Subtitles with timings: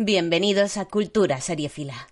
[0.00, 2.08] Bienvenidos a Cultura Seriefila.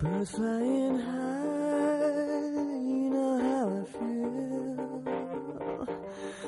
[0.00, 0.32] Birds.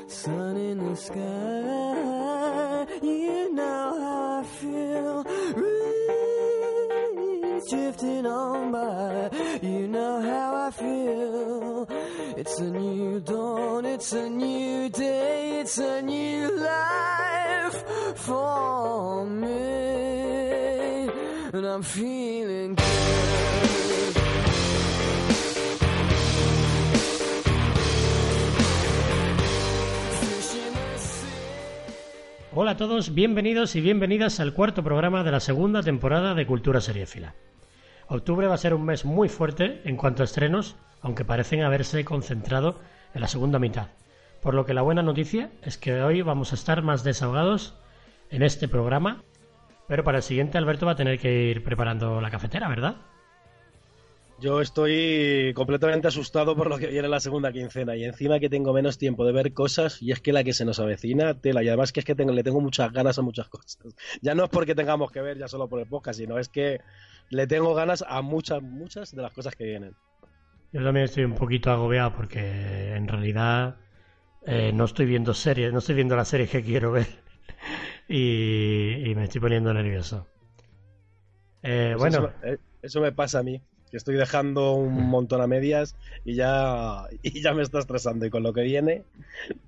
[0.09, 1.54] Sun in sky,
[14.05, 17.83] it's a new day, it's a new life
[18.17, 21.09] for me.
[21.55, 22.85] And I'm feeling good.
[32.57, 36.83] Hola a todos, bienvenidos y bienvenidas al cuarto programa de la segunda temporada de Cultura
[36.83, 37.35] Seriéfila.
[38.09, 42.05] Octubre va a ser un mes muy fuerte en cuanto a estrenos, aunque parecen haberse
[42.05, 42.79] concentrado
[43.15, 43.89] en la segunda mitad.
[44.43, 47.75] Por lo que la buena noticia es que hoy vamos a estar más desahogados
[48.31, 49.23] en este programa,
[49.89, 52.97] pero para el siguiente Alberto va a tener que ir preparando la cafetera, ¿verdad?
[54.41, 58.73] Yo estoy completamente asustado por lo que viene la segunda quincena y encima que tengo
[58.73, 61.69] menos tiempo de ver cosas y es que la que se nos avecina, tela, y
[61.69, 63.79] además que es que tengo, le tengo muchas ganas a muchas cosas.
[64.21, 66.81] Ya no es porque tengamos que ver ya solo por el podcast, sino es que
[67.31, 69.95] le tengo ganas a muchas, muchas de las cosas que vienen.
[70.75, 73.77] Yo también estoy un poquito agobiado porque en realidad
[74.47, 77.07] eh, no estoy viendo series, no estoy viendo las series que quiero ver
[78.09, 80.27] y, y me estoy poniendo nervioso.
[81.63, 85.41] Eh, Pues bueno, eso, eh, eso me pasa a mí, que estoy dejando un montón
[85.41, 89.05] a medias y ya, y ya me está estresando y con lo que viene,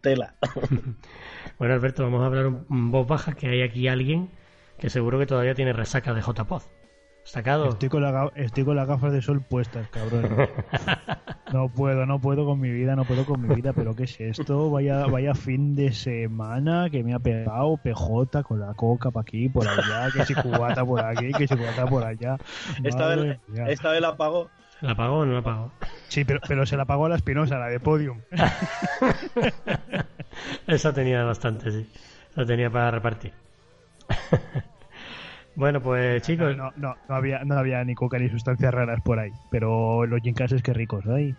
[0.03, 0.37] tela.
[1.59, 4.31] bueno Alberto, vamos a hablar un voz baja que hay aquí alguien
[4.79, 6.63] que seguro que todavía tiene resaca de JPod.
[7.27, 7.69] ¿Sacado?
[7.69, 10.29] Estoy con, la ga- estoy con las gafas de sol puestas, cabrón.
[11.53, 14.21] No puedo, no puedo con mi vida, no puedo con mi vida, pero ¿qué es
[14.21, 14.69] esto?
[14.69, 19.48] Vaya, vaya fin de semana que me ha pegado PJ con la coca para aquí,
[19.48, 22.36] por allá, que si cubata por aquí, que si cubata por allá.
[22.83, 23.39] Esta vez,
[23.69, 24.51] esta vez la apago.
[24.81, 25.70] ¿La pagó o no la pagó?
[26.09, 28.20] Sí, pero, pero se la pagó a la espinosa, la de podium.
[30.67, 31.86] Esa tenía bastante, sí.
[32.35, 33.33] La tenía para repartir.
[35.56, 39.18] Bueno, pues chicos, No, no, no había, no había ni coca ni sustancias raras por
[39.18, 41.34] ahí, pero los es que ricos, ay.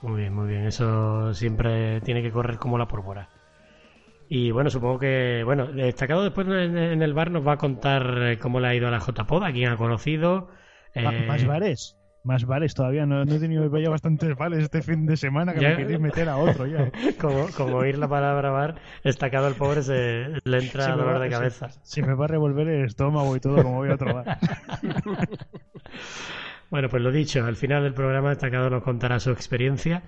[0.00, 0.66] muy bien, muy bien.
[0.66, 3.28] Eso siempre tiene que correr como la pólvora.
[4.28, 8.38] Y bueno, supongo que, bueno, destacado después en, en el bar nos va a contar
[8.38, 10.48] cómo le ha ido a la JPod, a quién ha conocido.
[10.94, 11.96] Eh, ¿Más bares?
[12.24, 15.60] Más bares todavía, no, no he tenido ya bastantes bares este fin de semana que
[15.60, 16.90] Ya- me queréis meter a otro ya.
[17.20, 21.16] como, como oír la palabra bar, destacado el pobre se le entra Sí, me dolor
[21.16, 21.68] va- de cabeza.
[21.82, 24.38] Si me va a revolver el estómago y todo, como voy a otro bar.
[26.70, 30.02] Bueno, pues lo dicho, al final del programa destacado nos contará su experiencia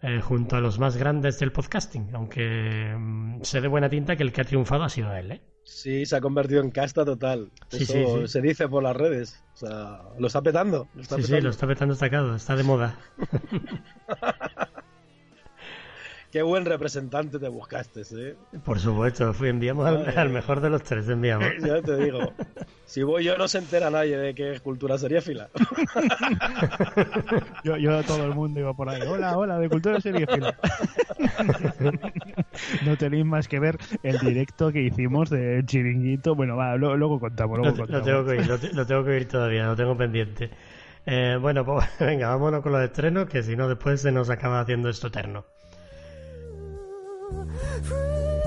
[0.00, 4.22] eh, junto a los más grandes del podcasting, aunque mm, sé de buena tinta que
[4.22, 5.40] el que ha triunfado ha sido él, ¿eh?
[5.64, 7.50] Sí, se ha convertido en casta total.
[7.70, 8.28] Sí, Eso sí, sí.
[8.28, 9.42] se dice por las redes.
[9.54, 10.88] O sea, lo está petando.
[10.94, 12.98] Lo está Sí, sí, lo está petando destacado, está de moda.
[16.34, 18.34] Qué buen representante te buscaste, ¿eh?
[18.64, 21.46] Por supuesto, fui, enviamos al, mejor de los tres, enviamos.
[21.64, 22.32] Ya te digo.
[22.86, 25.48] Si voy yo no se entera nadie de qué cultura sería fila.
[27.62, 29.00] Yo, yo todo el mundo iba por ahí.
[29.06, 30.56] Hola, hola, de Cultura Serie Fila.
[32.84, 36.34] No tenéis más que ver el directo que hicimos del chiringuito.
[36.34, 38.06] Bueno, va, lo- luego contamos, Lo, luego lo contamos.
[38.06, 40.50] tengo que oír, lo, te- lo tengo que oír todavía, lo tengo pendiente.
[41.06, 44.60] Eh, bueno, pues venga, vámonos con los estrenos, que si no después se nos acaba
[44.60, 45.44] haciendo esto eterno.
[47.82, 48.43] free.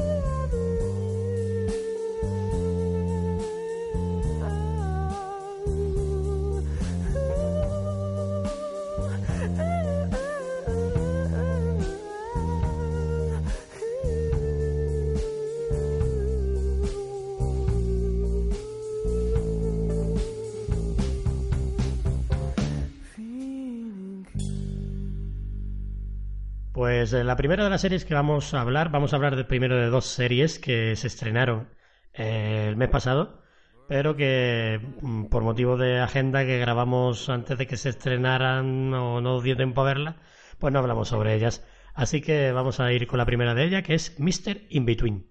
[26.78, 29.44] Pues eh, la primera de las series que vamos a hablar, vamos a hablar de,
[29.44, 31.70] primero de dos series que se estrenaron
[32.14, 33.42] eh, el mes pasado,
[33.88, 39.22] pero que mm, por motivo de agenda que grabamos antes de que se estrenaran o
[39.22, 40.22] no dio tiempo a verla,
[40.60, 41.66] pues no hablamos sobre ellas.
[41.96, 44.62] Así que vamos a ir con la primera de ellas, que es Mr.
[44.70, 45.26] In Between.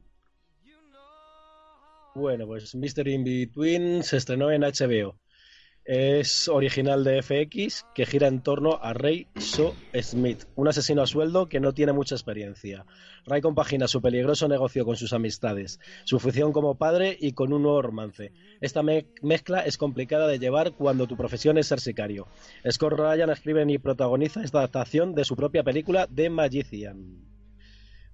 [2.17, 3.07] Bueno, pues Mr.
[3.07, 5.17] In Between se estrenó en HBO.
[5.89, 9.73] Es original de FX que gira en torno a Ray So
[10.03, 12.85] Smith, un asesino a sueldo que no tiene mucha experiencia.
[13.25, 17.63] Ray compagina su peligroso negocio con sus amistades, su función como padre y con un
[17.63, 18.33] nuevo romance.
[18.61, 22.27] Esta me- mezcla es complicada de llevar cuando tu profesión es ser sicario.
[22.69, 27.36] Scott Ryan escribe y protagoniza esta adaptación de su propia película The Magician.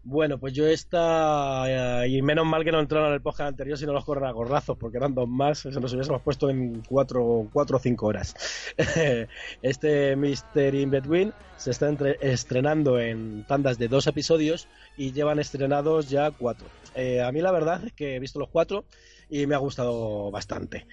[0.04, 2.04] Bueno, pues yo esta.
[2.04, 4.24] eh, y menos mal que no entraron en el podcast anterior si no los corren
[4.24, 8.06] a gorrazos, porque eran dos más, se nos hubiésemos puesto en cuatro, cuatro o cinco
[8.06, 8.34] horas.
[9.62, 10.74] Este Mr.
[10.74, 14.66] In Between se está estrenando en tandas de dos episodios
[14.96, 16.66] y llevan estrenados ya cuatro.
[16.96, 18.84] Eh, a mí la verdad es que he visto los cuatro
[19.30, 20.86] y me ha gustado bastante.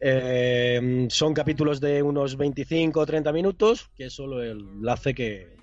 [0.00, 5.56] Eh, son capítulos de unos 25 o 30 minutos, que solo el hace que,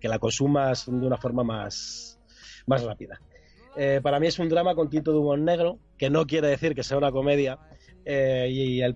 [0.00, 2.18] que la consumas de una forma más,
[2.66, 3.20] más rápida.
[3.74, 6.74] Eh, para mí es un drama con tinto de humor negro, que no quiere decir
[6.74, 7.58] que sea una comedia.
[8.04, 8.94] eh, y el,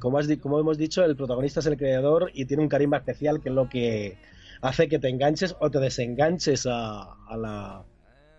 [0.00, 3.48] como, como hemos dicho, el protagonista es el creador y tiene un carisma especial que
[3.48, 4.18] es lo que
[4.60, 7.84] hace que te enganches o te desenganches a, a la,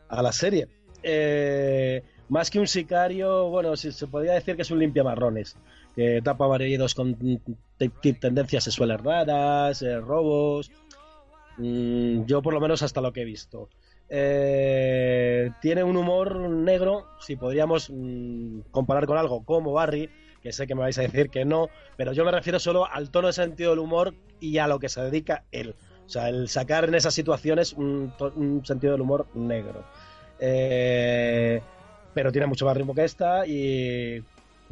[0.08, 0.70] a la serie.
[1.02, 5.58] Eh, más que un sicario, bueno, si- se podría decir que es un limpiamarrones,
[5.96, 7.18] que tapa maridos con
[7.78, 10.72] tendencias sexuales raras, eh, robos.
[11.56, 13.70] Mm, yo por lo menos hasta lo que he visto.
[14.10, 20.10] Eh, tiene un humor negro, si podríamos mm, comparar con algo como Barry,
[20.42, 23.10] que sé que me vais a decir que no, pero yo me refiero solo al
[23.10, 25.76] tono de sentido del humor y a lo que se dedica él.
[26.06, 28.14] O sea, el sacar en esas situaciones un,
[28.66, 29.86] sentido del humor negro.
[30.38, 31.62] Eh,
[32.14, 34.22] pero tiene mucho más ritmo que esta y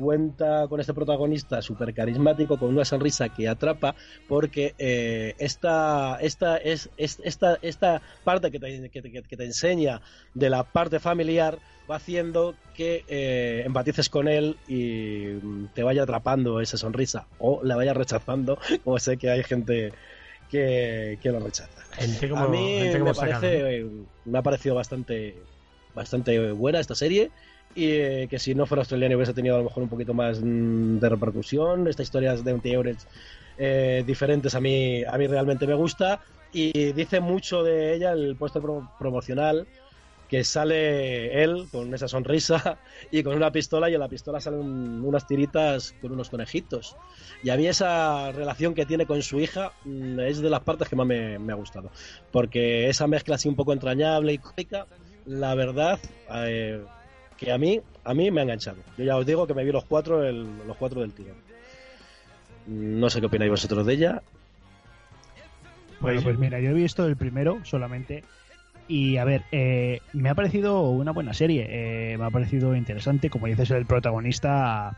[0.01, 3.95] cuenta con este protagonista súper carismático, con una sonrisa que atrapa,
[4.25, 9.45] porque eh, esta, esta, es, es- esta, esta parte que te, que te- que te
[9.45, 10.01] enseña
[10.33, 16.62] de la parte familiar va haciendo que eh, empatices con él y te vaya atrapando
[16.62, 19.94] esa sonrisa o la vaya rechazando, como sé que hay gente
[20.48, 21.81] que, que lo rechaza.
[21.92, 23.86] Gente como, A mí gente como me, parece,
[24.24, 25.48] me ha parecido bastante,
[25.94, 27.33] bastante buena esta serie
[27.73, 30.41] y eh, que si no fuera australiana hubiese tenido a lo mejor un poquito más
[30.44, 31.88] mm, de repercusión.
[31.88, 33.07] Esta historia de anti-Eurets
[33.57, 36.21] eh, diferentes a mí, a mí realmente me gusta
[36.51, 39.68] y dice mucho de ella el puesto pro- promocional
[40.27, 42.79] que sale él con esa sonrisa
[43.12, 44.62] y con una pistola y en la pistola salen
[45.03, 46.97] unas tiritas con unos conejitos.
[47.41, 50.88] Y a mí esa relación que tiene con su hija mm, es de las partes
[50.89, 51.91] que más me, me ha gustado.
[52.31, 54.88] Porque esa mezcla así un poco entrañable y cómica,
[55.25, 56.00] la verdad,
[56.45, 56.88] eh,
[57.41, 58.77] que a mí, a mí me ha enganchado.
[58.97, 61.33] Yo ya os digo que me vi los cuatro, el- los cuatro del tío.
[62.67, 64.21] No sé qué opináis vosotros de ella.
[65.99, 68.23] Bueno, pues mira, yo he visto el primero solamente.
[68.88, 71.65] Y a ver, eh, me ha parecido una buena serie.
[71.69, 73.29] eh, me ha parecido interesante.
[73.29, 74.97] Como dices, el protagonista.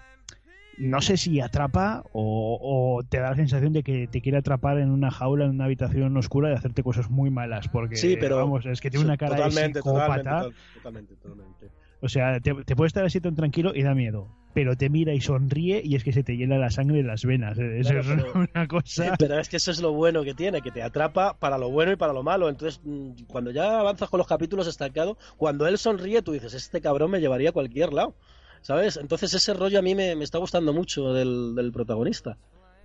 [0.77, 4.79] No sé si atrapa o, o te da la sensación de que te quiere atrapar
[4.79, 7.67] en una jaula, en una habitación oscura y hacerte cosas muy malas.
[7.67, 10.23] Porque, Sí, pero- vamos, es que tiene una cara totalmente, de psicópata.
[10.23, 11.67] totalmente, totalmente, totalmente.
[12.03, 14.27] O sea, te, te puede estar así tan tranquilo y da miedo.
[14.53, 17.23] Pero te mira y sonríe y es que se te llena la sangre en las
[17.25, 17.57] venas.
[17.57, 19.15] Eso Claro, es pero- una cosa.
[19.17, 21.93] Pero es que eso es lo bueno que tiene, que te atrapa para lo bueno
[21.93, 22.49] y para lo malo.
[22.49, 26.81] Entonces, mm, cuando ya avanzas con los capítulos estancados, cuando él sonríe, tú dices, este
[26.81, 28.15] cabrón me llevaría a cualquier lado.
[28.61, 28.97] ¿Sabes?
[28.97, 32.37] Entonces ese rollo a mí me, me está gustando mucho del, del protagonista.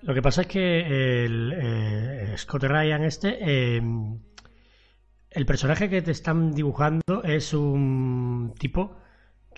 [0.03, 3.83] Lo que pasa es que el eh, Scott Ryan este, eh,
[5.31, 8.97] el personaje que te están dibujando es un tipo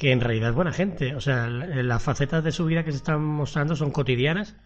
[0.01, 1.15] que en realidad es buena gente.
[1.17, 4.57] O sea, l- las facetas de su vida que se están mostrando son cotidianas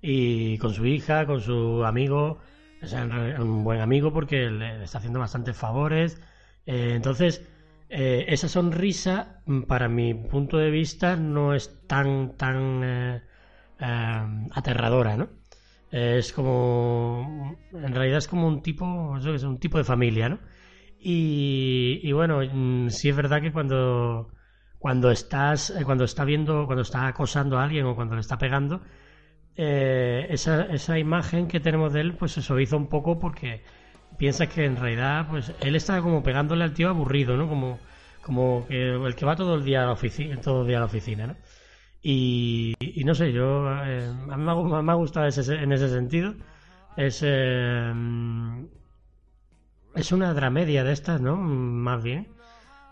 [0.00, 2.40] y con su hija, con su amigo,
[2.82, 3.04] o sea,
[3.40, 6.20] un buen amigo porque le, está haciendo bastantes favores.
[6.66, 7.48] Eh, entonces,
[7.88, 13.22] eh, esa sonrisa, mm, para mi punto de vista, no es tan, tan eh,
[13.80, 15.28] eh, aterradora, ¿no?
[15.90, 20.28] Es como, en realidad es como un tipo, eso que es un tipo de familia,
[20.28, 20.40] ¿no?
[20.98, 24.30] Y, y bueno, mm, sí es verdad que cuando,
[24.86, 28.38] cuando estás, eh, cuando está viendo, cuando está acosando a alguien o cuando le está
[28.38, 28.74] pegando,
[29.56, 33.50] eh, esa, esa imagen que tenemos de él, pues se suaviza un poco porque
[34.16, 37.48] piensas que en realidad, pues él está como pegándole al tío aburrido, ¿no?
[37.48, 37.80] Como,
[38.20, 40.86] como el que va todo el día a la oficina, todo el día a la
[40.86, 41.36] oficina, ¿no?
[42.02, 42.74] Y,
[43.04, 45.88] no sé, yo eh, a mí me ha, gu- me ha gustado ese- en ese
[45.90, 46.34] sentido.
[46.96, 47.92] Es eh,
[49.94, 51.36] es una dramedia de estas, ¿no?
[51.36, 52.35] Más bien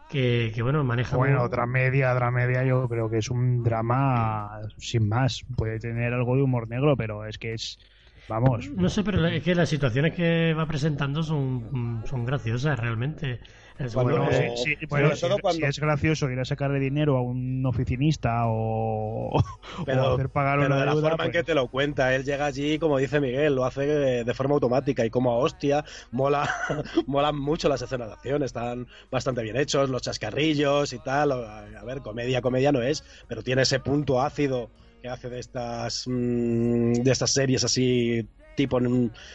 [0.09, 3.63] que, que bueno maneja Bueno, muy- otra media, otra media, yo creo que es un
[3.63, 5.45] drama sin más.
[5.57, 7.79] Puede tener algo de humor negro, pero es que es
[8.27, 8.73] Vamos.
[8.77, 13.41] No sé, pero es que las situaciones que va presentando son, son graciosas realmente.
[13.77, 16.79] Es Cuando- bueno, Eh, sí, sí, bueno, si- cuando- si es gracioso ir a sacarle
[16.79, 19.31] dinero a un oficinista o,
[19.79, 21.67] o Pero, hacer pagar pero una de la deuda, forma en pues, que te lo
[21.67, 25.33] cuenta, él llega allí, como dice Miguel, lo hace de, de forma automática y como
[25.33, 26.49] a hostia, mola,
[27.09, 31.33] molan mucho las escenas de acción, están bastante bien hechos, los chascarrillos y tal.
[31.33, 34.71] A, a ver, comedia, comedia no es, pero tiene ese punto ácido
[35.03, 38.27] que hace de estas mm, de estas series así
[38.57, 38.79] tipo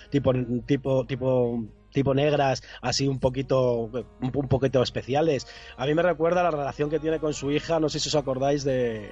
[0.09, 0.33] tipo
[0.65, 3.89] tipo tipo tipo negras, así un poquito
[4.21, 5.47] un, poquito especiales.
[5.77, 8.15] A mí me recuerda la relación que tiene con su hija, no sé si os
[8.15, 9.09] acordáis de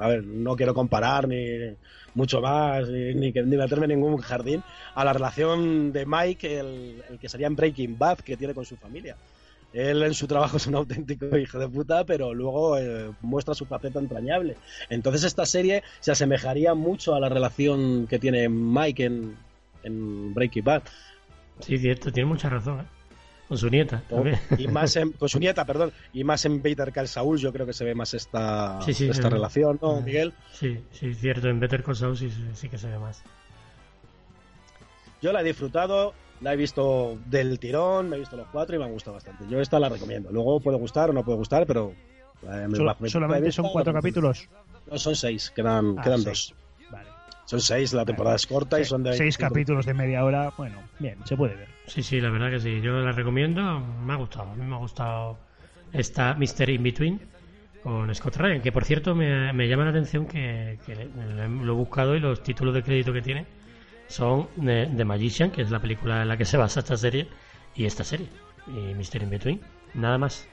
[0.00, 1.74] a ver, no quiero comparar ni
[2.14, 4.62] mucho más, ni, ni, ni meterme en ningún jardín,
[4.94, 8.64] a la relación de Mike, el, el que sería en Breaking Bad, que tiene con
[8.64, 9.16] su familia.
[9.72, 13.66] Él en su trabajo es un auténtico hijo de puta, pero luego eh, muestra su
[13.66, 14.56] faceta entrañable.
[14.88, 19.36] Entonces esta serie se asemejaría mucho a la relación que tiene Mike en,
[19.82, 20.82] en Breaking Bad.
[21.60, 22.80] Sí, cierto, tiene mucha razón.
[22.80, 22.84] ¿eh?
[23.48, 24.38] Con su nieta también.
[24.58, 27.64] Y más en- con su nieta, perdón, y más en Better Call Saul yo creo
[27.64, 30.02] que se ve más esta, Sí, sí, esta relación, ¿no.
[30.02, 30.34] Miguel?
[30.52, 31.48] Sí, sí, cierto.
[31.48, 33.22] En Better Call Saul sí, sí, sí que se ve más.
[35.22, 38.78] Yo la he disfrutado, la he visto del tirón, me he visto los cuatro y
[38.78, 39.44] me ha gustado bastante.
[39.48, 40.30] Yo esta la recomiendo.
[40.30, 41.92] Luego puede gustar o no puede gustar, pero...
[42.42, 42.66] eh,
[43.08, 44.48] solamente vista, son cuatro capítulos.
[44.90, 46.48] No, son seis, quedan, Ah, quedan seis.
[46.50, 46.54] dos.
[47.48, 49.12] Son seis, la temporada es corta y son de...
[49.12, 49.48] Seis 25.
[49.48, 51.68] capítulos de media hora, bueno, bien, se puede ver.
[51.86, 52.82] Sí, sí, la verdad que sí.
[52.82, 53.80] Yo la recomiendo.
[54.04, 54.50] Me ha gustado.
[54.50, 55.38] A mí me ha gustado
[55.90, 57.20] esta Mystery In Between
[57.82, 60.78] con Scott Ryan, que por cierto me, me llama la atención que,
[61.62, 63.46] lo he buscado y los títulos de crédito que tiene
[64.08, 67.28] son de, The Magician, que es la película en la que se basa esta serie,
[67.74, 68.28] y esta serie,
[68.66, 69.60] y Mystery In Between.
[69.94, 70.46] Nada más.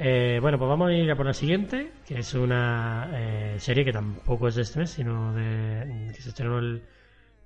[0.00, 3.84] Eh, bueno, pues vamos a ir a por la siguiente, que es una eh, serie
[3.84, 6.60] que tampoco es de este mes, sino de, que se estrenó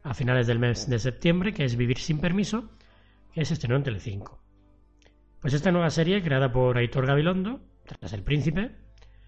[0.03, 2.69] a finales del mes de septiembre, que es Vivir sin permiso,
[3.33, 4.39] que se estrenó en Telecinco.
[5.41, 8.73] Pues esta nueva serie, creada por Aitor Gabilondo, tras El Príncipe,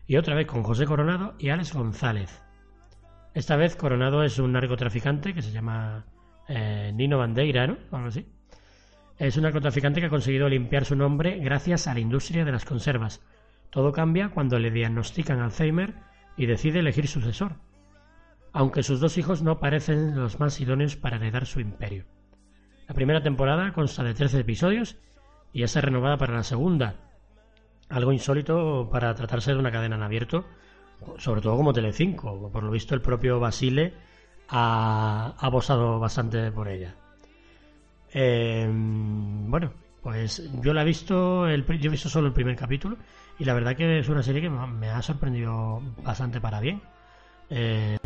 [0.07, 2.43] y otra vez con José Coronado y Alex González.
[3.33, 6.05] Esta vez Coronado es un narcotraficante que se llama
[6.47, 7.79] eh, Nino Bandeira, ¿no?
[7.91, 8.34] O algo así.
[9.19, 12.65] Es un narcotraficante que ha conseguido limpiar su nombre gracias a la industria de las
[12.65, 13.23] conservas.
[13.71, 15.95] Todo cambia cuando le diagnostican Alzheimer
[16.37, 17.57] y decide elegir sucesor
[18.55, 22.05] aunque sus dos hijos no parecen los más idóneos para heredar su imperio.
[22.87, 24.97] La primera temporada consta de 13 episodios
[25.53, 26.95] y ya está renovada para la segunda,
[27.89, 30.45] algo insólito para tratarse de una cadena en abierto,
[31.19, 33.93] sobre todo como Telecinco, por lo visto el propio Basile
[34.49, 36.95] ha, ha apostado bastante por ella.
[38.15, 42.97] Eh, bueno, pues yo la he visto, el, yo he visto solo el primer capítulo
[43.39, 46.81] y la verdad que es una serie que me ha- sorprendido bastante para bien.
[47.51, 47.99] Eh,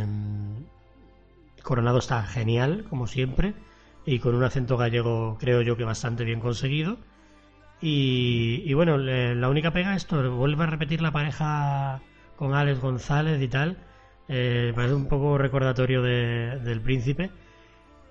[1.63, 3.55] Coronado está genial, como siempre,
[4.07, 6.97] y con un acento gallego creo yo que bastante bien conseguido.
[7.81, 12.01] Y, bueno, la única pega es esto, vuelve a repetir la pareja
[12.37, 13.77] con Alex González y tal.
[14.29, 17.31] Eh, parece un poco recordatorio de- del príncipe.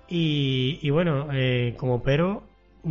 [0.08, 2.44] Y, y bueno, eh, como pero,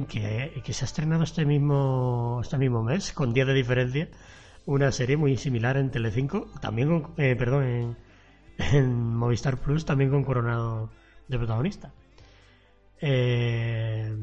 [0.08, 4.08] que, que se ha estrenado este mismo, este mismo mes, con 10 de diferencia,
[4.66, 7.98] una serie muy similar en Telecinco, también con, eh, perdón, en,
[8.74, 10.92] en Movistar Plus, también con Coronado
[11.28, 11.94] de protagonista.
[13.02, 14.16] Eh,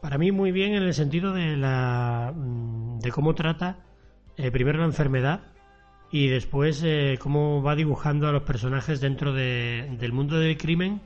[0.00, 3.78] para mí muy bien en el sentido de la mm, de cómo trata
[4.36, 5.42] eh, primero la enfermedad
[6.10, 11.00] y después eh, cómo va dibujando a los personajes dentro de- del mundo del crimen,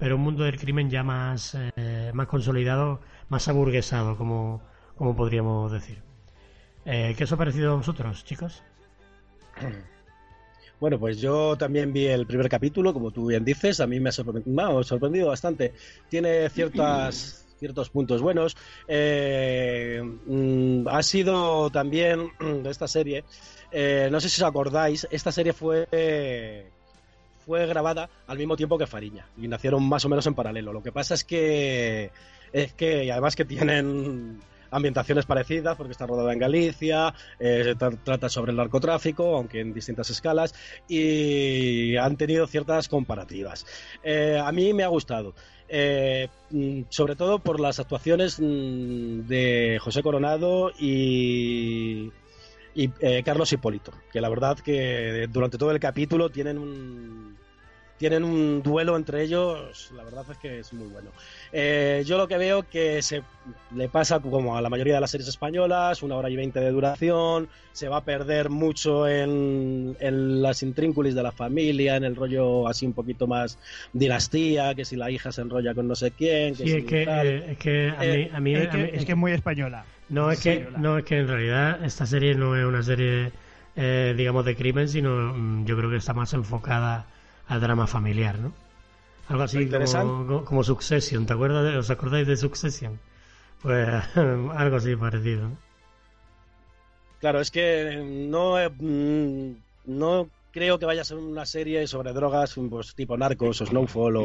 [0.00, 4.62] pero un mundo del crimen ya más, eh, más consolidado, más aburguesado, como,
[4.96, 6.02] como podríamos decir.
[6.86, 8.62] Eh, ¿Qué os ha parecido a vosotros, chicos?
[10.80, 14.08] Bueno, pues yo también vi el primer capítulo, como tú bien dices, a mí me
[14.08, 15.74] ha sorprendido, me ha sorprendido bastante.
[16.08, 18.56] Tiene ciertas, ciertos puntos buenos.
[18.88, 23.24] Eh, mm, ha sido también de esta serie,
[23.70, 25.86] eh, no sé si os acordáis, esta serie fue,
[27.44, 30.72] fue grabada al mismo tiempo que Fariña y nacieron más o menos en paralelo.
[30.72, 32.10] Lo que pasa es que,
[32.52, 34.40] es que además que tienen
[34.72, 39.74] ambientaciones parecidas porque está rodada en Galicia, eh, tra- trata sobre el narcotráfico, aunque en
[39.74, 40.54] distintas escalas,
[40.88, 43.66] y han tenido ciertas comparativas.
[44.04, 45.34] Eh, a mí me ha gustado.
[45.68, 52.10] Eh, mm, sobre todo por las actuaciones mm, de José Coronado y,
[52.74, 57.36] y eh, Carlos Hipólito, que la verdad que durante todo el capítulo tienen un,
[58.00, 61.10] tienen un duelo entre ellos, la verdad es que es muy bueno.
[61.52, 63.22] Eh, yo lo que veo que se
[63.76, 66.70] le pasa como a la mayoría de las series españolas, una hora y veinte de
[66.70, 72.16] duración, se va a perder mucho en, en las intrínculis de la familia, en el
[72.16, 73.58] rollo así un poquito más
[73.92, 76.84] dinastía, que si la hija se enrolla con no sé quién, que Sí, si es
[76.86, 79.18] que, eh, es que a mí, a mí- Es a que, mí- es que es
[79.18, 79.84] muy española.
[80.08, 83.30] No, es que, no, es que en realidad esta serie no es una serie,
[83.76, 87.06] eh, digamos, de crimen, sino mm, yo creo que está más enfocada
[87.50, 88.52] al drama familiar, ¿no?
[89.28, 91.64] Algo así como, como, Succession, ¿te acuerdas?
[91.64, 92.98] De, ¿Os acordáis de Succession?
[93.60, 95.50] Pues algo así parecido.
[97.18, 99.52] Claro, es que no, mm,
[99.86, 104.16] no creo que vaya a ser una serie sobre drogas pues, tipo Narcos o Snowfall
[104.16, 104.22] o,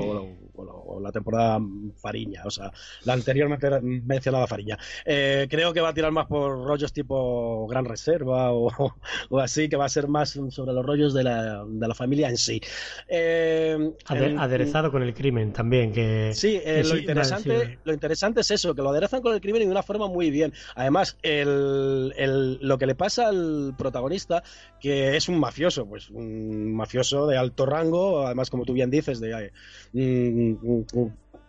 [0.55, 1.60] o- o la temporada
[1.98, 2.72] Fariña, o sea,
[3.03, 4.77] la anteriormente mencionada Fariña.
[5.05, 8.70] Eh, creo que va a tirar más por rollos tipo Gran Reserva o,
[9.29, 12.29] o así, que va a ser más sobre los rollos de la, de la familia
[12.29, 12.60] en sí.
[13.08, 13.77] Eh,
[14.08, 16.32] Ade- en- aderezado con el crimen también, que...
[16.34, 17.77] Sí, eh, que lo, sí, interesante, sí.
[17.84, 20.32] lo interesante es eso, que lo aderezan con el crimen y de una forma muy
[20.32, 20.53] bien.
[20.75, 24.44] Además, el, el- lo que le pasa al protagonista,
[24.79, 29.19] que es un mafioso, pues un mafioso de alto rango, además, como tú bien dices,
[29.19, 29.51] de, eh,
[29.93, 30.84] mm,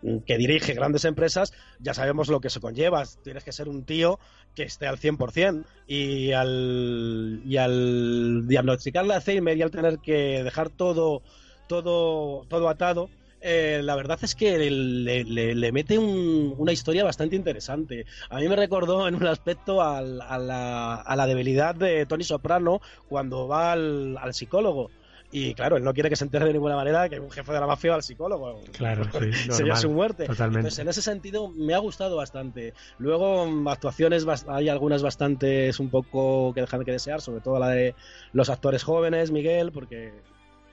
[0.03, 3.03] mm, que dirige grandes empresas, ya sabemos lo que se conlleva.
[3.23, 4.19] Tienes que ser un tío
[4.53, 10.69] que esté al 100% y al, y al diagnosticarle Alzheimer y al tener que dejar
[10.69, 11.23] todo,
[11.67, 13.09] todo, todo atado,
[13.41, 18.05] eh, la verdad es que le, le- le mete un- una historia bastante interesante.
[18.29, 22.23] A mí me recordó en un aspecto al- a, la, a la debilidad de Tony
[22.23, 24.91] Soprano cuando va al, al psicólogo.
[25.29, 27.59] Y claro, él no quiere que se entere de ninguna manera que un jefe de
[27.59, 28.61] la mafia va al psicólogo.
[28.71, 30.25] Claro, sí, Sería su muerte.
[30.25, 30.59] Totalmente.
[30.59, 32.73] Entonces, en ese sentido, me ha gustado bastante.
[32.97, 37.93] Luego, actuaciones, hay algunas bastantes un poco que dejan que desear, sobre todo la de
[38.31, 40.23] los actores jóvenes, Miguel, porque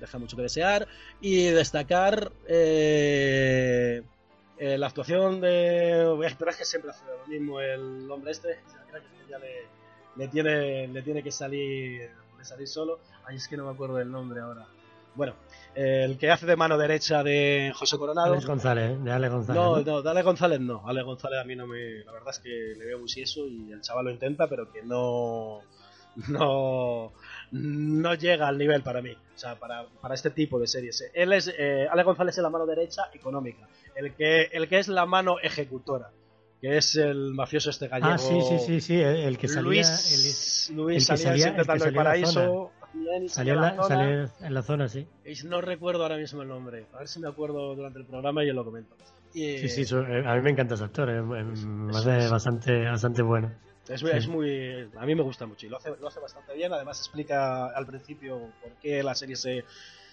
[0.05, 0.89] deja mucho que desear.
[1.21, 4.03] Y destacar eh,
[4.59, 6.35] eh, la actuación de.
[6.39, 8.61] Pero es que siempre hace lo mismo el hombre este.
[8.93, 9.67] que ya le,
[10.17, 13.01] le tiene, le tiene que salir, de salir solo.
[13.27, 14.67] Ay, es que no me acuerdo del nombre ahora.
[15.15, 15.35] Bueno,
[15.75, 18.33] el que hace de mano derecha de José Coronado.
[18.33, 18.99] Alex González, ¿eh?
[19.01, 19.63] de Alex González.
[19.63, 20.03] No, ¿no?
[20.03, 20.83] Dale González no.
[20.87, 22.05] Ale González a mí no me.
[22.05, 24.83] La verdad es que le veo muy eso y el chaval lo intenta, pero que
[24.83, 25.61] no.
[26.29, 27.13] No.
[27.57, 29.13] No llega al nivel para mí.
[29.13, 31.09] O sea, para, para este tipo de series.
[31.15, 31.53] Él es.
[31.57, 33.69] Eh, Ale González es la mano derecha económica.
[33.95, 36.11] El que, el que es la mano ejecutora.
[36.61, 38.13] Que es el mafioso este gallego.
[38.15, 39.63] Ah, sí, sí, sí, sí, el el que salía...
[39.63, 42.71] Luis, el- Luis el que salía, salía- siempre el que el salía en la paraíso.
[42.95, 43.89] Bien, Salió la, zona.
[43.89, 45.07] salió en la zona, sí.
[45.45, 46.87] No recuerdo ahora mismo el nombre.
[46.95, 48.95] A ver si me acuerdo durante el programa y yo lo comento.
[49.35, 52.85] Y, Sí, sí, su- eh, a mí me encanta ese actor, eh, me parece bastante,
[52.85, 53.53] bastante bueno.
[53.89, 54.91] Es, es muy.
[54.97, 56.73] A mí me gusta mucho y lo hace, lo hace bastante bien.
[56.73, 59.65] Además, explica al principio por qué la serie se,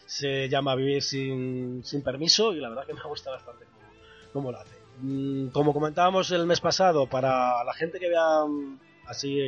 [0.06, 3.88] se llama Vivir sin, sin permiso y la verdad que me gusta bastante cómo,
[4.34, 4.76] cómo lo hace.
[4.98, 9.40] Mm, Como comentábamos el mes pasado, para la gente que vea mm, así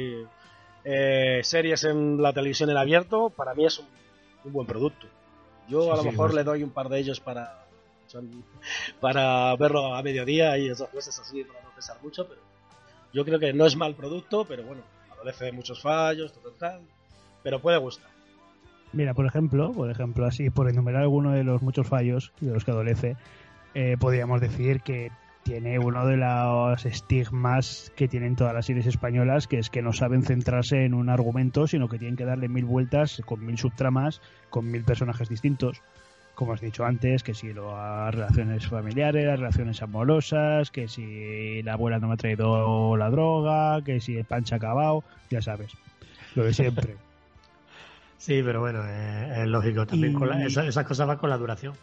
[0.83, 3.87] eh, series en la televisión en abierto, para mí es un,
[4.45, 5.07] un buen producto.
[5.67, 7.67] Yo Sí, a lo sí, mejor le doy un par de ellos para,
[8.99, 12.41] para verlo a mediodía y esas cosas así, para no pensar mucho, pero
[13.13, 16.81] yo creo que no es mal producto, pero bueno, adolece de muchos fallos, tal, tal,
[17.43, 18.09] pero puede gustar.
[18.91, 22.65] Mira, por ejemplo, por ejemplo, así por enumerar alguno de los muchos fallos de los
[22.65, 23.15] que adolece,
[23.73, 25.11] eh, podríamos decir que
[25.43, 29.93] tiene uno de los estigmas que tienen todas las series españolas, que es que no
[29.93, 34.21] saben centrarse en un argumento, sino que tienen que darle mil vueltas con mil subtramas,
[34.49, 35.81] con mil personajes distintos.
[36.35, 41.73] Como has dicho antes, que si las relaciones familiares, las relaciones amorosas, que si la
[41.73, 45.41] abuela no me ha traído la droga, que si el pan se ha acabado, ya
[45.41, 45.71] sabes,
[46.35, 46.95] lo de siempre.
[48.17, 50.13] Sí, pero bueno, eh, es lógico también.
[50.13, 51.73] Y- con la- esa- esas cosas van con la duración.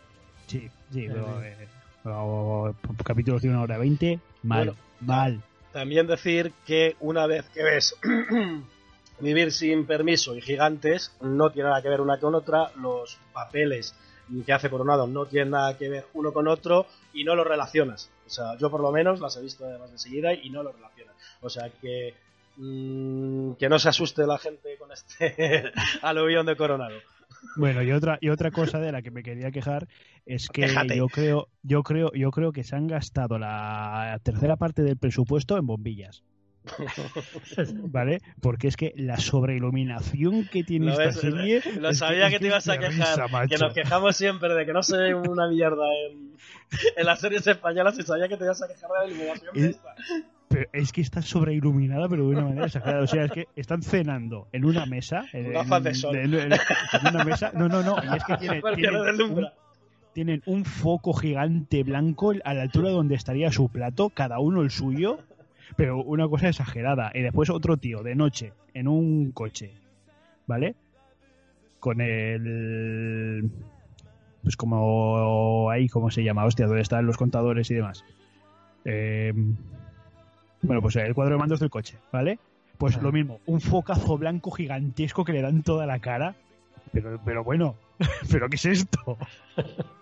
[0.47, 1.55] Sí, sí, pero, eh,
[2.03, 5.43] pero, capítulos de una hora veinte, mal, Bueno, mal.
[5.71, 7.95] También decir que una vez que ves
[9.21, 13.95] Vivir sin permiso y Gigantes, no tiene nada que ver una con otra, los papeles
[14.45, 18.11] que hace Coronado no tienen nada que ver uno con otro y no los relacionas.
[18.27, 20.75] O sea, yo por lo menos las he visto además de seguida y no los
[20.75, 21.16] relacionas.
[21.40, 22.14] O sea que
[22.57, 26.99] mm, que no se asuste la gente con este aluvión de Coronado.
[27.57, 29.88] Bueno, y otra y otra cosa de la que me quería quejar
[30.27, 34.83] es que yo creo yo creo yo creo que se han gastado la tercera parte
[34.83, 36.23] del presupuesto en bombillas,
[37.90, 38.20] ¿vale?
[38.40, 42.46] Porque es que la sobreiluminación que tiene Lo esta serie Lo es sabía que te
[42.49, 42.92] ibas a quejar.
[43.31, 46.33] risa, que nos quejamos siempre de que no se ve una mierda en,
[46.96, 49.61] en las series españolas y sabía que te ibas a quejar de la iluminación de
[49.61, 49.94] Y- esta.
[50.49, 53.05] Pero es que está sobreiluminada, pero de una manera exagerada.
[53.05, 55.25] O sea, es que están cenando en una mesa.
[55.33, 56.16] En, gafas de sol.
[56.16, 57.53] en- una mesa.
[57.55, 57.94] No, no, no.
[58.03, 58.61] Y es que tiene,
[60.12, 64.73] tienen un foco gigante blanco a la altura donde estaría su plato, cada uno el
[64.73, 65.20] suyo,
[65.76, 67.11] pero una cosa exagerada.
[67.14, 69.72] Y después otro tío de noche en un coche,
[70.46, 70.74] ¿vale?
[71.78, 73.50] Con el.
[74.42, 76.44] Pues como ahí, ¿cómo se llama?
[76.44, 78.04] Hostia, ¿dónde están los contadores y demás?
[78.85, 79.33] Eh,
[80.62, 82.38] bueno, pues el cuadro de mandos del coche, ¿vale?
[82.78, 86.35] Pues lo mismo, un focazo blanco gigantesco que le dan toda la cara.
[86.92, 87.76] Pero, pero bueno,
[88.30, 89.18] ¿pero qué es esto?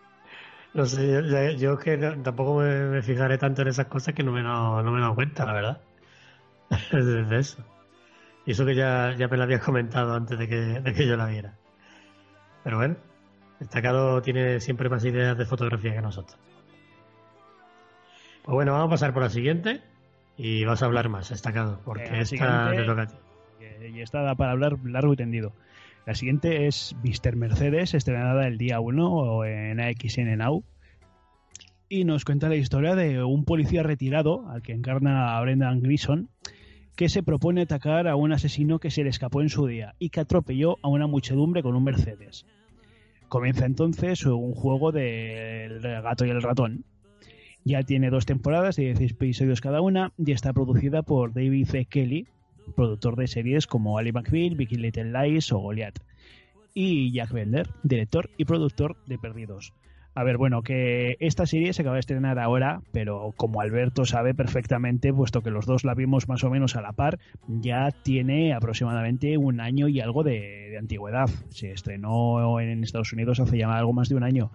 [0.79, 4.23] No sé, yo, es que no- tampoco me, me fijaré tanto en esas cosas que
[4.23, 5.81] no me, he dado- no me he dado cuenta, la verdad.
[6.93, 7.65] de eso.
[8.47, 11.17] Y eso que ya, ya me lo habías comentado antes de que, de que yo
[11.17, 11.55] la viera.
[12.63, 12.95] Pero bueno,
[13.59, 16.39] destacado tiene siempre más ideas de fotografía que nosotros.
[18.45, 19.83] Pues bueno, vamos a pasar por la siguiente
[20.37, 23.17] y vas a hablar más, destacado, porque esta te toca a ti.
[23.93, 25.53] Y esta da para hablar largo y tendido.
[26.09, 27.37] La siguiente es Mr.
[27.37, 30.65] Mercedes, estrenada el día 1 en AXN Now.
[31.91, 36.31] Y nos cuenta la historia de un policía retirado, al que encarna a Brendan Gleeson,
[36.97, 40.09] que se propone atacar a un asesino que se le escapó en su día y
[40.09, 42.47] que atropelló a una muchedumbre con un Mercedes.
[43.29, 46.87] Comienza entonces un juego del gato y el ratón.
[47.65, 51.85] Ya tiene dos temporadas de 16 episodios cada una y está producida por David C.
[51.85, 52.29] Kelly,
[52.77, 55.99] productor de series como Ali McBeal, Vicky Little Lies o Goliath.
[56.75, 59.73] Y Jack Bender, director y productor de Perdidos.
[60.15, 64.35] A ver, bueno, que esta serie se acaba de estrenar ahora, pero como Alberto sabe
[64.35, 68.53] perfectamente, puesto que los dos la vimos más o menos a la par, ya tiene
[68.53, 71.29] aproximadamente un año y algo de, de antigüedad.
[71.51, 74.51] Se estrenó en Estados Unidos hace ya algo más de un año.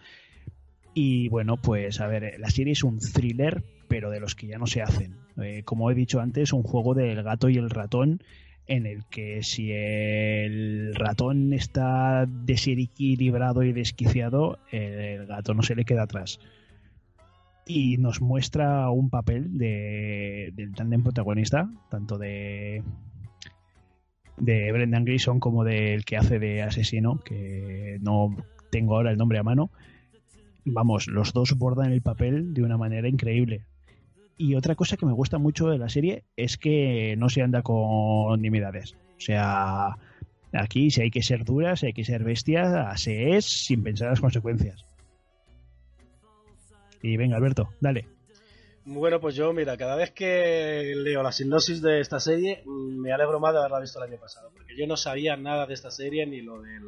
[0.93, 4.57] Y bueno, pues a ver, la serie es un thriller, pero de los que ya
[4.57, 5.22] no se hacen.
[5.41, 8.21] Eh, como he dicho antes, un juego del gato y el ratón,
[8.67, 15.85] en el que si el ratón está desequilibrado y desquiciado, el gato no se le
[15.85, 16.39] queda atrás.
[17.65, 22.83] Y nos muestra un papel de, del tándem protagonista, tanto de
[24.37, 28.35] de Brendan Gleeson como del que hace de asesino, que no
[28.71, 29.69] tengo ahora el nombre a mano.
[30.65, 33.65] Vamos, los dos bordan el papel de una manera increíble.
[34.37, 37.61] Y otra cosa que me gusta mucho de la serie es que no se anda
[37.61, 38.95] con nimiedades.
[39.17, 39.97] O sea,
[40.51, 44.09] aquí si hay que ser duras, si hay que ser bestia, se es sin pensar
[44.09, 44.83] las consecuencias.
[47.01, 48.12] Y venga, Alberto, dale.
[48.85, 53.13] Bueno, pues yo, mira, cada vez que leo la sinopsis de esta serie, mm, me
[53.13, 55.89] alegro más de haberla visto el año pasado, porque yo no sabía nada de esta
[55.89, 56.79] serie ni lo de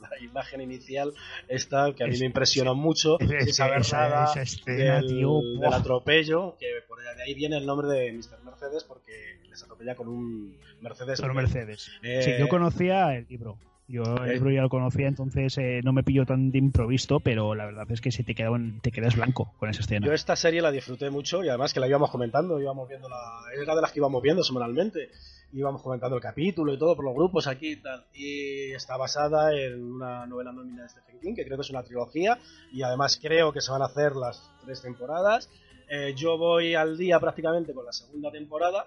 [0.00, 1.12] la imagen inicial,
[1.48, 4.96] esta que a mí Es- me impresionó mucho, es- sin saber esa- nada esa escena,
[5.00, 8.42] del, tío, del atropello, que por ahí viene el nombre de Mr.
[8.44, 9.12] Mercedes, porque
[9.48, 11.18] les atropella con un Mercedes.
[11.18, 11.90] Solo Mercedes.
[12.02, 13.58] Eh, Sí, yo conocía el libro.
[13.88, 17.54] Yo el libro ya lo conocía, entonces eh, no me pilló tan de improvisto, pero
[17.54, 20.06] la verdad es que se te, queda un- te quedas blanco con esa escena.
[20.06, 23.16] Yo esta serie la disfruté mucho y además que la íbamos comentando, íbamos viendo la,
[23.60, 25.10] era de las que íbamos viendo semanalmente,
[25.52, 28.06] íbamos comentando el capítulo y todo por los grupos aquí y tal.
[28.14, 31.82] Y está basada en una novela anónima de Stephen King, que creo que es una
[31.82, 32.38] trilogía,
[32.72, 35.50] y además creo que se van a hacer las tres temporadas.
[35.90, 38.86] Eh, yo voy al día prácticamente con la segunda temporada,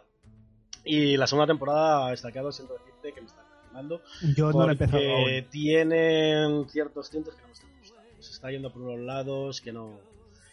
[0.83, 3.41] y la segunda temporada, destacado, siento decirte que me está
[3.75, 4.01] animando,
[4.35, 5.49] Yo no lo he empezado aún.
[5.51, 8.09] tienen ciertos tintes que no me están gustando.
[8.23, 9.99] Se está yendo por unos lados que no,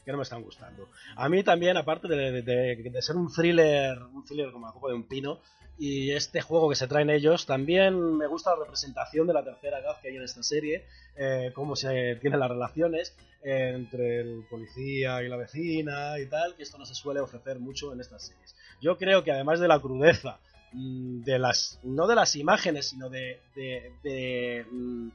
[0.04, 0.88] que no me están gustando.
[1.16, 4.88] A mí también, aparte de, de- de ser un thriller, un thriller como la copa
[4.88, 5.38] de un pino,
[5.78, 9.78] y este juego que se traen ellos, también me gusta la representación de la tercera
[9.78, 10.84] edad que hay en esta serie,
[11.16, 16.62] eh, cómo se tienen las relaciones entre el policía y la vecina y tal, que
[16.62, 18.54] esto no se suele ofrecer mucho en estas series.
[18.80, 20.38] Yo creo que además de la crudeza,
[20.74, 25.08] de las no de las imágenes sino de, de, de, mm,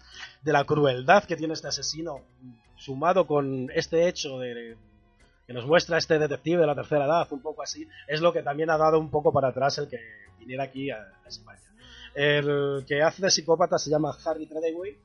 [0.43, 4.77] de la crueldad que tiene este asesino mm, sumado con este hecho de
[5.47, 8.43] que nos muestra este detective de la tercera edad un poco así es lo que
[8.43, 9.97] también ha dado un poco para atrás el que
[10.39, 11.59] viniera aquí a, a España
[12.13, 14.95] el que hace de psicópata se llama Harry Treadaway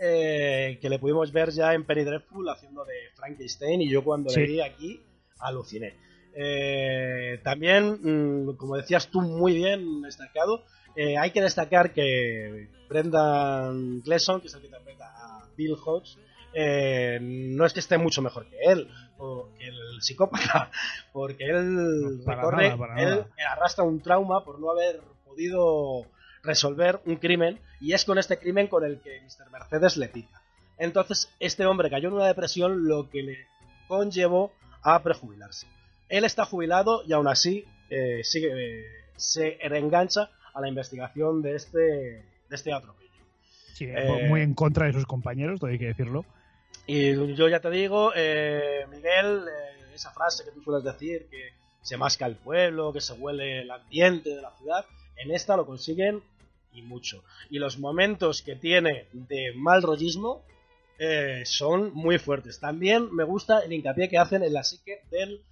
[0.00, 4.30] eh, que le pudimos ver ya en Penny Dreadful haciendo de Frankenstein y yo cuando
[4.30, 4.40] Sí.
[4.40, 5.02] le vi aquí
[5.40, 5.94] aluciné
[6.34, 10.64] eh, también, mm, como decías tú muy bien destacado,
[10.96, 16.18] eh, hay que destacar que Brendan Gleeson, que es el que interpreta a Bill Hodges,
[16.54, 18.88] eh, no es que esté mucho mejor que él,
[19.18, 20.70] o que el psicópata,
[21.12, 26.06] porque él No, recorre, nada, él arrastra un trauma por no haber podido
[26.42, 29.50] resolver un crimen, y es con este crimen con el que Mr.
[29.50, 30.42] Mercedes le pica.
[30.78, 33.46] Entonces, este hombre cayó en una depresión, lo que le
[33.88, 35.66] conllevó a prejubilarse.
[36.08, 38.84] Él está jubilado y aún así eh, sigue, eh,
[39.16, 43.08] se reengancha a la investigación de este, de este atropello.
[43.74, 46.24] Sí, eh, muy en contra de sus compañeros, todo hay que decirlo.
[46.86, 49.44] Y yo ya te digo, eh, Miguel,
[49.94, 53.70] esa frase que tú sueles decir, que se masca el pueblo, que se huele el
[53.70, 54.84] ambiente de la ciudad,
[55.16, 56.22] en esta lo consiguen
[56.72, 57.22] y mucho.
[57.50, 60.44] Y los momentos que tiene de mal rollismo
[60.98, 62.58] eh, son muy fuertes.
[62.60, 65.42] También me gusta el hincapié que hacen en la psique del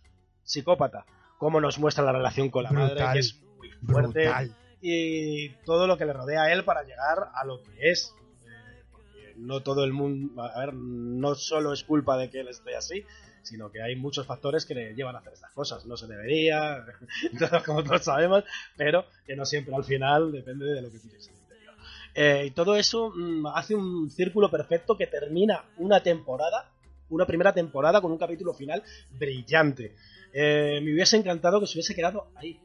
[0.47, 1.05] psicópata,
[1.37, 4.57] cómo nos muestra la relación con la madre, que es muy fuerte, Brutal.
[4.81, 8.15] y todo lo que le rodea a él para llegar a lo que es.
[8.47, 12.49] Eh, porque no todo el mundo, a ver, no solo es culpa de que él
[12.49, 13.05] esté así,
[13.47, 15.87] sino que hay muchos factores que le llevan a hacer estas cosas.
[15.87, 16.85] No se debería,
[17.65, 18.45] como todos sabemos,
[18.77, 21.75] pero que no siempre al final depende de lo que tienes en el interior.
[22.15, 26.71] Eh, y todo eso mm, hace un círculo perfecto que termina una temporada,
[27.09, 29.95] una primera temporada con un capítulo final brillante.
[30.38, 32.61] Eh, me hubiese encantado que se hubiese quedado ahí.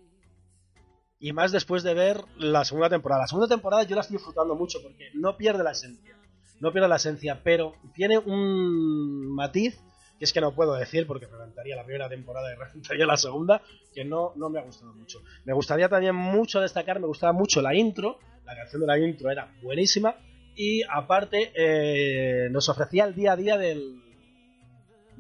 [1.20, 3.22] Y más después de ver la segunda temporada.
[3.22, 6.18] La segunda temporada yo la estoy disfrutando mucho porque no pierde la esencia.
[6.60, 9.80] No pierde la esencia, pero tiene un matiz
[10.20, 13.62] que es que no puedo decir porque reventaría la primera temporada y reventaría la segunda,
[13.94, 15.24] que no, no me ha gustado mucho.
[15.46, 19.32] Me gustaría también mucho destacar, me gustaba mucho la intro, la canción de la intro
[19.32, 20.16] era buenísima,
[20.56, 24.11] y aparte eh, nos ofrecía el día a día del,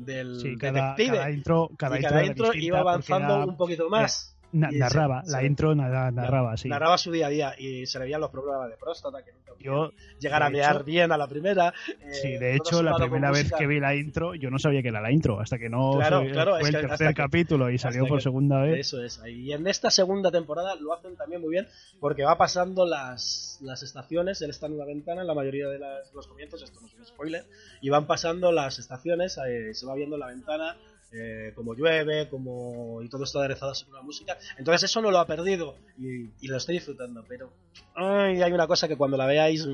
[0.06, 1.18] del Sí, cada, detective.
[1.18, 4.31] cada intro, cada y cada intro iba avanzando era- un poquito más.
[4.54, 6.70] Na- y se- narraba, se- la intro narraba, sí.
[6.70, 9.52] Narraba su día a día y se le veían los problemas de próstata, que nunca
[9.60, 11.74] Yo, llegar a mear hecho- bien a la primera.
[12.02, 13.58] eh, sí, de hecho, la primera vez música.
[13.58, 16.22] que vi la intro, yo no sabía que era la intro, hasta que no Claro,
[16.22, 18.80] fue, claro, fue el que tercer capítulo y salió por que- segunda vez.
[18.80, 19.22] Eso es.
[19.28, 21.68] Y en esta segunda temporada lo hacen también muy bien
[22.00, 24.42] porque va pasando las, las estaciones.
[24.42, 26.94] Él está en una ventana en la mayoría de las- los comienzos, esto no es
[26.96, 27.46] un spoiler.
[27.82, 30.76] Y van pasando las estaciones, eh, se va viendo en la ventana
[31.14, 34.38] eh, como llueve, como y todo está aderezado con la música.
[34.58, 37.24] Entonces eso no lo ha perdido y, y lo estoy disfrutando.
[37.28, 37.52] Pero
[37.96, 39.68] ay, hay una cosa que cuando la veáis,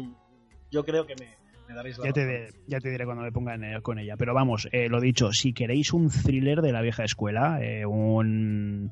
[0.71, 1.27] yo creo que me,
[1.69, 4.15] me daréis la Ya te, ya te diré cuando me ponga en- eh, con ella.
[4.17, 8.91] Pero vamos, eh, lo dicho, si queréis un thriller de la vieja escuela, eh, un...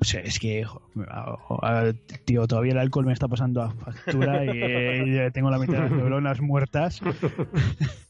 [0.00, 0.64] Sea, es que,
[2.24, 5.80] tío, todavía el alcohol me está pasando a factura y ya tengo la mitad de
[5.80, 7.00] las neuronas muertas.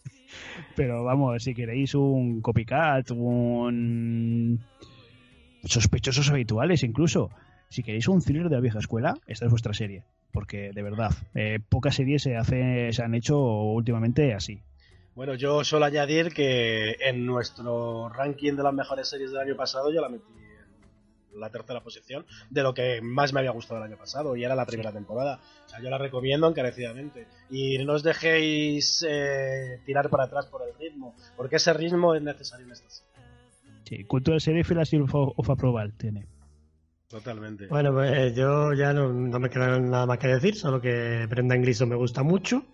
[0.78, 4.60] Pero vamos, si queréis un copycat, un...
[5.64, 7.30] Sospechosos habituales incluso.
[7.68, 10.04] Si queréis un thriller de la vieja escuela, esta es vuestra serie.
[10.30, 14.62] Porque, de verdad, eh, pocas series se, hace, se han hecho últimamente así.
[15.16, 19.92] Bueno, yo suelo añadir que en nuestro ranking de las mejores series del año pasado
[19.92, 20.32] yo la metí
[21.34, 24.54] la tercera posición de lo que más me había gustado el año pasado y era
[24.54, 25.40] la primera temporada.
[25.66, 27.26] O sea, yo la recomiendo encarecidamente.
[27.50, 32.22] Y no os dejéis eh, tirar para atrás por el ritmo, porque ese ritmo es
[32.22, 33.08] necesario en esta serie.
[33.84, 36.26] Sí, cultura serie y of, of approval tiene.
[37.08, 37.68] Totalmente.
[37.68, 41.62] Bueno, pues yo ya no, no me queda nada más que decir, solo que Brendan
[41.62, 42.66] Gleeson me gusta mucho,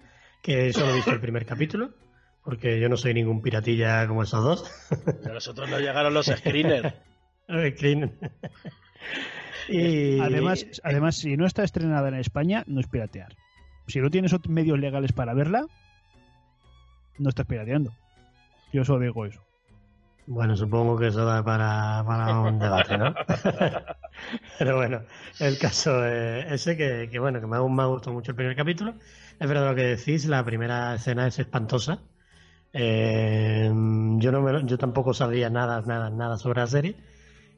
[0.43, 1.95] que solo he visto el primer capítulo,
[2.43, 4.91] porque yo no soy ningún piratilla como esos dos.
[5.25, 6.95] A nosotros nos llegaron los screeners.
[7.49, 8.13] Eh, Clean.
[9.69, 13.37] y Además, además, si no está estrenada en España, no es piratear.
[13.87, 15.67] Si no tienes medios legales para verla,
[17.19, 17.93] no estás pirateando.
[18.73, 19.41] Yo solo digo eso.
[20.27, 23.15] Bueno, supongo que eso da para, para un debate, ¿no?
[24.59, 25.03] Pero bueno,
[25.39, 28.37] el caso es ese que, que bueno, que me ha, me ha gustado mucho el
[28.37, 28.95] primer capítulo.
[29.39, 31.99] Es verdad lo que decís, la primera escena es espantosa.
[32.73, 33.71] Eh,
[34.19, 36.97] yo no me lo- yo tampoco sabía nada, nada, nada sobre la serie.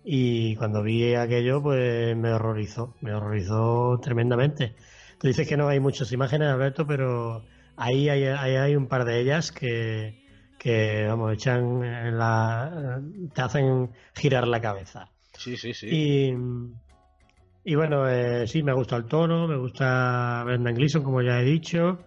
[0.08, 4.76] Y cuando vi aquello, pues me horrorizó, me horrorizó tremendamente.
[5.18, 7.44] Tú dices que no hay muchas imágenes, Alberto, pero
[7.76, 10.24] ahí hay, ahí hay un par de ellas que,
[10.60, 13.00] que vamos, echan en la,
[13.34, 15.10] te hacen girar la cabeza.
[15.32, 15.88] Sí, sí, sí.
[15.90, 16.34] Y,
[17.64, 21.44] y bueno, eh, sí, me gusta el tono, me gusta Brendan Gleeson, como ya he
[21.44, 21.98] dicho.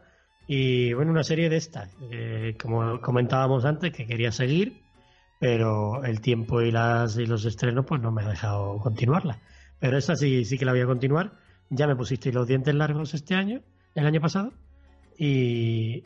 [0.47, 4.78] Y bueno, una serie de estas, eh, como comentábamos antes, que quería seguir,
[5.39, 9.39] pero el tiempo y, las, y los estrenos pues no me ha dejado continuarla.
[9.79, 11.33] Pero esta sí, sí que la voy a continuar.
[11.69, 13.61] Ya me pusisteis los dientes largos este año,
[13.95, 14.51] el año pasado,
[15.17, 16.03] y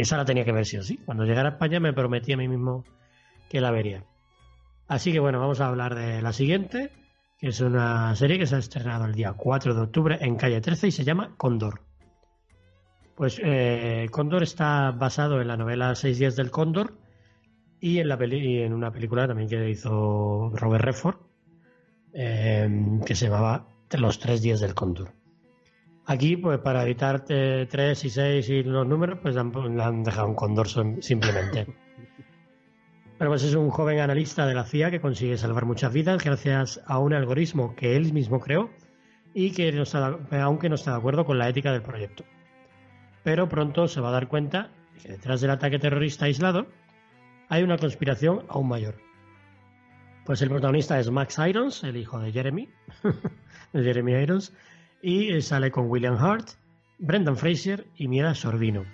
[0.00, 0.98] esa la tenía que ver sí o sí.
[1.04, 2.84] Cuando llegara a España me prometí a mí mismo
[3.48, 4.04] que la vería.
[4.88, 6.90] Así que bueno, vamos a hablar de la siguiente,
[7.38, 10.60] que es una serie que se ha estrenado el día 4 de octubre en calle
[10.60, 11.80] 13 y se llama Cóndor.
[13.14, 16.94] Pues eh, Cóndor está basado en la novela Seis días del Cóndor
[17.82, 21.16] y en, la peli- en una película también que hizo Robert Redford
[22.14, 22.68] eh,
[23.04, 23.66] que se llamaba
[23.98, 25.12] Los tres días del Cóndor.
[26.06, 30.34] Aquí, pues para evitar tres y seis y los números, pues han- han dejado un
[30.34, 31.66] cóndor sim- simplemente.
[33.18, 36.80] Bueno, pues es un joven analista de la CIA que consigue salvar muchas vidas gracias
[36.86, 38.70] a un algoritmo que él mismo creó
[39.32, 39.72] y que
[40.40, 42.24] aunque no está de acuerdo con la ética del proyecto.
[43.22, 46.66] Pero pronto se va a dar cuenta que detrás del ataque terrorista aislado
[47.52, 48.94] hay una conspiración aún mayor.
[50.24, 52.70] Pues el protagonista es Max Irons, el hijo de Jeremy,
[53.74, 54.54] Jeremy Irons,
[55.02, 56.48] y sale con William Hart,
[56.98, 58.86] Brendan Fraser y Mira Sorbino.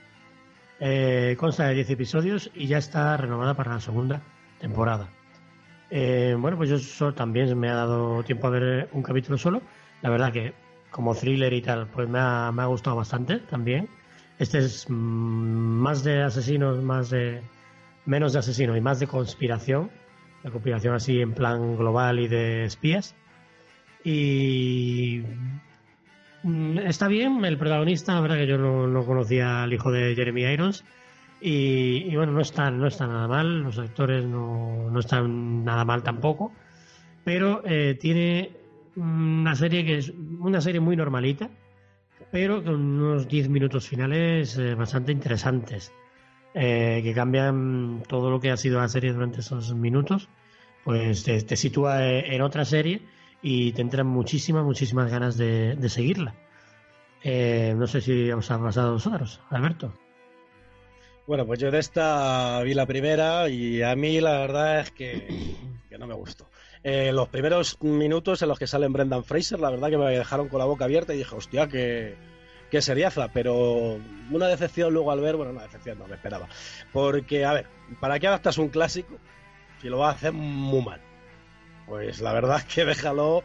[0.80, 4.22] Eh, consta de 10 episodios y ya está renovada para la segunda
[4.58, 5.08] temporada.
[5.88, 9.62] Eh, bueno, pues yo también me ha dado tiempo a ver un capítulo solo.
[10.02, 10.52] La verdad que
[10.90, 13.88] como thriller y tal, pues me ha, me ha gustado bastante también.
[14.40, 17.40] Este es mm, más de asesinos, más de
[18.08, 19.90] menos de asesinos y más de conspiración.
[20.42, 23.14] La conspiración así en plan global y de espías.
[24.02, 25.22] Y
[26.42, 30.42] mm, está bien, el protagonista, la verdad que yo no, conocía al hijo de Jeremy
[30.42, 30.84] Irons.
[31.40, 36.02] Y, bueno, no está, no está nada mal, los actores no, no están nada mal
[36.02, 36.52] tampoco.
[37.24, 38.50] Pero eh, tiene
[38.96, 41.50] una serie que es una serie muy normalita,
[42.32, 45.92] pero con unos 10 minutos finales eh, bastante interesantes,
[46.54, 50.28] eh, que cambian todo lo que ha sido la serie durante esos minutos,
[50.84, 53.02] pues te, sitúa eh, en otra serie
[53.42, 56.34] y te entran muchísimas, muchísimas ganas de, seguirla.
[57.24, 59.92] no sé si os ha pasado a vosotros, Alberto.
[61.26, 65.56] Bueno, pues yo de esta vi la primera y a mí la verdad es que,
[65.88, 66.48] que no me gustó.
[66.82, 70.48] Eh, los primeros minutos en los que salen Brendan Fraser, la verdad que me dejaron
[70.48, 72.14] con la boca abierta y dije, hostia, que,
[72.70, 73.98] que seriaza, pero
[74.30, 76.48] una decepción luego al ver, bueno, una decepción no me esperaba.
[76.92, 77.66] Porque, a ver,
[78.00, 79.18] ¿para qué adaptas un clásico
[79.80, 81.00] si lo vas a hacer muy mal?
[81.86, 83.42] Pues la verdad es que déjalo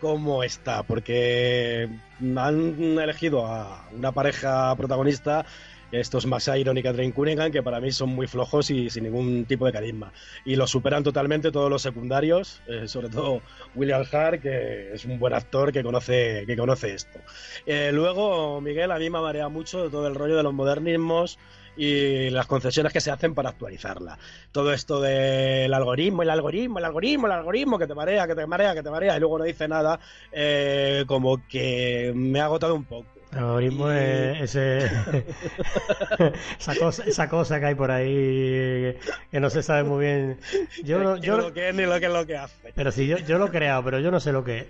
[0.00, 1.88] como está, porque
[2.36, 5.46] han elegido a una pareja protagonista
[5.92, 9.44] estos Max Iron y Catherine Cunningham, que para mí son muy flojos y sin ningún
[9.44, 10.12] tipo de carisma.
[10.44, 13.42] Y lo superan totalmente todos los secundarios, eh, sobre todo
[13.74, 17.20] William Hart, que es un buen actor que conoce, que conoce esto.
[17.66, 21.38] Eh, luego, Miguel, a mí me marea mucho todo el rollo de los modernismos
[21.76, 24.18] y las concesiones que se hacen para actualizarla.
[24.50, 28.46] Todo esto del algoritmo, el algoritmo, el algoritmo, el algoritmo, que te marea, que te
[28.46, 29.98] marea, que te marea, y luego no dice nada,
[30.32, 33.21] eh, como que me ha agotado un poco.
[33.32, 34.84] El algoritmo es ese,
[36.58, 38.94] esa, cosa, esa cosa que hay por ahí
[39.30, 40.38] que no se sabe muy bien.
[40.84, 42.72] Yo, yo, lo que es ni lo que es lo que hace.
[42.74, 44.66] Pero sí, yo, yo lo he creado, pero yo no sé lo que es.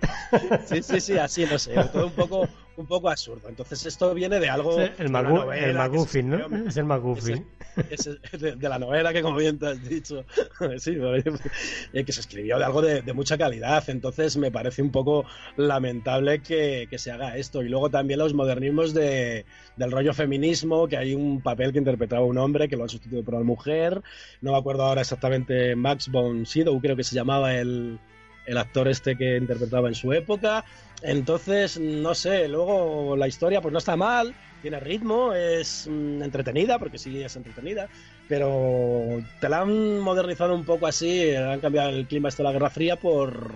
[0.65, 1.73] Sí, sí, sí, así no sé.
[1.91, 2.47] Todo un poco,
[2.77, 3.49] un poco absurdo.
[3.49, 4.79] Entonces esto viene de algo...
[4.79, 6.67] el, el McGuffin, ¿no?
[6.67, 7.45] Es el McGuffin.
[7.75, 10.25] De, la novela que, como bien te has dicho,
[10.59, 13.83] que se escribió de algo de, mucha calidad.
[13.89, 15.25] Entonces me parece un poco
[15.57, 17.61] lamentable que, se haga esto.
[17.61, 22.25] Y luego también los modernismos de, del rollo feminismo, que hay un papel que interpretaba
[22.25, 24.01] un hombre que lo ha sustituido por una mujer.
[24.41, 27.99] No me acuerdo ahora exactamente, Max von Sydow creo que se llamaba el,
[28.45, 30.65] el actor este que interpretaba en su época.
[31.01, 36.79] Entonces, no sé, luego la historia pues no está mal, tiene ritmo, es mm, entretenida,
[36.79, 37.89] porque sí es entretenida,
[38.29, 42.53] pero te la han modernizado un poco así, han cambiado el clima este de la
[42.53, 43.51] Guerra Fría por,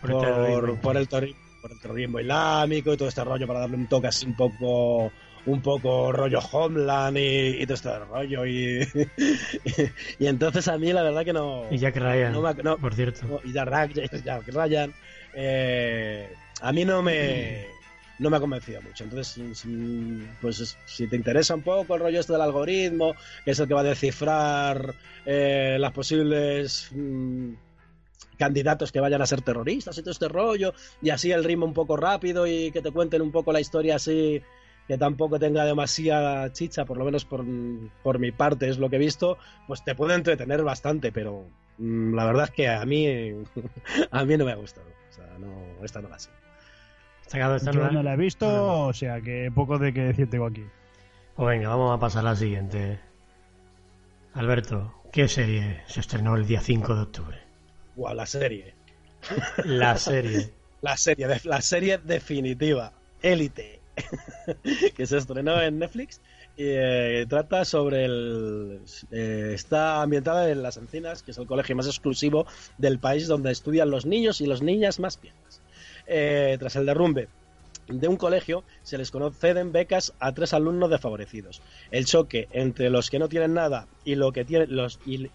[0.00, 5.12] por, el, terrorismo, islámico y todo este rollo para darle un toque así un poco
[5.46, 8.80] un poco rollo Homeland y, todo este rollo y,
[10.18, 12.32] y, entonces a mí la verdad que no y Jack Ryan
[12.62, 13.92] no, por cierto y Jack,
[14.24, 14.92] Jack Ryan
[15.34, 16.28] eh,
[16.60, 17.66] a mí no me
[18.18, 19.04] no me ha convencido mucho.
[19.04, 19.64] Entonces,
[20.40, 23.74] pues si te interesa un poco el rollo este del algoritmo, que es el que
[23.74, 27.52] va a descifrar eh, las posibles mm,
[28.38, 31.74] candidatos que vayan a ser terroristas y todo este rollo, y así el ritmo un
[31.74, 34.42] poco rápido y que te cuenten un poco la historia así
[34.86, 37.44] que tampoco tenga demasiada chicha, por lo menos por,
[38.02, 42.14] por mi parte es lo que he visto, pues te puede entretener bastante, pero mm,
[42.14, 43.06] la verdad es que a mí
[44.10, 44.86] a mí no me ha gustado.
[45.10, 46.30] O sea, no, esta no la sé.
[47.72, 50.64] Yo no la he visto, o sea que poco de que decir tengo aquí.
[51.34, 53.00] Pues venga, vamos a pasar a la siguiente.
[54.34, 57.38] Alberto, ¿qué serie se estrenó el día 5 de octubre?
[57.96, 58.74] Guau, la serie.
[59.64, 60.52] La serie.
[60.82, 62.92] la serie, la serie definitiva.
[63.22, 63.80] Élite.
[64.96, 66.20] Que se estrenó en Netflix
[66.56, 68.80] y eh, trata sobre el...
[69.10, 72.46] Eh, está ambientada en Las Encinas, que es el colegio más exclusivo
[72.78, 75.60] del país donde estudian los niños y las niñas más viejas.
[76.06, 77.28] Eh, tras el derrumbe
[77.88, 81.62] de un colegio se les conceden becas a tres alumnos desfavorecidos.
[81.90, 85.28] El choque entre los que no tienen nada y lo que tienen los y,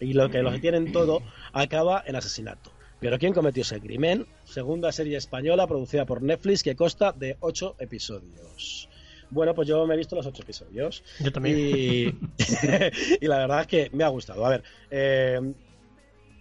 [0.00, 2.70] lo que los que tienen todo acaba en asesinato.
[3.00, 4.26] Pero ¿quién cometió ese crimen?
[4.44, 8.88] Segunda serie española producida por Netflix que consta de ocho episodios.
[9.28, 11.02] Bueno, pues yo me he visto los ocho episodios.
[11.20, 11.58] Yo también.
[11.58, 12.06] Y,
[13.26, 14.46] la verdad es que me ha gustado.
[14.46, 15.40] A ver, eh,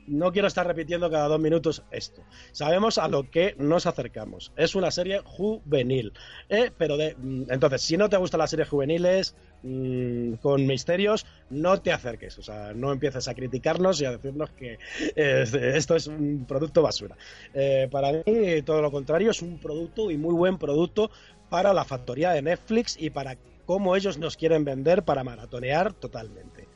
[0.07, 2.23] no quiero estar repitiendo cada dos minutos esto.
[2.51, 4.51] Sabemos a lo que nos acercamos.
[4.55, 6.13] Es una serie juvenil.
[6.49, 6.71] ¿eh?
[6.77, 11.81] Pero de, mm, entonces, si no te gustan las series juveniles mm, con misterios, no
[11.81, 12.37] te acerques.
[12.37, 14.77] O sea, no empieces a criticarnos y a decirnos que
[15.15, 15.43] eh,
[15.75, 17.17] esto es un producto basura.
[17.53, 21.09] Eh, para mí, todo lo contrario, es un producto y muy buen producto
[21.49, 26.67] para la factoría de Netflix y para cómo ellos nos quieren vender para maratonear totalmente.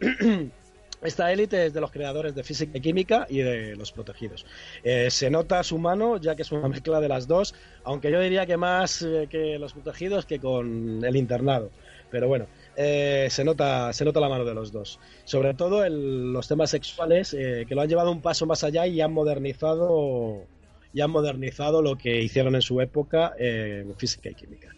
[1.00, 4.44] Esta élite es de los creadores de física y química y de los protegidos.
[4.82, 8.20] Eh, se nota su mano, ya que es una mezcla de las dos, aunque yo
[8.20, 11.70] diría que más eh, que los protegidos que con el internado.
[12.10, 14.98] Pero bueno, eh, se, nota, se nota la mano de los dos.
[15.24, 19.00] Sobre todo en los temas sexuales, que lo han llevado un paso más allá y
[19.00, 20.46] han modernizado,
[20.92, 24.68] y han modernizado lo que hicieron en su época en física y química.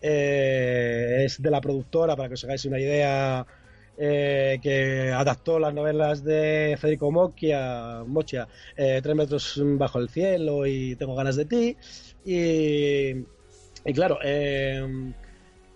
[0.00, 3.44] es de la productora, para que os hagáis una idea,
[4.00, 8.46] eh, que adaptó las novelas de Federico Mocchia, Mocha,
[8.76, 11.76] eh, Tres metros bajo el cielo y Tengo ganas de ti.
[12.24, 15.12] Y, claro, eh,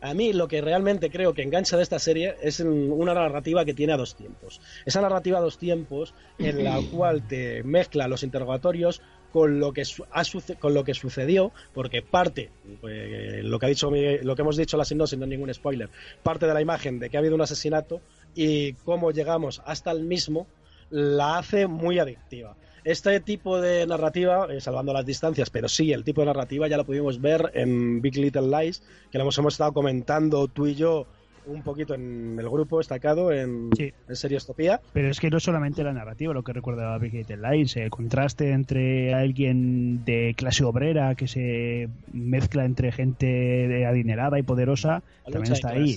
[0.00, 3.74] a mí lo que realmente creo que engancha de esta serie es una narrativa que
[3.74, 4.60] tiene a dos tiempos.
[4.84, 9.00] Esa narrativa a dos tiempos en la cual te mezcla los interrogatorios
[9.32, 10.22] con lo que ha
[10.60, 14.76] con lo que sucedió, porque parte, pues, lo que ha dicho lo que hemos dicho
[14.76, 15.88] la sinopsis, no ningún spoiler,
[16.22, 18.00] parte de la imagen de que ha habido un asesinato
[18.34, 20.46] y cómo llegamos hasta el mismo,
[20.90, 22.56] la hace muy adictiva.
[22.84, 26.76] Este tipo de narrativa, eh, salvando las distancias, pero sí, el tipo de narrativa ya
[26.76, 30.74] lo pudimos ver en Big Little Lies, que lo hemos, hemos estado comentando tú y
[30.74, 31.06] yo
[31.46, 33.92] un poquito en el grupo destacado en, sí.
[34.08, 37.90] en Pero es que no solamente la narrativa, lo que recuerda a Big Lines, el
[37.90, 45.52] contraste entre alguien de clase obrera que se mezcla entre gente adinerada y poderosa, también
[45.52, 45.94] está ahí.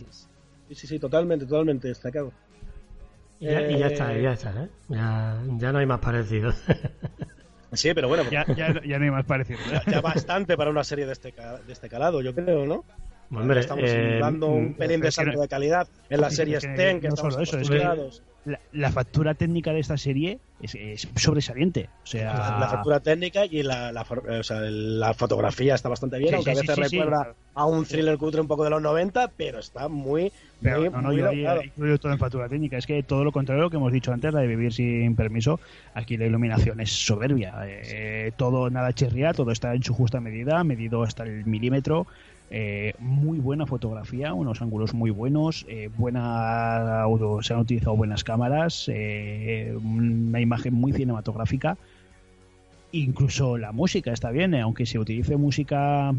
[0.70, 2.32] Sí, sí, sí, totalmente, totalmente destacado.
[3.40, 4.70] Y ya, y ya está, ya está, ¿eh?
[4.90, 6.54] Ya, ya no hay más parecido.
[7.76, 8.24] Sí, pero bueno.
[8.32, 9.60] Ya, ya, ya, no hay más parecido.
[9.88, 12.86] Ya, bastante para una serie de este, de este calado, yo creo, ¿no?
[13.58, 17.10] Estamos eh, dando un mm, pelín de salto de calidad en las series TEN que
[17.10, 17.84] no solo eso, es que
[18.74, 21.90] la, factura técnica de esta serie es, sobresaliente.
[22.04, 22.60] O sea...
[22.60, 23.92] La, factura técnica y la,
[24.40, 28.42] o sea, la, fotografía está bastante bien, aunque a veces recuerda a un thriller cutre
[28.42, 30.32] un poco de los 90, pero está muy,
[30.62, 31.32] pero, no, no, yo,
[31.64, 32.78] incluyo todo en factura técnica.
[32.78, 35.60] Es que todo lo contrario lo que hemos dicho antes, la de vivir sin permiso,
[35.94, 37.56] aquí la iluminación es soberbia.
[37.66, 42.08] Eh, todo, nada chirría, todo está en su justa medida, medido hasta el milímetro.
[42.52, 47.06] Eh, muy buena fotografía, unos ángulos muy buenos, eh, buena
[47.42, 51.78] se han utilizado buenas cámaras, eh, una imagen muy cinematográfica.
[52.92, 56.14] Incluso la música está bien, aunque se utilice música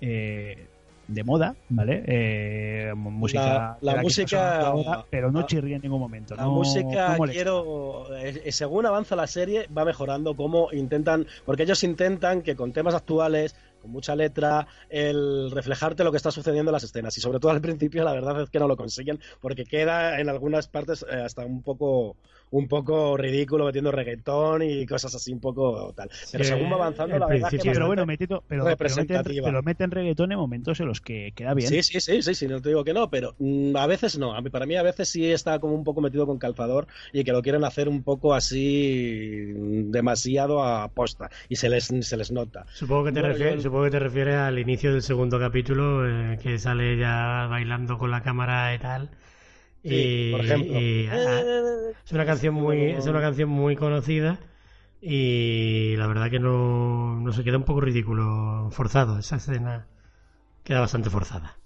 [0.00, 2.92] de moda, ¿vale?
[2.94, 6.36] música la, música, pero no chirría en ningún momento.
[6.36, 8.06] La música quiero,
[8.50, 13.56] según avanza la serie, va mejorando cómo intentan, porque ellos intentan que con temas actuales
[13.82, 17.18] con mucha letra, el reflejarte lo que está sucediendo en las escenas.
[17.18, 20.28] Y sobre todo al principio, la verdad es que no lo consiguen, porque queda en
[20.28, 22.16] algunas partes eh, hasta un poco
[22.52, 26.10] un poco ridículo metiendo reggaetón y cosas así un poco tal.
[26.30, 29.46] Pero según va avanzando, la verdad es que pero bueno, metido, pero, representativa.
[29.46, 31.68] Pero, meten, reggaetón en momentos en los que queda bien.
[31.68, 34.34] Sí, sí, sí, sí, sí, no te digo que no, pero mm, a veces no.
[34.34, 37.24] A mí, para mí a veces sí está como un poco metido con calzador y
[37.24, 42.30] que lo quieren hacer un poco así demasiado a posta y se les, se les
[42.32, 42.66] nota.
[42.74, 46.58] Supongo que te, refieres, supongo que te refieres al inicio del segundo capítulo eh, que
[46.58, 49.08] sale ya bailando con la cámara y tal
[49.82, 50.78] y, por ejemplo.
[50.78, 54.38] es una canción muy, es una canción muy conocida
[55.00, 59.18] y la verdad que no, no se queda un poco ridículo, forzado.
[59.18, 59.88] Esa escena
[60.62, 61.58] queda bastante forzada.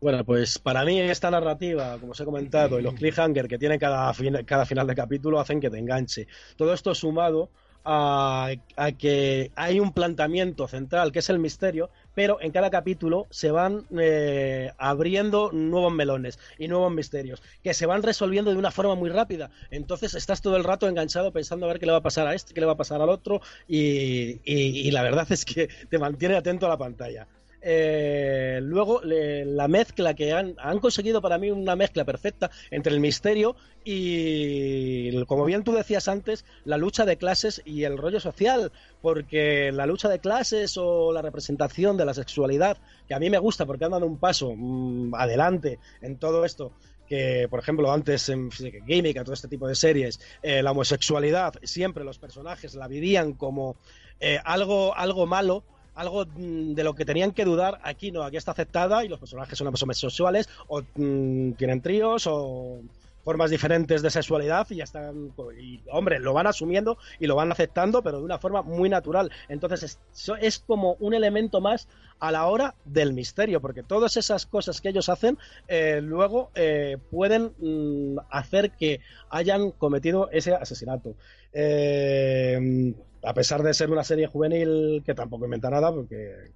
[0.00, 3.78] Bueno, pues para mí esta narrativa, como os he comentado, y los cliffhanger que tiene
[3.78, 4.12] cada,
[4.44, 6.26] cada final de capítulo hacen que te enganche.
[6.56, 7.50] Todo esto sumado
[7.84, 8.50] a,
[8.98, 13.86] que hay un planteamiento central que es el misterio, pero en cada capítulo se van
[13.98, 19.10] eh, abriendo nuevos melones y nuevos misterios que se van resolviendo de una forma muy
[19.10, 19.50] rápida.
[19.70, 22.34] Entonces estás todo el rato enganchado pensando a ver qué le va a pasar a
[22.34, 26.36] este, qué le va a pasar al otro y la verdad es que te mantiene
[26.36, 27.26] atento a la pantalla.
[27.64, 32.98] Eh, luego la mezcla que han, han, conseguido para mí una mezcla perfecta entre el
[32.98, 33.54] misterio
[33.84, 39.72] y, como bien tú decías antes, la lucha de clases y el rollo social, porque
[39.72, 43.66] la lucha de clases o la representación de la sexualidad, que a mí me gusta
[43.66, 46.72] porque han dado un paso mm, adelante en todo esto,
[47.08, 48.50] que, por ejemplo, antes en
[48.86, 53.76] Gaming, todo este tipo de series, eh, la homosexualidad, siempre los personajes la vivían como
[54.20, 55.64] eh, algo, algo malo,
[55.94, 59.18] algo mm, de lo que tenían que dudar, aquí no, aquí está aceptada y los
[59.18, 62.80] personajes son homosexuales o mm, tienen tríos o,
[63.22, 67.52] formas diferentes de sexualidad y ya están, y, hombre, lo van asumiendo y lo van
[67.52, 69.30] aceptando, pero de una forma muy natural.
[69.48, 69.82] Entonces
[70.14, 71.88] es, es como un elemento más
[72.18, 75.38] a la hora del misterio, porque todas esas cosas que ellos hacen
[75.68, 81.14] eh, luego eh, pueden mm, hacer que hayan cometido ese asesinato.
[81.52, 86.50] Eh, a pesar de ser una serie juvenil que tampoco inventa nada, porque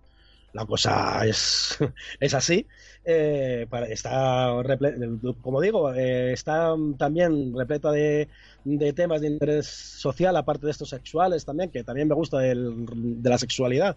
[0.52, 1.78] la cosa es,
[2.20, 2.66] es así.
[3.04, 4.50] Eh, está,
[5.42, 8.28] como digo, eh, está también repleta de,
[8.64, 12.54] de, temas de interés social, aparte de estos sexuales también, que también me gusta de
[13.30, 13.96] la sexualidad,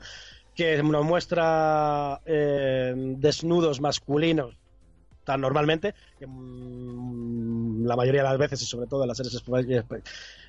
[0.54, 4.56] que nos muestra eh, desnudos masculinos
[5.38, 5.94] normalmente,
[6.26, 9.86] mm, la mayoría de las veces y sobre todo en las series españolas,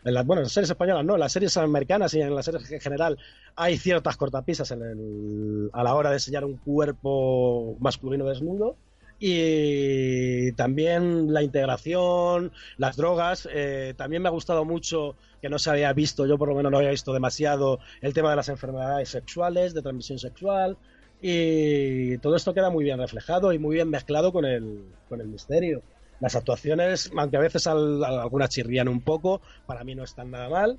[0.04, 2.44] en las, bueno, en las series españolas no, en las series americanas y en las
[2.44, 3.18] series en general
[3.56, 8.76] hay ciertas cortapisas en el, a la hora de enseñar un cuerpo masculino desnudo
[9.22, 13.46] y también la integración, las drogas.
[13.52, 16.72] Eh, también me ha gustado mucho, que no se había visto, yo por lo menos
[16.72, 20.78] no había visto demasiado, el tema de las enfermedades sexuales, de transmisión sexual.
[21.20, 25.28] Y todo esto queda muy bien reflejado y muy bien mezclado con el, con el
[25.28, 25.82] misterio.
[26.20, 30.78] Las actuaciones, aunque a veces algunas chirrían un poco, para mí no están nada mal.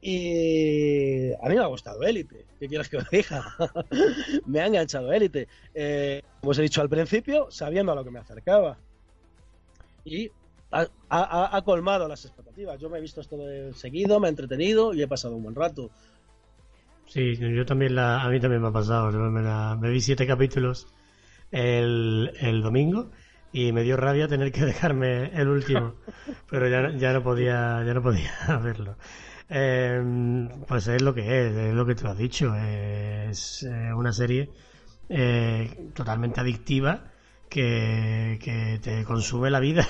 [0.00, 2.44] Y a mí me ha gustado Élite.
[2.60, 3.44] ¿Qué quieres que os diga?
[4.46, 5.48] me ha enganchado Élite.
[5.74, 8.78] Eh, como os he dicho al principio, sabiendo a lo que me acercaba.
[10.04, 10.30] Y
[10.70, 12.78] ha, ha, colmado las expectativas.
[12.78, 15.54] Yo me he visto esto de seguido, me he entretenido y he pasado un buen
[15.54, 15.90] rato.
[17.06, 19.10] Sí, yo también la, a mí también me ha pasado.
[19.12, 20.88] me, me, vi siete capítulos
[21.50, 23.10] el, el, domingo
[23.52, 25.94] y me dio rabia tener que dejarme el último,
[26.50, 28.32] pero ya, ya no podía, ya no podía
[28.62, 28.96] verlo.
[29.48, 32.54] Eh, pues es lo que es, es lo que tú has dicho.
[32.54, 34.50] Es eh, una serie
[35.08, 37.04] eh, totalmente adictiva
[37.48, 39.86] que, que, te consume la vida.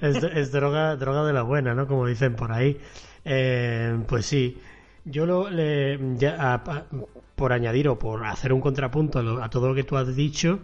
[0.00, 1.86] es, es, droga, droga de la buena, ¿no?
[1.86, 2.78] Como dicen por ahí.
[3.24, 4.56] Eh, pues sí,
[5.06, 6.62] yo lo, le, ya,
[7.34, 10.58] por añadir o por hacer un contrapunto a, todo lo que tú has dicho,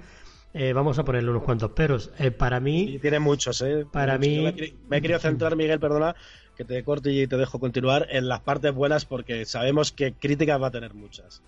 [0.53, 2.11] eh, vamos a ponerle unos cuantos peros.
[2.18, 2.88] Eh, para mí.
[2.88, 3.86] Sí, tiene muchos, ¿eh?
[3.90, 4.38] Para mí.
[4.88, 6.14] Me, he querido centrar, Miguel, perdona,
[6.57, 10.61] que te corto y te dejo continuar en las partes buenas porque sabemos que críticas
[10.61, 11.40] va a tener muchas.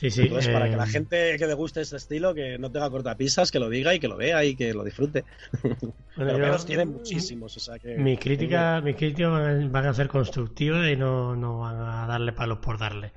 [0.00, 0.22] Sí, sí.
[0.22, 3.50] Entonces, para que la eh, gente que le guste este estilo, que no tenga cortapisas,
[3.50, 5.24] que lo diga y que lo vea y que lo disfrute.
[6.16, 7.56] Bueno, Pero tienen muchísimos.
[7.56, 9.30] O sea que, mis críticas, mis críticas
[9.70, 13.12] van, a ser constructivas y no, no van a darle palos por darle.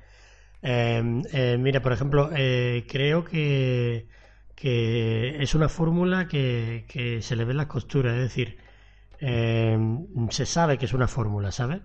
[0.62, 4.06] Eh, eh, mira, por ejemplo, eh, creo que,
[4.54, 8.56] que es una fórmula que, que se le ven las costuras, es decir,
[9.20, 9.78] eh,
[10.30, 11.80] se sabe que es una fórmula, ¿sabes?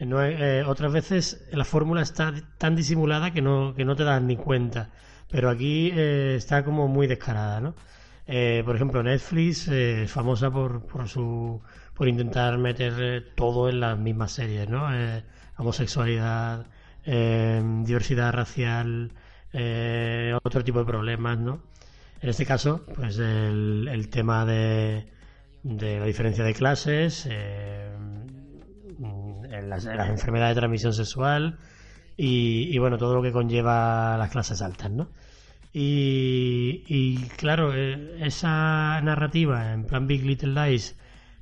[0.00, 4.22] No, eh, otras veces la fórmula está tan disimulada que no, que no te das
[4.22, 4.90] ni cuenta.
[5.30, 7.74] Pero aquí eh, está como muy descarada, ¿no?
[8.26, 11.60] Eh, por ejemplo, Netflix eh, es famosa por, por, su,
[11.94, 14.86] por intentar meter todo en las mismas series, ¿no?
[15.56, 16.66] Homosexualidad,
[17.04, 19.12] diversidad racial,
[20.42, 21.62] otro tipo de problemas, ¿no?
[22.20, 25.06] En este caso, pues el, el tema de,
[25.62, 27.28] de la diferencia de clases,
[29.50, 31.58] en las, enfermedades de transmisión sexual
[32.16, 35.08] y, bueno, todo lo que conlleva las clases altas, ¿no?
[35.72, 40.96] Y, claro, eh, esa narrativa en plan Big Little Lies,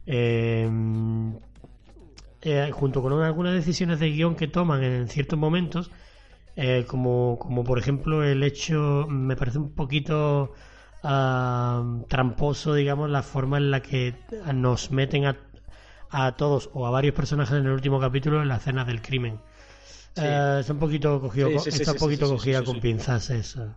[0.05, 0.69] eh,
[2.43, 5.91] eh, junto con algunas decisiones de guion que toman en ciertos momentos,
[6.87, 10.55] como, como por ejemplo el hecho, me parece un poquito
[11.03, 14.15] uh, tramposo, digamos, la forma en la que
[14.55, 15.37] nos meten a
[16.11, 19.41] a todos o a varios personajes en el último capítulo en la escena del crimen.
[20.17, 23.77] Eh, está un poquito cogido, está un poquito cogida con pinzas eso.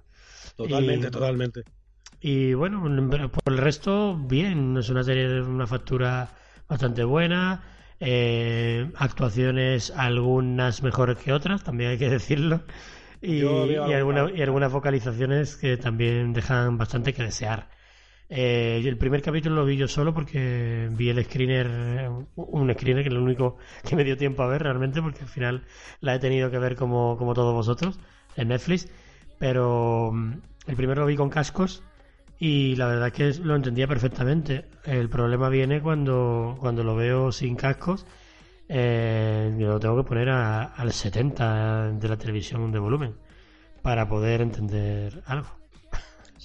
[0.56, 1.64] Totalmente, totalmente.
[2.22, 2.84] Y bueno,
[3.30, 4.78] por el resto, bien.
[4.78, 6.30] Es una serie de una factura
[6.68, 7.64] bastante buena.
[8.00, 12.62] Eh, actuaciones algunas mejores que otras, también hay que decirlo.
[13.22, 13.46] Y, y,
[13.94, 17.70] alguna, y algunas vocalizaciones que también dejan bastante que desear.
[18.32, 23.10] Eh, el primer capítulo lo vi yo solo porque vi el screener, un screener que
[23.10, 25.64] es lo único que me dio tiempo a ver realmente, porque al final
[26.00, 28.00] la he tenido que ver como, como todos vosotros
[28.36, 28.88] en Netflix.
[29.40, 30.34] Pero mm,
[30.68, 31.84] el primero lo vi con cascos
[32.40, 34.66] y la verdad es que lo entendía perfectamente.
[34.86, 38.06] El problema viene cuando, cuando lo veo sin cascos.
[38.70, 43.16] Eh, lo tengo que poner al 70 de la televisión de volumen
[43.82, 45.59] para poder entender algo.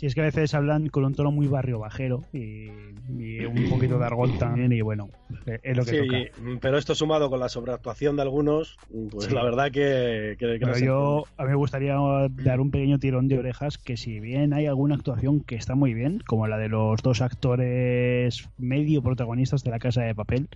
[0.04, 3.70] Sí, es que a veces hablan con un tono muy barrio bajero y, y un
[3.70, 5.08] poquito de argot también y bueno,
[5.46, 6.18] eh, es lo que Sí, toca.
[6.18, 8.78] y- pero esto sumado con la sobreactuación de algunos,
[9.10, 11.96] pues la verdad que, que- que no Pero yo, a mí me gustaría
[12.30, 15.94] dar un pequeño tirón de orejas que si bien hay alguna actuación que está muy
[15.94, 20.48] bien, como la de los dos actores medio protagonistas de La Casa de Papel,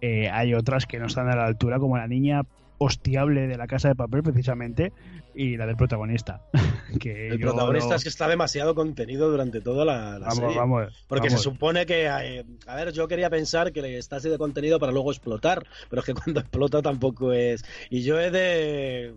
[0.00, 2.42] eh, hay otras que no están a la altura, como la niña
[2.78, 4.92] hostiable de La Casa de Papel precisamente
[5.34, 6.42] y la del protagonista.
[7.00, 10.34] que El yo protagonista no- es que está demasiado contenido durante toda la, la Vamos,
[10.36, 10.56] serie.
[10.56, 11.04] vamos.
[11.08, 11.40] Porque vamos.
[11.42, 14.78] se supone que, eh, a ver, yo quería pensar que le está así de contenido
[14.80, 17.64] para luego explotar, pero es que cuando explota tampoco es.
[17.90, 19.14] Y yo he de,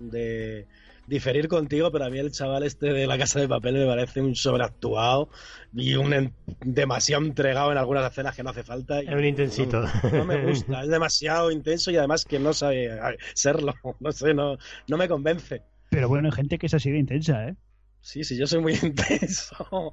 [0.00, 0.66] de
[1.06, 4.20] diferir contigo, pero a mí el chaval este de la casa de papel me parece
[4.20, 5.28] un sobreactuado
[5.72, 9.00] y un en- demasiado entregado en algunas escenas que no hace falta.
[9.00, 9.82] Es un intensito.
[9.82, 12.98] No, no me gusta, es demasiado intenso y además que no sabe
[13.34, 13.74] serlo.
[14.00, 14.56] No sé, no,
[14.88, 15.62] no me convence.
[15.90, 17.56] Pero bueno, hay gente que es así de intensa, ¿eh?
[18.00, 19.92] Sí, sí, yo soy muy intenso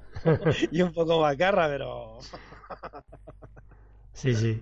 [0.70, 2.18] y un poco macarra, pero
[4.12, 4.60] Sí, sí.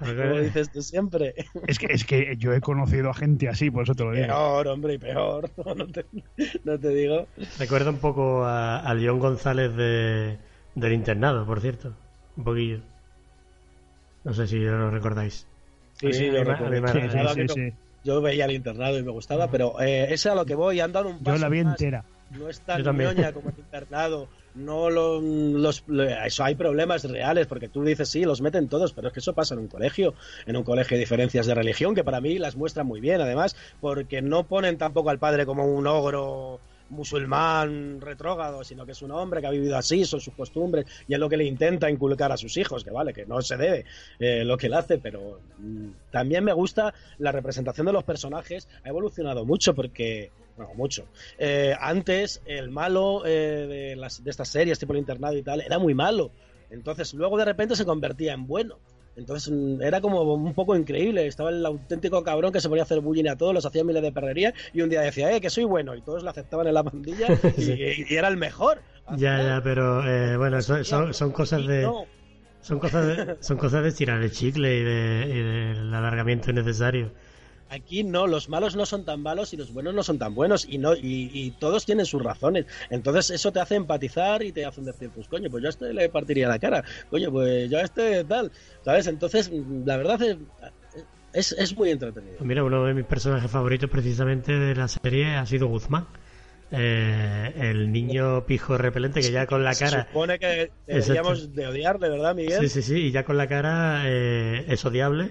[0.00, 1.34] Como dices tú siempre,
[1.66, 4.26] Es que, es que yo he conocido a gente así, por eso te lo digo.
[4.26, 5.50] peor, hombre, y peor.
[5.76, 6.04] No te,
[6.64, 7.26] no te digo.
[7.58, 10.38] Recuerda un poco a, a León González de,
[10.74, 11.94] del internado, por cierto.
[12.36, 12.80] Un poquillo.
[14.24, 15.46] No sé si lo recordáis.
[15.94, 17.72] Sí, sí, yo recuerdo.
[18.02, 20.92] Yo veía el internado y me gustaba, pero eh, ese a lo que voy, han
[20.92, 21.80] dado un paso Yo la vi más.
[21.80, 22.04] entera.
[22.30, 24.28] No es tan ñoña como el internado.
[24.52, 28.92] No lo- los, lo- eso hay problemas reales, porque tú dices sí, los meten todos,
[28.92, 30.14] pero es que eso pasa en un colegio.
[30.44, 33.54] En un colegio hay diferencias de religión que para mí las muestran muy bien, además,
[33.78, 39.12] porque no ponen tampoco al padre como un ogro musulmán retrógrado, sino que es un
[39.12, 42.32] hombre que ha vivido así, son sus costumbres, y es lo que le intenta inculcar
[42.32, 43.84] a sus hijos, que vale, que no se debe
[44.18, 48.68] eh, lo que él hace, pero mm, también me gusta la representación de los personajes,
[48.82, 51.06] ha evolucionado mucho porque, bueno, mucho.
[51.38, 55.60] Eh, antes el malo eh, de, las, de estas series, tipo el internado y tal,
[55.60, 56.30] era muy malo,
[56.70, 58.78] entonces luego de repente se convertía en bueno.
[59.16, 61.26] Entonces mm, era como un poco increíble.
[61.26, 64.02] Estaba el auténtico cabrón que se ponía a hacer bullying a todos, los hacía miles
[64.02, 65.94] de perrería y un día decía, eh, que soy bueno.
[65.96, 68.04] Y todos lo aceptaban en la pandilla y, Sí.
[68.08, 68.82] y era el mejor.
[69.10, 71.82] Ya, final, ya, pero eh, bueno, son, son, son cosas de.
[71.82, 72.04] no.
[72.62, 75.42] Son cosas de, son cosas de tirar el chicle y, de, y
[75.78, 77.10] del alargamiento innecesario.
[77.70, 80.66] Aquí no, los malos no son tan malos y los buenos no son tan buenos
[80.68, 82.66] y no y, todos tienen sus razones.
[82.90, 85.94] Entonces eso te hace empatizar y te hace decir, pues coño, pues yo a este
[85.94, 88.50] le partiría la cara, coño, pues yo a este tal,
[88.84, 89.06] ¿sabes?
[89.06, 89.52] Entonces
[89.84, 90.36] la verdad es,
[91.32, 92.38] es, es muy entretenido.
[92.40, 96.08] Mira, uno de mis personajes favoritos precisamente de la serie ha sido Guzmán.
[96.72, 100.06] Eh, el niño pijo repelente que ya con la Se cara...
[100.06, 102.60] supone que deberíamos de odiarle, ¿verdad, Miguel?
[102.60, 105.30] Sí, sí, sí, y ya con la cara eh, es odiable,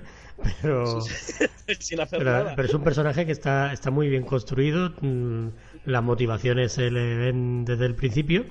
[0.62, 1.00] pero...
[1.80, 2.56] Sin hacer Pero, nada.
[2.56, 5.48] pero es un personaje que está, está muy bien construido, mm,
[5.86, 8.44] las motivaciones se le ven desde el principio.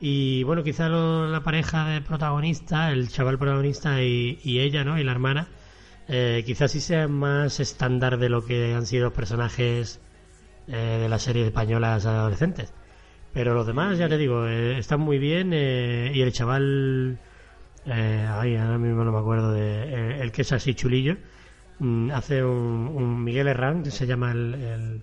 [0.00, 4.98] Y bueno, quizá lo- la pareja de protagonista, el chaval protagonista y, y ella, ¿no?
[4.98, 5.48] Y la hermana,
[6.08, 10.00] eh, quizás sí sean más estándar de lo que han sido los personajes
[10.68, 12.72] eh, de las series españolas adolescentes.
[13.32, 17.18] Pero los demás, ya te digo, eh, están muy bien eh, y el chaval,
[17.86, 21.16] eh, ay, ahora mismo no me acuerdo de eh, el que es así chulillo,
[21.80, 24.54] mm, hace un, un Miguel Herrán, que se llama el...
[24.54, 25.02] el,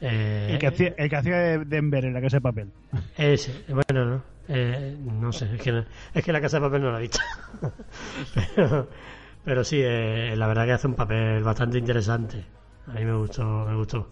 [0.00, 2.70] El que hacía, el que hacía de Denver en la casa de papel.
[3.16, 6.92] ese, bueno, no, eh, no sé, es que, es que la casa de papel no
[6.92, 7.18] la he visto.
[8.56, 8.88] pero,
[9.44, 12.44] pero sí, eh, la verdad que hace un papel bastante interesante.
[12.86, 14.08] A mí me gustó, me gustó.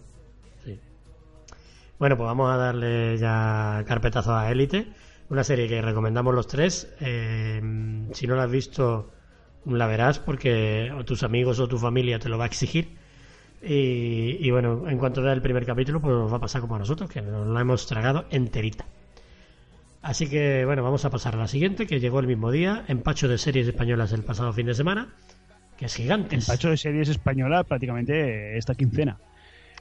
[2.03, 4.87] Bueno, pues vamos a darle ya carpetazo a Élite,
[5.29, 6.93] una serie que recomendamos los tres.
[6.99, 7.61] Eh,
[8.11, 9.13] si no la has visto,
[9.65, 12.89] la verás porque tus amigos o tu familia te lo va a exigir.
[13.61, 16.75] Y, y bueno, en cuanto vea el primer capítulo, pues nos va a pasar como
[16.75, 18.83] a nosotros, que nos la hemos tragado enterita.
[20.01, 23.29] Así que bueno, vamos a pasar a la siguiente, que llegó el mismo día, empacho
[23.29, 25.13] de series españolas el pasado fin de semana,
[25.77, 26.49] que es Gigantes.
[26.49, 29.19] Empacho de series española prácticamente esta quincena.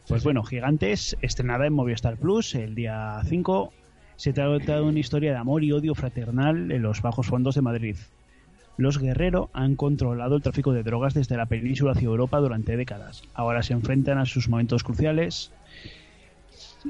[0.08, 3.72] Pues bueno, Gigantes, estrenada en Movistar Plus el día 5.
[4.16, 7.62] Se trata de una historia de amor y odio fraternal en los bajos fondos de
[7.62, 7.96] Madrid.
[8.76, 13.22] Los Guerrero han controlado el tráfico de drogas desde la península hacia Europa durante décadas.
[13.32, 15.52] Ahora se enfrentan a sus momentos cruciales.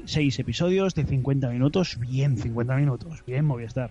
[0.06, 3.90] Seis episodios de 50 minutos, bien 50 minutos, bien Movistar.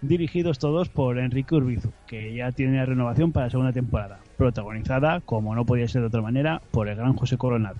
[0.00, 4.20] Dirigidos todos por Enrique Urbizu, que ya tiene renovación para la segunda temporada.
[4.36, 7.78] Protagonizada, como no podía ser de otra manera, por el gran José Coronado.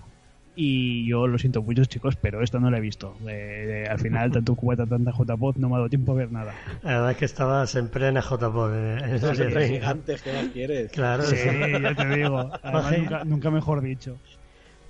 [0.61, 3.15] Y yo lo siento mucho, chicos, pero esta no la he visto.
[3.21, 3.33] De-
[3.67, 6.53] de- al final, tanto cubata, tanta JPod, no me ha dado tiempo a ver nada.
[6.83, 8.73] La verdad es que estabas en plena JPod
[9.21, 9.69] Serie serie.
[9.69, 10.91] gigantes, ¿qué más quieres?
[10.91, 11.49] Claro, Sí, sí.
[11.81, 12.51] ya te digo.
[12.61, 14.19] Además, nunca, nunca mejor dicho.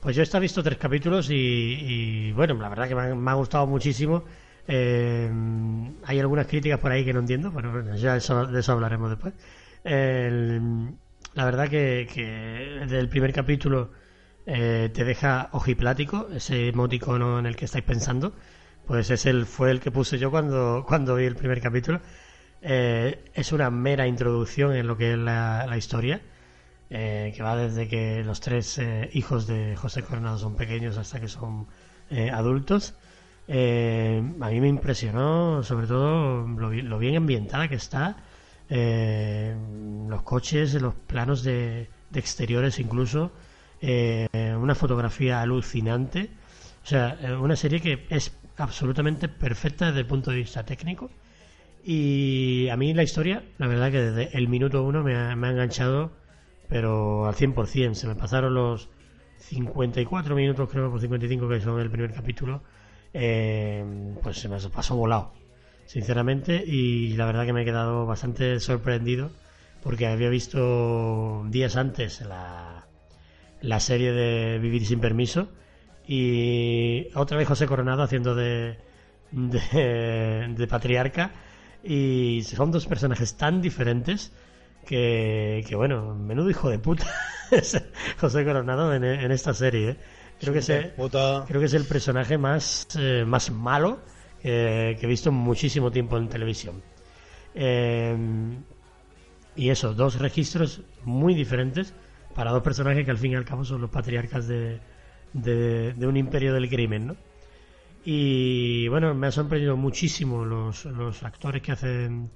[0.00, 3.30] Pues yo he visto tres capítulos y, y, bueno, la verdad que me ha, me
[3.30, 4.24] ha gustado muchísimo.
[4.66, 5.30] Eh,
[6.06, 9.10] hay algunas críticas por ahí que no entiendo, pero bueno, ya eso, de eso hablaremos
[9.10, 9.34] después.
[9.84, 10.92] El-
[11.34, 12.22] la verdad que, que
[12.80, 13.90] desde el primer capítulo
[14.50, 18.32] eh, te deja ojiplático, ese emoticono en el que estáis pensando,
[18.86, 22.00] pues es el, fue el que puse yo cuando, cuando vi el primer capítulo.
[22.62, 26.20] Eh, es una mera introducción en lo que es la, historia,
[26.90, 31.20] eh, que va desde que los tres eh, hijos de José Coronado son pequeños hasta
[31.20, 31.66] que son
[32.10, 32.94] eh, adultos.
[33.50, 33.52] A
[34.50, 38.16] mí me impresionó sobre todo lo, bi- lo bien ambientada que está,
[38.68, 43.30] los coches, los planos de exteriores incluso,
[43.80, 46.30] eh, una fotografía alucinante.
[46.82, 51.10] O sea, eh, una serie que es absolutamente perfecta desde el punto de vista técnico.
[51.84, 56.12] Y a mí la historia, la verdad que desde el minuto uno me ha, enganchado,
[56.68, 57.94] pero al 100%.
[57.94, 58.88] Se me pasaron los
[59.38, 62.62] 54 minutos, creo, por 55 que son el primer capítulo.
[63.14, 63.84] eh,
[64.22, 65.32] pues se me pasó volado,
[65.86, 66.62] sinceramente.
[66.66, 69.30] Y la verdad que me he quedado bastante sorprendido
[69.82, 72.77] porque había visto días antes la,
[73.60, 75.48] la serie de Vivir sin permiso
[76.06, 78.78] y otra vez José Coronado haciendo de,
[79.32, 81.32] de, de patriarca
[81.84, 84.32] y son dos personajes tan diferentes
[84.86, 87.06] que, que bueno, menudo hijo de puta
[87.50, 87.80] es
[88.18, 89.90] José Coronado en, en esta serie.
[89.90, 89.96] ¿eh?
[90.40, 91.44] Creo que, Puta.
[91.46, 94.00] creo que es el personaje más, eh, más malo
[94.42, 96.82] eh, que he visto muchísimo tiempo en televisión.
[97.54, 98.16] Eh,
[99.56, 101.92] y eso, dos registros muy diferentes
[102.38, 104.78] para dos personajes que al fin y al cabo son los patriarcas de,
[105.32, 107.16] de, de un imperio del crimen, ¿no?
[108.04, 112.30] Y bueno, me ha sorprendido muchísimo los, los actores que hacen,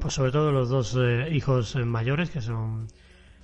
[0.00, 2.86] pues sobre todo los dos eh, hijos mayores, que son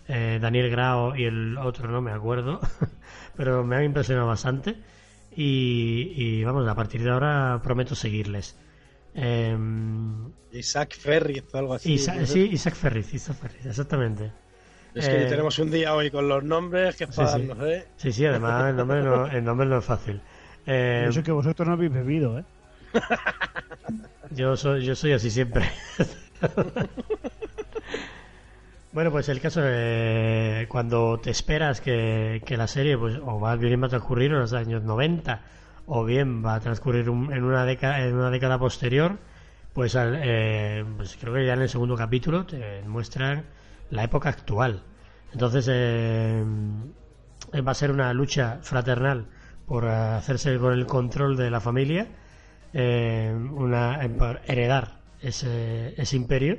[0.09, 2.61] eh, Daniel Grao y el otro no me acuerdo,
[3.37, 4.77] pero me han impresionado bastante.
[5.37, 8.57] Y, y vamos, a partir de ahora prometo seguirles.
[9.15, 11.95] Em, Isaac Ferris o algo así.
[11.95, 14.33] Isa- no sí, Isaac Ferris, Isaac Ferris, exactamente.
[14.97, 17.39] Es que Eh, tenemos un día hoy con los nombres que es Sí, para sí.
[17.39, 17.87] darnos, ¿eh?
[17.97, 20.21] Sí, sí, además el nombre no, el nombre no es fácil.
[20.67, 22.45] Eh, Eso que vosotros no habéis bebido, ¿eh?
[24.31, 25.65] yo, soy, yo soy así siempre.
[28.93, 33.57] bueno, pues el caso es cuando te esperas que, que la serie pues o va,
[33.57, 35.43] bien va a transcurrir en los años 90
[35.87, 39.19] o bien va a transcurrir un- en, una década, en una década posterior,
[39.73, 43.45] pues, al- eh, pues creo que ya en el segundo capítulo te muestran
[43.91, 44.83] la época actual.
[45.33, 46.45] Entonces eh,
[47.67, 49.27] va a ser una lucha fraternal
[49.67, 52.07] por hacerse con el control de la familia,
[52.73, 56.59] eh, una, eh, por heredar ese, ese imperio,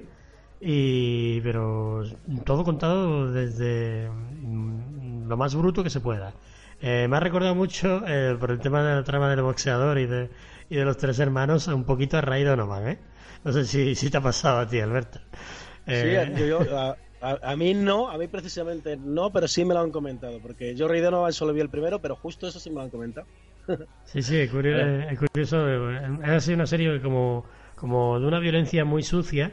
[0.60, 2.04] y pero
[2.44, 6.34] todo contado desde mm, lo más bruto que se pueda.
[6.82, 10.06] Eh, me ha recordado mucho eh, por el tema de la trama del boxeador y
[10.06, 10.30] de,
[10.70, 13.00] y de los tres hermanos un poquito a Ray Donovan, ¿eh?
[13.44, 15.20] No sé si, si te ha pasado a ti, Alberto.
[15.86, 19.74] Eh, Sí, yo, yo- a, a- mí no, a mí precisamente no, pero sí me
[19.74, 22.70] lo han comentado, porque yo Rey Donovan solo vi el primero, pero justo eso sí
[22.70, 23.28] me lo han comentado.
[24.06, 24.86] Sí, sí, es curioso.
[25.10, 27.46] Es curioso eh, ha sido una serie como,
[27.76, 29.52] como de una violencia muy sucia,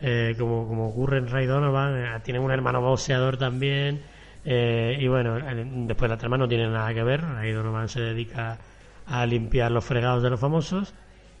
[0.00, 1.96] eh, como, como ocurre en Ray Donovan.
[1.96, 4.02] eh, tienen un hermano boxeador también.
[4.44, 5.38] eh, y bueno,
[5.86, 7.22] después la trama no tiene nada que ver.
[7.22, 8.58] Ray Donovan se dedica
[9.06, 10.94] a limpiar los fregados de los famosos.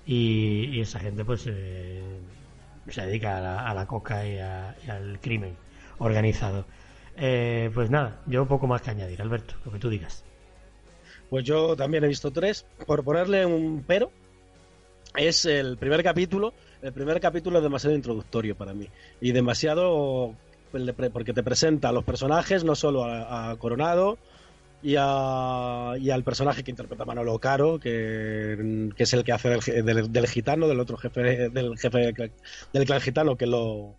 [0.04, 2.02] Y, y esa gente, pues, eh,
[2.90, 5.56] se dedica a la, a la coca y, a- al crimen
[5.98, 6.64] organizado.
[7.16, 10.24] Eh, pues nada, yo poco más que añadir, Alberto, lo que tú digas.
[11.30, 12.64] Pues yo también he visto tres.
[12.86, 14.10] Por ponerle un pero,
[15.16, 16.54] es el primer capítulo.
[16.80, 18.88] El primer capítulo es demasiado introductorio para mí.
[19.20, 20.34] Y demasiado.
[21.12, 24.18] Porque te presenta a los personajes, no solo a Coronado
[24.82, 30.12] y, a, al personaje que interpreta Manolo Caro, que, es el que hace del, del-
[30.12, 32.32] del gitano, del otro jefe, del jefe del
[32.72, 33.96] del clan gitano que lo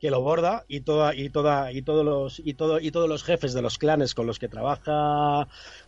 [0.00, 3.22] que lo borda y toda y toda y todos los y todo y todos los
[3.22, 5.46] jefes de los clanes con los que trabaja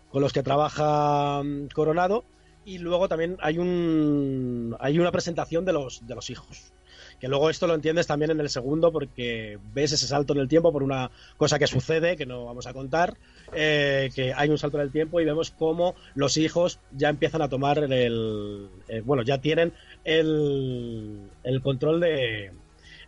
[0.09, 2.25] con los que trabaja mm, Coronado.
[2.67, 6.73] Y luego también hay un hay una presentación de los de los hijos
[7.25, 10.47] que luego esto lo entiendes también en el segundo porque ves ese salto en el
[10.47, 13.17] tiempo por una cosa que sucede que no vamos a contar
[13.55, 17.41] eh, que hay un salto en el tiempo y vemos cómo los hijos ya empiezan
[17.41, 19.73] a tomar el, eh, bueno ya tienen
[20.05, 22.53] el, el control de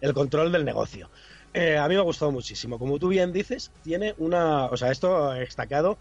[0.00, 1.10] el control del negocio
[1.52, 4.92] Eh, a mí me ha gustado muchísimo como tú bien dices tiene una o sea
[4.92, 5.98] esto destacado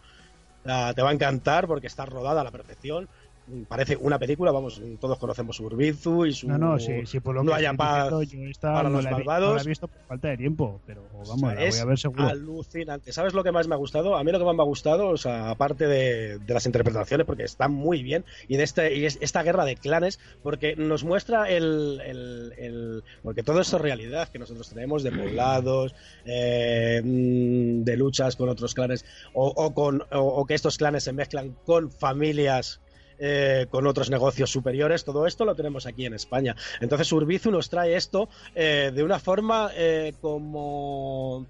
[0.67, 3.07] Ah, te va a encantar porque está rodada a la perfección.
[3.67, 7.43] Parece una película, vamos, todos conocemos Urbizu y su No, no, sí, sí, por lo
[7.43, 9.49] No que haya paz yo esta para no los la, he vi- malvados.
[9.49, 11.85] no la he visto por falta de tiempo, pero vamos, O sea, la voy a
[11.85, 12.27] ver seguro.
[12.27, 13.11] alucinante.
[13.11, 14.15] ¿Sabes lo que más me ha gustado?
[14.17, 17.25] A mí lo que más me ha gustado, o sea, aparte de, de las interpretaciones,
[17.27, 21.03] porque están muy bien, y de este, y es- esta guerra de clanes, porque nos
[21.03, 25.93] muestra el, el- el- porque todo esto es realidad que nosotros tenemos de poblados,
[26.25, 31.03] eh, mm, de luchas con otros clanes, o, o con, o, o que estos clanes
[31.03, 32.81] se mezclan con familias
[33.19, 36.55] eh, con otros negocios superiores, todo esto lo tenemos aquí en España.
[36.81, 41.45] Entonces Urbizu nos trae esto eh, de una forma eh, como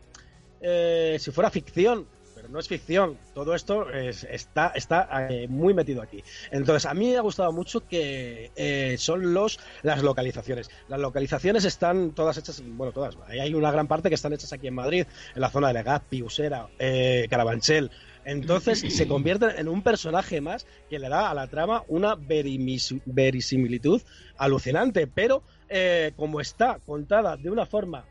[0.61, 3.17] eh, si fuera ficción, pero no es ficción.
[3.33, 6.23] Todo esto es- está, está eh, muy metido aquí.
[6.51, 10.69] Entonces, a mí me ha gustado mucho que eh, son los las localizaciones.
[10.89, 13.15] Las localizaciones están todas hechas, bueno, todas.
[13.27, 16.21] Hay una gran parte que están hechas aquí en Madrid, en la zona de Legazpi,
[16.23, 17.89] Usera, eh, Carabanchel.
[18.25, 23.01] Entonces se convierten en un personaje más que le da a la trama una verimis-
[23.05, 24.01] verisimilitud
[24.37, 28.05] alucinante, pero eh, como está contada de una forma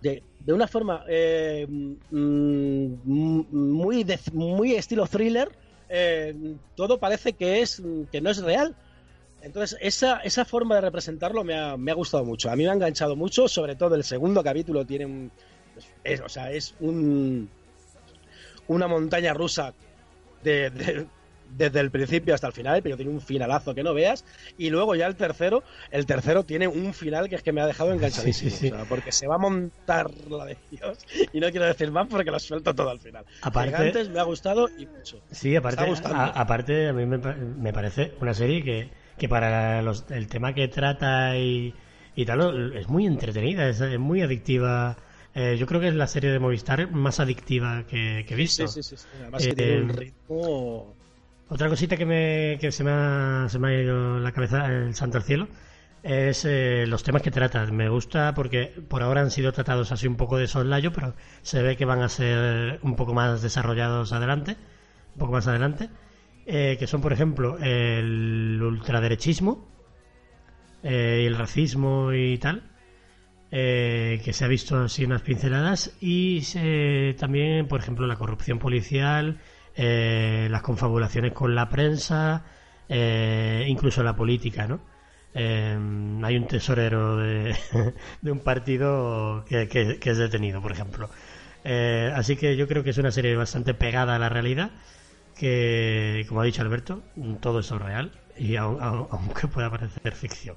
[0.00, 5.48] de, de una forma eh, mm, mm, muy de- muy estilo thriller
[5.88, 6.34] eh,
[6.74, 7.80] todo parece que es
[8.10, 8.74] que no es real.
[9.42, 12.50] Entonces esa, esa forma de representarlo me ha, me ha gustado mucho.
[12.50, 15.30] A mí me ha enganchado mucho sobre todo el segundo capítulo tiene un
[16.04, 17.48] es, o sea es un
[18.68, 19.72] una montaña rusa
[20.42, 21.06] de- de-
[21.56, 24.24] desde el principio hasta el final, pero tiene un finalazo que no veas.
[24.58, 25.62] Y luego ya el tercero,
[25.92, 28.50] el tercero tiene un final que es que me ha dejado enganchadísimo.
[28.50, 28.72] Sí, sí, sí.
[28.72, 30.98] o sea, porque se va a montar la de Dios.
[31.32, 33.24] Y no quiero decir más porque lo suelto todo al final.
[33.42, 35.20] Aparte- me ha gustado y mucho.
[35.30, 40.04] Sí, aparte, a- aparte a mí me, me parece una serie que, que para los-
[40.10, 41.72] el tema que trata y,
[42.16, 44.96] y tal es muy entretenida, es, es muy adictiva.
[45.38, 48.66] Eh, yo creo que es la serie de Movistar más adictiva que, que he visto.
[48.66, 49.02] Sí, sí, sí.
[49.02, 49.06] sí.
[49.20, 50.94] Además que Eh, tiene un ritmo.
[51.48, 54.94] Otra cosita que, me, que se, me ha, se me ha ido la cabeza, el
[54.94, 55.46] santo al cielo,
[56.02, 57.66] es eh, los temas que trata.
[57.66, 61.62] Me gusta porque por ahora han sido tratados así un poco de soslayo, pero se
[61.62, 64.56] ve que van a ser un poco más desarrollados adelante,
[65.14, 65.90] un poco más adelante,
[66.46, 69.68] eh, que son, por ejemplo, el ultraderechismo,
[70.82, 72.62] eh, el racismo y tal,
[73.50, 78.58] eh, que se ha visto así unas pinceladas, y se- también, por ejemplo, la corrupción
[78.58, 79.40] policial,
[79.74, 82.44] eh, las confabulaciones con la prensa,
[82.88, 84.82] eh, incluso la política, ¿no?
[85.34, 85.78] Eh,
[86.22, 87.54] hay un tesorero de,
[88.22, 89.68] un partido que,
[90.02, 91.10] es detenido, por ejemplo.
[91.64, 94.72] Eh, así que yo creo que es una serie bastante pegada a la realidad,
[95.34, 97.04] que, como ha dicho Alberto,
[97.40, 100.56] todo eso es real, y au- au- aunque pueda parecer ficción.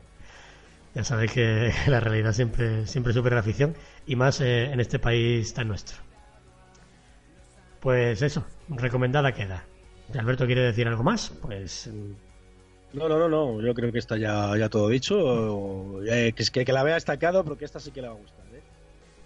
[0.96, 3.76] Ya sabéis que la realidad siempre, siempre supera la ficción,
[4.06, 5.98] y más eh, en este país tan nuestro.
[7.80, 9.66] Pues eso, recomendada queda.
[10.18, 13.62] Alberto quiere decir algo más, pues mm, No, no, no, no.
[13.62, 16.04] Yo creo que está ya, ya todo dicho.
[16.06, 18.46] Eh, que, que, la vea destacado porque esta sí que le va a gustar.
[18.54, 18.62] ¿eh?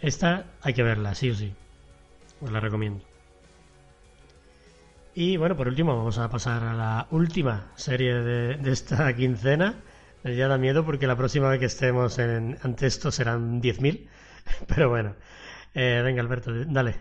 [0.02, 1.54] esta hay que verla, sí o sí.
[2.42, 3.04] Os la recomiendo.
[5.16, 9.76] Y bueno, por último, vamos a pasar a la última serie de, de esta quincena.
[10.24, 14.08] Ya da miedo porque la próxima vez que estemos ante esto serán 10.000.
[14.68, 15.16] Pero bueno,
[15.76, 16.96] Eh, venga Alberto, dale.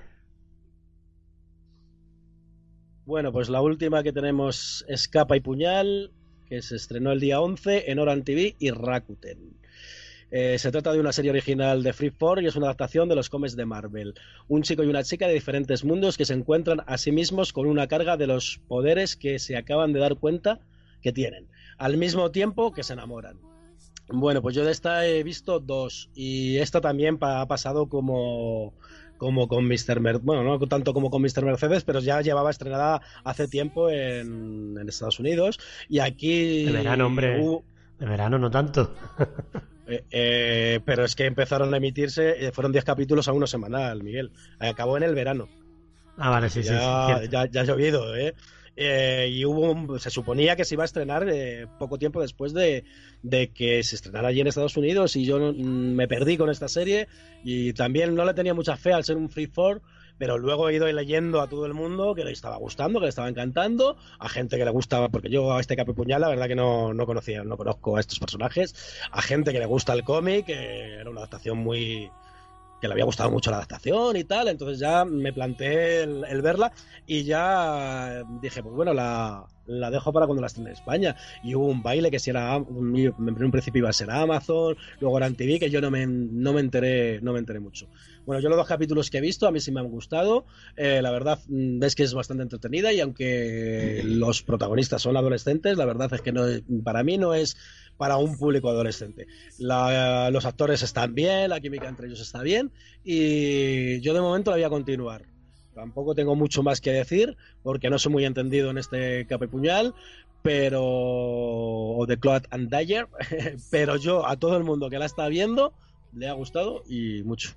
[3.04, 6.12] Bueno, pues la última que tenemos es Capa y Puñal,
[6.46, 9.58] que se estrenó el día 11 en Oran TV y Rakuten.
[10.30, 13.28] Eh, se trata de una serie original de Freeform y es una adaptación de los
[13.28, 14.14] cómics de Marvel.
[14.48, 17.66] Un chico y una chica de diferentes mundos que se encuentran a sí mismos con
[17.66, 20.60] una carga de los poderes que se acaban de dar cuenta
[21.02, 21.48] que tienen,
[21.84, 23.38] al mismo tiempo que se enamoran.
[24.08, 28.74] Bueno, pues yo de esta he visto dos y esta también pa- ha pasado como
[29.16, 30.00] como con Mr.
[30.00, 31.44] Mer bueno, no tanto como con Mr.
[31.44, 37.06] Mercedes, pero ya llevaba estrenada hace tiempo en, en Estados Unidos y aquí De verano,
[37.06, 37.40] hombre.
[37.40, 37.64] hubo-
[38.00, 38.94] De verano no tanto.
[39.86, 44.02] eh, eh, pero es que empezaron a emitirse, eh, fueron 10 capítulos a uno semanal,
[44.02, 44.32] Miguel.
[44.58, 45.48] Acabó en el verano.
[46.18, 46.68] Ah, vale, sí, sí.
[46.70, 47.24] sí, ya, cierto.
[47.30, 48.34] ya, ya ha llovido, ¿eh?
[48.74, 52.54] Eh, y hubo un- se suponía que se iba a estrenar eh, poco tiempo después
[52.54, 52.84] de,
[53.22, 56.68] de que se estrenara allí en Estados Unidos y yo mm, me perdí con esta
[56.68, 57.06] serie
[57.44, 59.82] y también no le tenía mucha fe al ser un free for
[60.18, 63.08] pero luego he ido leyendo a todo el mundo que le estaba gustando, que le
[63.08, 66.28] estaba encantando, a gente que le gustaba, porque yo a este Capo y Puñal la
[66.28, 68.74] verdad que no, no conocía, no conozco a estos personajes,
[69.10, 72.08] a gente que le gusta el cómic, que era una adaptación muy,
[72.82, 76.72] que le había gustado mucho la adaptación y tal, entonces ya me planteé el, verla
[77.06, 81.16] y ya dije, pues bueno, la, la dejo para cuando la estrene en España.
[81.44, 85.16] Y hubo un baile que si era en un principio iba a ser Amazon, luego
[85.16, 87.86] era en TV, que yo no me, no me enteré, no me enteré mucho.
[88.24, 90.46] Bueno, yo los dos capítulos que he visto, a mí sí me han gustado.
[90.76, 95.76] Eh, la verdad, mm, ves que es bastante entretenida y aunque los protagonistas son adolescentes,
[95.76, 96.44] la verdad es que no,
[96.84, 97.56] para mí no es
[97.96, 99.26] para un público adolescente.
[99.58, 102.72] La- los actores están bien, la química entre ellos está bien
[103.04, 105.24] y yo de momento la voy a continuar.
[105.74, 109.94] Tampoco tengo mucho más que decir porque no soy muy entendido en este capepuñal,
[110.42, 113.08] pero o de Cloud and Dagger,
[113.70, 115.72] pero yo a todo el mundo que la está viendo
[116.12, 117.50] le ha gustado y mucho.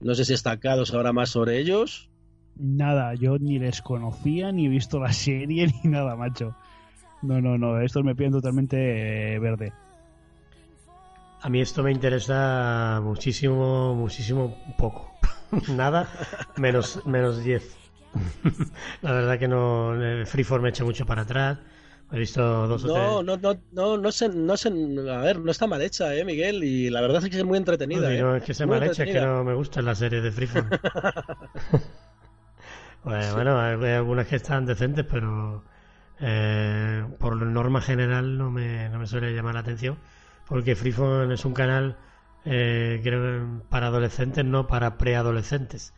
[0.00, 2.10] No sé si estacados sabrá más sobre ellos.
[2.56, 6.54] Nada, yo ni les conocía, ni he visto la serie, ni nada, macho.
[7.22, 9.72] No, no, no, estos me piden totalmente eh, verde.
[11.40, 15.12] A mí esto me interesa muchísimo, muchísimo poco.
[15.68, 16.08] Nada,
[16.56, 17.76] menos, menos 10.
[19.02, 21.58] La verdad que no, el Freeform me echa mucho para atrás.
[22.12, 23.24] He visto dos o No, tres.
[23.26, 26.62] no, no, no, no sé, no sé, a ver, no está mal hecha, eh, Miguel,
[26.62, 28.14] y la verdad es que es muy entretenida.
[28.14, 28.20] Eh.
[28.20, 30.30] no, es que se Muy mal hecha, es que no me gustan las series de
[30.30, 30.70] Freeform.
[33.04, 35.64] bueno, bueno, hay, algunas que están decentes, pero
[36.20, 39.98] eh, por norma general no me, no me suele llamar la atención,
[40.46, 41.96] porque Freeform es un canal,
[42.44, 45.92] eh, creo que para adolescentes, no para preadolescentes.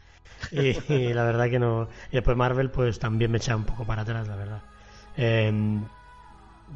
[0.52, 1.88] Y, y la verdad que no.
[2.10, 4.62] Y después Marvel, pues también me echa un poco para atrás, la verdad.
[5.16, 5.80] Eh,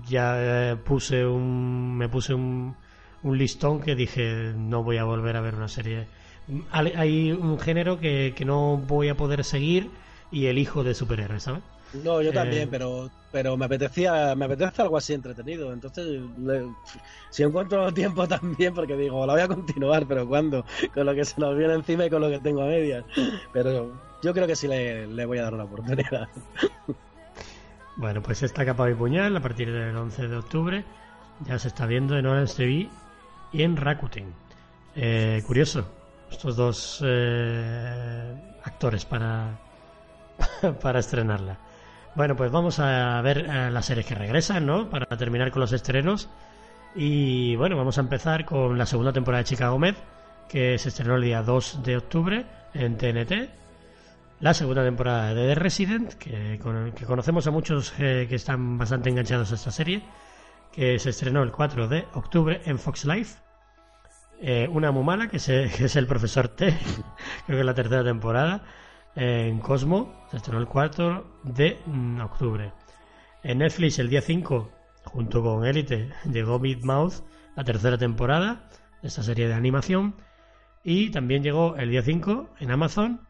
[0.08, 1.96] ya eh, puse un.
[1.96, 2.76] Me puse un,
[3.22, 6.08] un listón que dije no voy a volver a ver una serie.
[6.70, 9.90] Hay- un género que, que no voy a poder seguir
[10.30, 11.62] y elijo de superhéroes, ¿sabes?
[11.92, 15.72] No, yo Eh, también, pero, pero me apetecía, me apetece algo así entretenido.
[15.74, 16.06] Entonces,
[16.38, 16.74] le-
[17.30, 20.64] si encuentro tiempo también, porque digo, la voy a continuar, pero ¿cuándo?
[20.94, 23.04] Con lo que se nos viene encima y con lo que tengo a medias.
[23.52, 26.28] Pero yo creo que sí le, le voy a dar una oportunidad.
[27.96, 30.84] Bueno, pues esta capa y puñal a partir del 11 de octubre
[31.40, 32.88] ya se está viendo en Orange TV
[33.52, 34.32] y en Rakuten.
[34.94, 35.86] Eh, curioso,
[36.30, 38.34] estos dos eh,
[38.64, 39.58] actores para,
[40.82, 41.58] para estrenarla.
[42.14, 44.88] Bueno, pues vamos a ver eh, las series que regresan, ¿no?
[44.88, 46.28] Para terminar con los estrenos.
[46.94, 49.94] Y bueno, vamos a empezar con la segunda temporada de Chicago Med,
[50.48, 53.61] que se estrenó el día 2 de octubre en TNT.
[54.42, 56.58] La segunda temporada de The Resident, que,
[56.96, 60.02] que conocemos a muchos eh, que están bastante enganchados a esta serie,
[60.72, 63.38] que se estrenó el 4 de octubre en Fox Life.
[64.40, 66.76] Eh, una muy mala, que, se- es el profesor T,
[67.46, 68.64] creo que es la tercera temporada,
[69.14, 72.72] eh, en Cosmo, se estrenó el 4 de mm, octubre.
[73.44, 74.72] En Netflix el día 5,
[75.04, 77.22] junto con Elite, llegó Big Mouth,
[77.54, 78.68] la tercera temporada
[79.02, 80.16] de esta serie de animación.
[80.82, 83.20] Y también llegó el día 5 en Amazon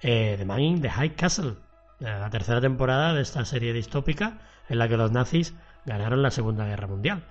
[0.00, 1.54] eh, The Man the High Castle,
[2.00, 4.38] eh, la tercera temporada de esta serie distópica
[4.68, 7.22] en la que los nazis ganaron la Segunda Guerra Mundial.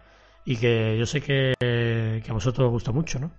[0.45, 3.31] Y que yo sé que, que a vosotros os gusta mucho, ¿no?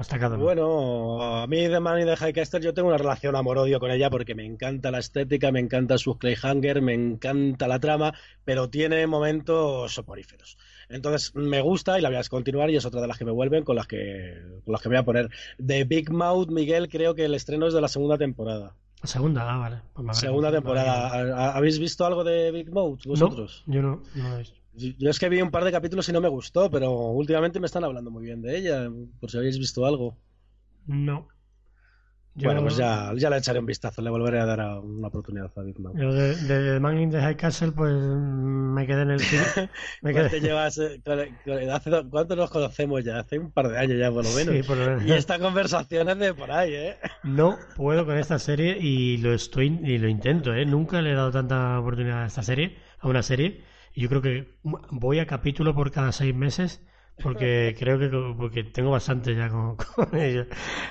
[0.00, 0.44] ¿O está cada uno?
[0.44, 4.08] Bueno, a mí de Man y de Highcaster yo tengo una relación amor-odio con ella
[4.08, 9.06] porque me encanta la estética, me encanta sus Clayhanger, me encanta la trama, pero tiene
[9.06, 10.56] momentos soporíferos.
[10.88, 13.30] Entonces me gusta y la voy a continuar y es otra de las que me
[13.30, 15.28] vuelven con las que, con las que voy a poner.
[15.58, 18.74] De Big Mouth, Miguel, creo que el estreno es de la segunda temporada.
[19.02, 19.82] La segunda, ah, vale.
[19.92, 21.08] Pues Segunda temporada.
[21.10, 23.64] ¿Ha- ¿Habéis visto algo de Big Mouth vosotros?
[23.66, 24.59] No, yo no, no lo he visto.
[24.98, 27.66] Yo es que vi un par de capítulos y no me gustó, pero últimamente me
[27.66, 30.16] están hablando muy bien de ella, por si habéis visto algo.
[30.86, 31.28] No.
[32.36, 35.08] Yo, Bueno, pues ya, ya le echaré un vistazo, le volveré a dar a- una
[35.08, 35.96] oportunidad a Mouth.
[35.98, 39.42] yo de, de Man in the High Castle, pues mm, me quedé en el cine.
[40.02, 40.40] Me ¿Cuánto quedé...
[40.40, 43.18] llevas, con- con- hace do- ¿Cuánto nos conocemos ya?
[43.18, 44.54] Hace un par de años ya, por lo menos.
[44.54, 45.04] Sí, por lo menos.
[45.04, 46.96] Y esta conversación es de por ahí, ¿eh?
[47.24, 50.64] No puedo con esta serie y lo estoy y lo intento, ¿eh?
[50.64, 53.64] Nunca le he dado tanta oportunidad a esta serie, a una serie.
[53.94, 56.82] Y yo creo que voy a capítulo por cada seis meses
[57.18, 60.46] porque creo que porque tengo bastante ya con, con ello.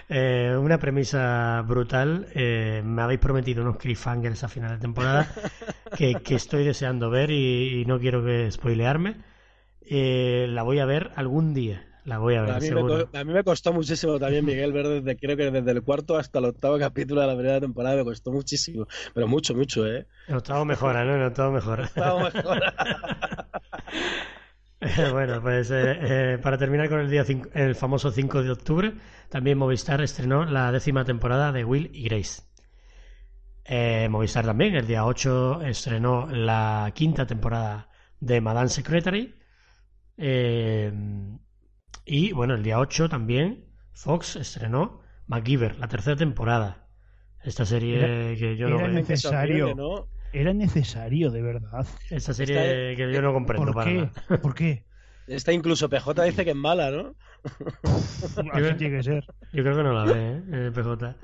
[0.09, 2.27] Eh, una premisa brutal.
[2.35, 5.33] eh, me habéis prometido unos cliffhangers a final de temporada
[5.93, 9.17] que, que estoy deseando ver y, y no quiero que spoilearme.
[9.81, 11.88] Eh, la voy a ver algún día.
[12.09, 13.07] La voy a ver, A mí, me, seguro.
[13.11, 16.17] co- a mí me costó muchísimo también, Miguel, ver desde, creo que desde el cuarto
[16.17, 18.87] hasta el octavo capítulo de la primera temporada me costó muchísimo.
[19.13, 20.07] Pero mucho, mucho, ¿eh?
[20.27, 21.15] El octavo mejora, ¿no?
[21.15, 21.85] El octavo mejora.
[21.85, 22.61] Estaba mejor.
[25.11, 28.93] bueno, pues eh, eh, para terminar con el día cinco- el famoso 5 de octubre,
[29.29, 32.41] también Movistar estrenó la décima temporada de Will y Grace.
[33.65, 37.89] Eh, Movistar también, el día 8 estrenó la quinta temporada
[38.19, 39.35] de Madame Secretary.
[42.11, 46.87] Y bueno, el día 8 también Fox estrenó MacGyver, la tercera temporada.
[47.43, 48.95] Esta serie Era- que yo no era veo.
[48.95, 49.75] necesario.
[49.75, 50.07] ¿no?
[50.33, 51.85] Era necesario, de verdad.
[52.09, 53.97] Esa serie que yo no comprendo ¿Por para qué?
[53.97, 54.11] nada.
[54.41, 54.85] ¿Por qué?
[55.27, 57.13] Esta incluso PJ dice que es mala, ¿no?
[58.53, 59.25] Así tiene que ser.
[59.53, 60.71] Yo creo que no la ve, ¿eh?
[60.73, 61.15] PJ.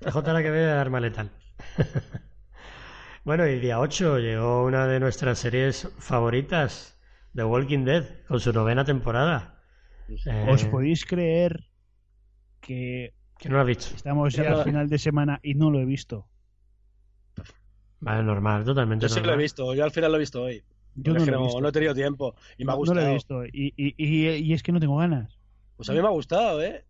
[0.00, 1.30] PJ la que ve Arma Letal.
[3.24, 6.98] bueno, y día 8 llegó una de nuestras series favoritas,
[7.34, 9.59] The Walking Dead, con su novena temporada.
[10.26, 11.64] Eh, ¿Os podéis creer
[12.60, 13.94] que Que no lo has visto.
[13.96, 16.26] estamos ya al final de semana y no lo he visto?
[18.00, 19.42] Vale, normal, totalmente Yo sí lo he normal.
[19.42, 20.62] visto, yo al final lo he visto hoy.
[20.94, 21.60] Yo no lo he no, visto.
[21.60, 23.00] no he tenido tiempo y me ha No- no gustado.
[23.00, 23.44] lo he visto.
[23.46, 25.38] Y, y, y, y es que no tengo ganas.
[25.76, 26.84] Pues a mí me ha gustado, ¿eh?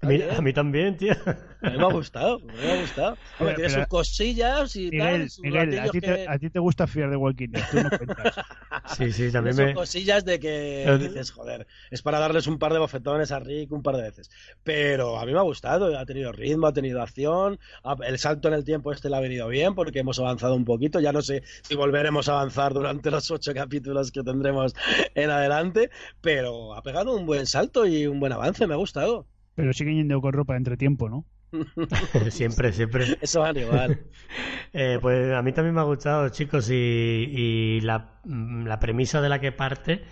[0.00, 1.12] A mí, Está a mí también, tío.
[1.60, 3.16] A mí me ha gustado, me ha gustado.
[3.40, 6.06] Hombre, tiene pero- sus cosillas y tal, Miguel, sus Miguel a, ti que...
[6.06, 8.34] te, a ti te gusta fiar de Walking Dead, tú no cuentas.
[8.96, 9.74] Sí, sí, también me...
[9.74, 13.72] cosillas de que Pero- dices, joder, es para darles un par de bofetones a Rick
[13.72, 14.30] un par de veces.
[14.62, 17.58] Pero a mí me ha gustado, ha tenido ritmo, ha tenido acción,
[18.06, 21.00] el salto en el tiempo este le ha venido bien porque hemos avanzado un poquito,
[21.00, 24.74] ya no sé si volveremos a avanzar durante los ocho capítulos que tendremos
[25.14, 25.90] en adelante,
[26.22, 29.26] pero ha pegado un buen salto y un buen avance, me ha gustado.
[29.58, 31.24] Pero siguen yendo con ropa de entretiempo, ¿no?
[32.30, 33.18] siempre, siempre.
[33.20, 33.98] Eso va igual.
[34.72, 39.20] Eh, pues a mí también me ha gustado, chicos, y, y la, mm, la premisa
[39.22, 40.02] de la que parte,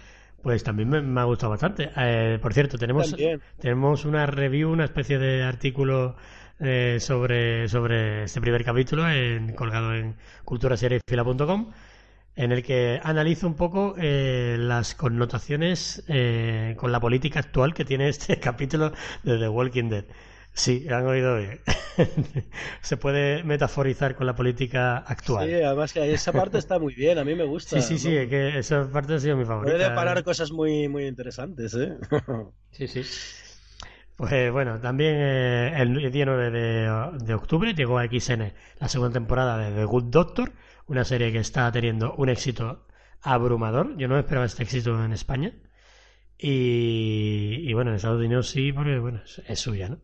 [0.42, 1.90] pues también me, me ha gustado bastante.
[1.94, 3.40] Eh, por cierto, tenemos, También.
[3.60, 6.16] tenemos una review, una especie de artículo
[6.58, 11.70] eh, sobre, sobre este primer capítulo en, colgado en culturaseriefila.com
[12.36, 17.84] en el que analizo un poco eh, las connotaciones eh, con la política actual que
[17.84, 20.04] tiene este capítulo de The Walking Dead.
[20.52, 21.60] Sí, han oído bien.
[22.80, 25.50] Se puede metaforizar con la política Sí, actual.
[25.64, 27.80] además que esa parte está muy bien, a mí me gusta.
[27.80, 28.20] Sí, sí, sí, ¿no?
[28.20, 29.76] es que esa parte ha sido mi favorita.
[29.76, 31.98] Puede parar cosas muy, muy interesantes, ¿eh?
[32.70, 33.02] Sí, sí.
[34.16, 36.90] Pues bueno, también eh, el día 9 de,
[37.24, 40.52] de octubre llegó a XN la segunda temporada de The Good Doctor,
[40.86, 42.86] una serie que está teniendo un éxito
[43.22, 43.96] abrumador.
[43.96, 45.52] Yo no esperaba este éxito en España.
[46.38, 49.98] Y, bueno, en Estados Unidos sí, porque bueno, es, es suya, ¿no?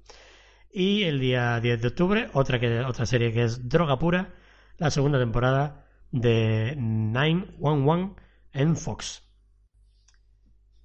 [0.73, 4.35] Y el día 10 de octubre, otra, que, otra serie que es Droga Pura,
[4.79, 8.15] la segunda temporada de 911
[8.53, 9.23] en Fox.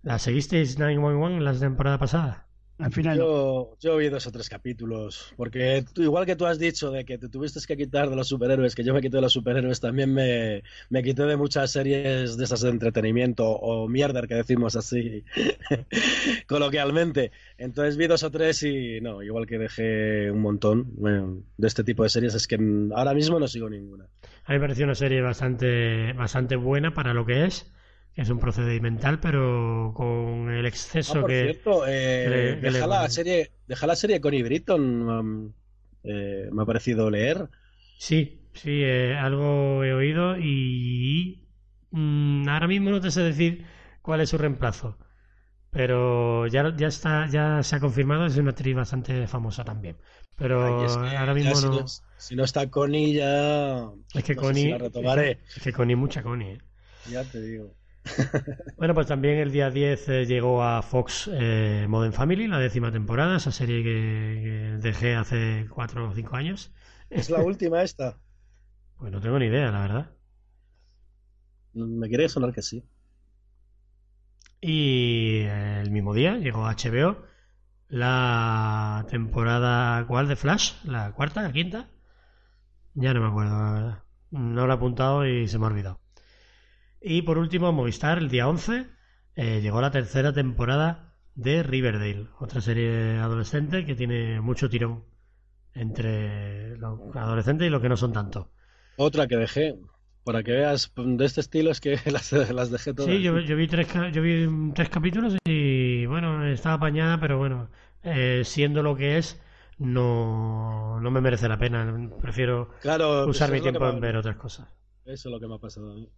[0.02, 2.47] ¿La seguisteis 911 la temporada pasada?
[2.80, 3.26] Al final, no.
[3.26, 7.06] Yo, yo vi dos o tres capítulos, porque tú- igual que tú has dicho de
[7.06, 9.80] que te tuviste que quitar de los superhéroes, que yo me quité de los superhéroes,
[9.80, 14.76] también me, me quité de muchas series de esas de entretenimiento o mierder que decimos
[14.76, 15.24] así
[16.48, 17.32] coloquialmente.
[17.58, 20.94] Entonces vi dos o tres y no, igual que dejé un montón
[21.58, 22.58] de este tipo de series, es que
[22.96, 24.06] ahora mismo no sigo ninguna.
[24.46, 27.72] A mí me pareció una serie bastante, bastante buena para lo que es.
[28.18, 30.66] Es un procedimental, pero con el
[31.06, 31.38] Ah, exceso por que...
[31.38, 35.54] cierto, eh, que le- que deja, le- la serie, deja la serie Connie Britton, um,
[36.04, 37.50] eh, me ha parecido leer.
[37.98, 41.48] Sí, sí, eh, algo he oído y
[41.92, 43.66] mm, ahora mismo no te sé decir
[44.02, 44.98] cuál es su reemplazo.
[45.72, 49.98] Pero ya, ya está, ya se ha confirmado, es una actriz bastante famosa también.
[50.38, 52.02] Pero Ay, es que ahora mismo si no.
[52.16, 53.92] si no está Connie ya...
[54.14, 54.74] Es que no Connie.
[54.74, 54.78] si
[55.56, 56.54] Es que Connie, mucha Connie.
[56.56, 56.62] ¿eh?
[57.06, 57.76] ya te digo.
[58.78, 62.92] Bueno, pues también el día 10 eh, llegó a Fox eh, Modern Family, la décima
[62.92, 66.72] temporada, esa serie que, que dejé hace 4 o 5 años.
[67.10, 68.20] ¿Es la última esta?
[68.98, 70.12] Pues no tengo ni idea, la verdad.
[71.74, 72.84] Me quiere sonar que sí.
[74.62, 77.24] Y eh, el mismo día llegó a HBO
[77.90, 80.74] la temporada ¿cuál de Flash?
[80.86, 81.42] ¿La cuarta?
[81.42, 81.90] ¿La quinta?
[82.96, 84.04] Ya no me acuerdo, la verdad.
[84.32, 86.02] No lo he apuntado y se me ha olvidado.
[87.10, 88.86] Y por último, Movistar, el día 11,
[89.38, 95.06] eh, llegó la tercera temporada de Riverdale, otra serie adolescente que tiene mucho tirón
[95.74, 98.52] entre los adolescentes y los que no son tanto.
[98.98, 99.76] Otra que dejé,
[100.26, 103.10] para que veas de este estilo es que las, las dejé todas.
[103.10, 107.70] Sí, yo, yo vi tres, yo vi tres capítulos y bueno, estaba apañada, pero bueno,
[108.04, 109.42] eh, siendo lo que es,
[109.78, 112.10] no, no me merece la pena.
[112.22, 114.68] Prefiero Claro, usar mi tiempo en ver otras cosas.
[115.06, 116.10] Eso es lo que me ha pasado a mí.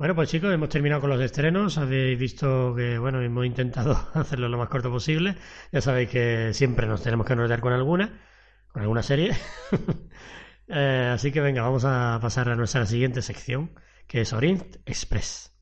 [0.00, 1.76] Bueno, pues chicos, hemos terminado con los estrenos.
[1.76, 5.36] Habéis visto que, bueno, hemos intentado hacerlo lo más corto posible.
[5.72, 8.18] Ya sabéis que siempre nos tenemos que enrollar con alguna,
[8.72, 9.36] con alguna serie.
[10.72, 13.72] Eh, así que venga, vamos a pasar a nuestra siguiente sección,
[14.06, 15.52] que es Orient Express.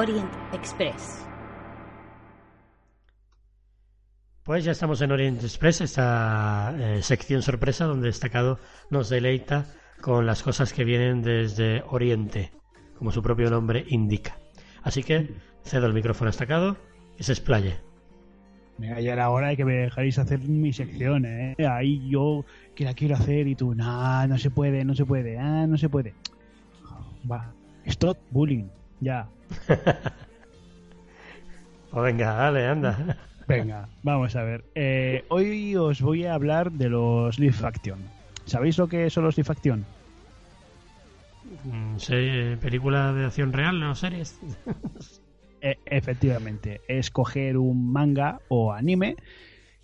[0.00, 1.28] Orient Express.
[4.44, 9.66] Pues ya estamos en Orient Express, esta eh, sección sorpresa donde destacado nos deleita
[10.00, 12.50] con las cosas que vienen desde Oriente,
[12.96, 14.38] como su propio nombre indica.
[14.82, 15.34] Así que
[15.64, 16.78] cedo el micrófono estacado
[17.18, 17.76] y se explaye.
[18.78, 21.56] Venga, ya era hora de que me dejáis hacer mi sección, ¿eh?
[21.68, 25.36] Ahí yo que la quiero hacer y tú, no, no se puede, no se puede,
[25.36, 26.14] ah, no se puede.
[27.30, 27.52] Va,
[27.84, 28.70] stop bullying,
[29.00, 29.28] ya.
[31.90, 33.18] Pues venga, dale, anda.
[33.48, 34.64] Venga, vamos a ver.
[34.76, 38.08] Eh, hoy os voy a hablar de los Live Action.
[38.46, 39.84] ¿Sabéis lo que son los Live Action?
[41.42, 44.38] Mm, ¿Serie- ¿Película de acción real o series?
[45.62, 49.16] E- efectivamente, es coger un manga o anime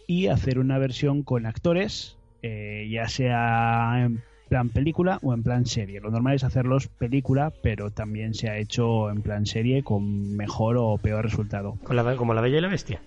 [0.06, 5.66] y hacer una versión con actores, eh, ya sea en plan película o en plan
[5.66, 6.00] serie.
[6.00, 10.76] Lo normal es hacerlos película, pero también se ha hecho en plan serie con mejor
[10.78, 11.76] o peor resultado.
[11.82, 13.00] Con la- como la Bella y la Bestia.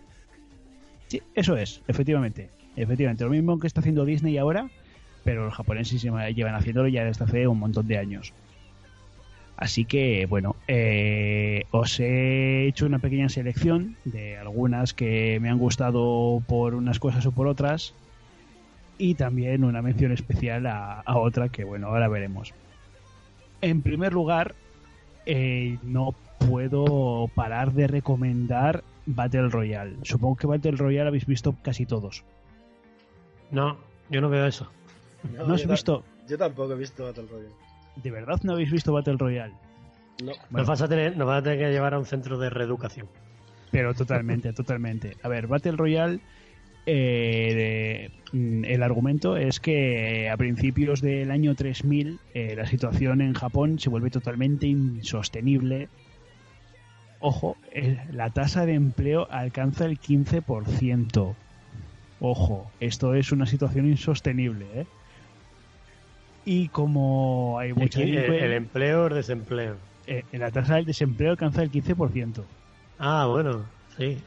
[1.07, 2.49] Sí, eso es, efectivamente.
[2.75, 4.69] Efectivamente, lo mismo que está haciendo Disney ahora,
[5.23, 8.33] pero los japoneses se llevan haciéndolo ya desde hace un montón de años.
[9.57, 15.57] Así que, bueno, eh, os he hecho una pequeña selección de algunas que me han
[15.57, 17.93] gustado por unas cosas o por otras.
[18.99, 22.53] Y también una mención especial a, a otra que, bueno, ahora veremos.
[23.61, 24.53] En primer lugar,
[25.25, 29.97] eh, no puedo parar de recomendar Battle Royale.
[30.03, 32.23] Supongo que Battle Royale habéis visto casi todos.
[33.51, 33.77] No,
[34.09, 34.69] yo no veo eso.
[35.35, 36.03] ¿No has yo visto?
[36.27, 37.53] Yo tampoco he visto Battle Royale.
[37.95, 39.53] ¿De verdad no habéis visto Battle Royale?
[40.23, 40.33] No.
[40.49, 43.07] Nos, vas a tener, nos vas a tener que llevar a un centro de reeducación.
[43.71, 45.17] Pero totalmente, totalmente.
[45.23, 46.19] A ver, Battle Royale,
[46.91, 53.33] eh, mm, el argumento es que a principios del año 3000 eh, la situación en
[53.33, 55.89] Japón se vuelve totalmente insostenible.
[57.21, 61.35] Ojo, eh, la tasa de empleo alcanza el 15%.
[62.21, 64.85] Ojo, esto es una situación insostenible, ¿eh?
[66.45, 69.77] Y como hay El, mucha el- delincu- el empleo o el desempleo.
[70.07, 72.45] eh, la tasa del desempleo alcanza el 15%.
[72.97, 73.65] Ah, bueno,
[73.97, 74.17] sí.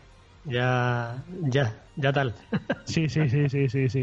[0.44, 2.35] Ya, ya, ya tal.
[2.86, 4.02] Sí, sí, sí, sí, sí, sí.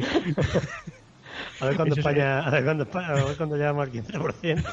[1.61, 4.64] A ver es- España, a ver cuándo España, a ver cuándo llegamos al 15%.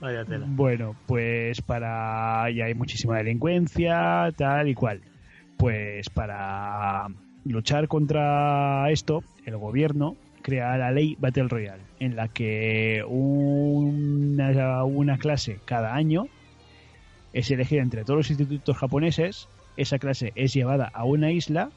[0.00, 0.46] Vaya tela.
[0.48, 2.50] Bueno, pues para.
[2.50, 5.02] Ya hay muchísima delincuencia, tal y cual.
[5.58, 7.06] Pues para
[7.44, 15.18] luchar contra esto, el gobierno crea la ley Battle Royale, en la que una, una
[15.18, 16.28] clase cada año
[17.34, 19.48] es elegida entre todos los institutos japoneses.
[19.80, 21.70] Esa clase es llevada a una isla,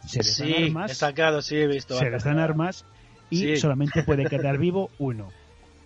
[0.00, 1.96] se les dan Sí, armas, sacado, sí, he visto.
[1.96, 2.84] se les dan armas
[3.30, 3.56] y Sí.
[3.56, 5.30] solamente puede quedar vivo uno.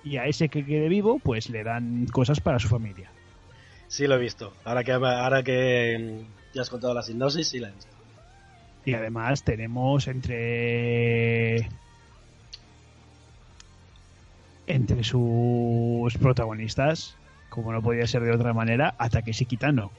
[0.03, 3.13] Y a ese que quede vivo, pues le dan cosas para su familia.
[3.89, 4.55] Sí, lo he visto.
[4.65, 7.97] Ahora que, ahora que mm, ya has contado la sinopsis, sí la he visto.
[8.85, 11.69] Y además tenemos entre
[14.67, 17.17] entre sus protagonistas,
[17.49, 19.93] como no podía ser de otra manera, a Takeshi Kitano,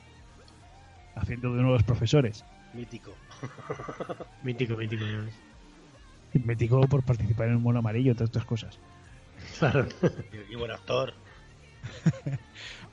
[1.22, 2.44] haciendo de uno de los profesores.
[2.74, 3.14] Mítico.
[4.44, 5.06] Mítico, mítico.
[5.06, 5.40] ya ves.
[6.46, 8.80] Mítico por participar en el mono amarillo, todas estas cosas.
[9.58, 9.88] Claro.
[10.50, 11.14] Y, y buen actor.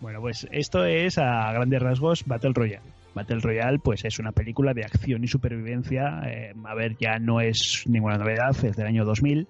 [0.01, 2.83] Bueno, pues esto es a grandes rasgos Battle Royale.
[3.15, 6.21] Battle Royale, pues es una película de acción y supervivencia.
[6.27, 9.49] eh, a ver, ya no es ninguna novedad, es del año 2000,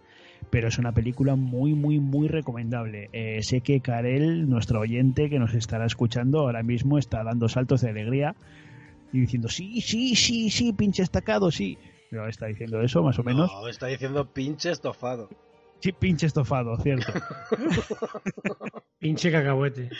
[0.50, 3.10] pero es una película muy, muy, muy recomendable.
[3.12, 7.80] Eh, sé que Karel, nuestro oyente que nos estará escuchando ahora mismo, está dando saltos
[7.80, 8.36] de alegría
[9.12, 11.78] y diciendo, sí, sí, sí, sí, pinche estacado, sí.
[12.10, 13.50] No está diciendo eso, más o menos.
[13.52, 15.28] No, está diciendo pinche estofado.
[15.80, 17.12] Sí, pinche estofado, cierto.
[18.98, 19.90] Pinche cacahuete.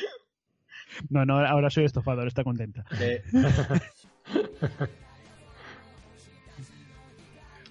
[1.10, 2.84] No, no, ahora soy estofado, ahora está contenta.
[2.98, 3.22] De,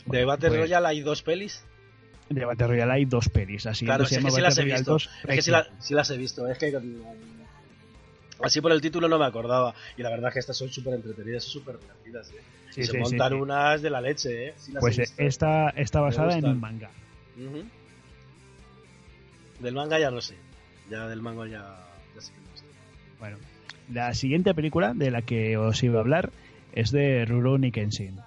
[0.06, 1.64] de Battle pues- Royale hay dos pelis.
[2.30, 4.62] De Battle Royale hay dos pelis, así Claro, se es llama que sí las he
[4.62, 4.92] Battle Royale visto.
[4.92, 5.10] 2.
[5.30, 6.48] Es que sí, la- sí las he visto.
[6.48, 6.72] Es que
[8.42, 9.74] así por el título no me acordaba.
[9.98, 12.32] Y la verdad es que estas son súper entretenidas, son súper divertidas.
[12.32, 12.42] ¿eh?
[12.72, 13.36] Sí, Y se sí, sí, montan sí.
[13.36, 14.54] unas de la leche, ¿eh?
[14.80, 15.22] Pues visto.
[15.22, 16.90] esta está basada en un manga.
[17.38, 17.64] Ujú.
[19.60, 20.36] Del manga ya no sé.
[20.90, 21.78] Ya del manga ya,
[22.14, 22.66] ya sé que no sé.
[23.20, 23.38] Bueno,
[23.92, 26.32] la siguiente película de la que os iba a hablar
[26.74, 28.20] es de Rurouni Kenshin.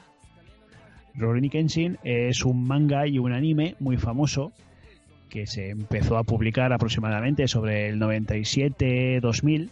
[1.14, 4.52] Rurouni Kenshin es un manga y un anime muy famoso
[5.28, 9.68] que se empezó a publicar aproximadamente sobre el 97-2000,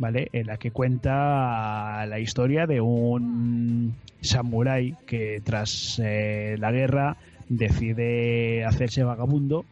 [0.00, 0.30] ¿vale?
[0.32, 7.18] En la que cuenta la historia de un samurái que tras eh, la guerra
[7.50, 9.66] decide hacerse vagabundo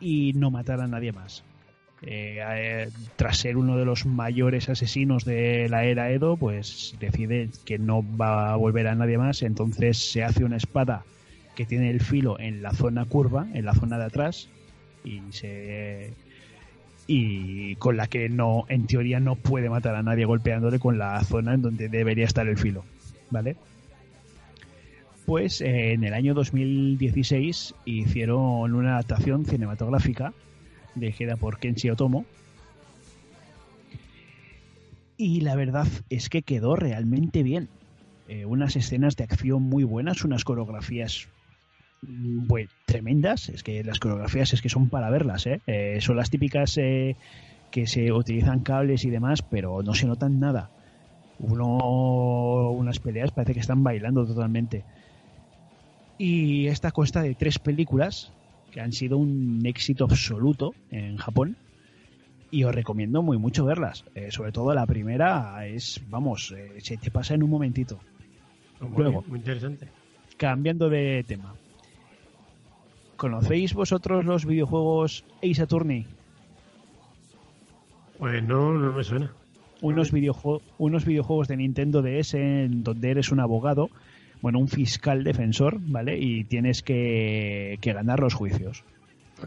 [0.00, 1.44] y no matar a nadie más.
[2.02, 7.48] Eh, eh, tras ser uno de los mayores asesinos de la era Edo, pues decide
[7.64, 11.04] que no va a volver a nadie más, entonces se hace una espada
[11.54, 14.48] que tiene el filo en la zona curva, en la zona de atrás,
[15.04, 16.12] y se
[17.06, 21.22] y con la que no, en teoría, no puede matar a nadie golpeándole con la
[21.24, 22.84] zona en donde debería estar el filo,
[23.30, 23.56] ¿vale?
[25.24, 30.32] Pues eh, en el año 2016 hicieron una adaptación cinematográfica
[30.94, 32.24] dirigida por Kenshi Otomo
[35.16, 37.68] y la verdad es que quedó realmente bien.
[38.28, 41.28] Eh, unas escenas de acción muy buenas, unas coreografías
[42.02, 42.48] mm,
[42.84, 43.48] tremendas.
[43.48, 45.60] Es que las coreografías es que son para verlas, ¿eh?
[45.66, 47.16] Eh, son las típicas eh,
[47.70, 50.70] que se utilizan cables y demás, pero no se notan nada.
[51.38, 54.84] Uno, unas peleas parece que están bailando totalmente.
[56.18, 58.32] Y esta consta de tres películas
[58.70, 61.56] que han sido un éxito absoluto en Japón
[62.50, 64.04] y os recomiendo muy mucho verlas.
[64.14, 68.00] Eh, sobre todo la primera es, vamos, se te pasa en un momentito.
[68.80, 69.24] Muy, Luego.
[69.26, 69.88] muy interesante.
[70.36, 71.54] Cambiando de tema.
[73.16, 76.06] ¿Conocéis vosotros los videojuegos Ace Attorney?
[78.18, 79.30] Pues no, no me suena.
[79.82, 83.90] Unos, videojue- unos videojuegos de Nintendo DS en donde eres un abogado,
[84.42, 86.18] bueno, un fiscal defensor, ¿vale?
[86.18, 88.84] Y tienes que, que ganar los juicios.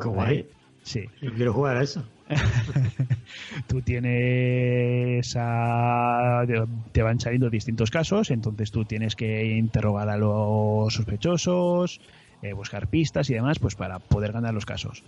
[0.02, 0.46] Qué guay.
[0.84, 1.06] Sí.
[1.22, 2.04] Yo quiero jugar a eso.
[3.68, 6.46] tú tienes a-
[6.92, 12.00] te van saliendo distintos casos entonces tú tienes que interrogar a los sospechosos
[12.42, 15.04] eh, buscar pistas y demás pues para poder ganar los casos.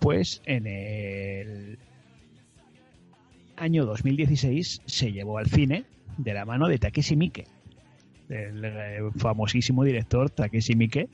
[0.00, 1.78] Pues en el
[3.56, 5.84] año 2016 se llevó al cine
[6.18, 7.46] de la mano de Takeshi Miike
[8.28, 11.08] el eh, famosísimo director Takeshi Miike.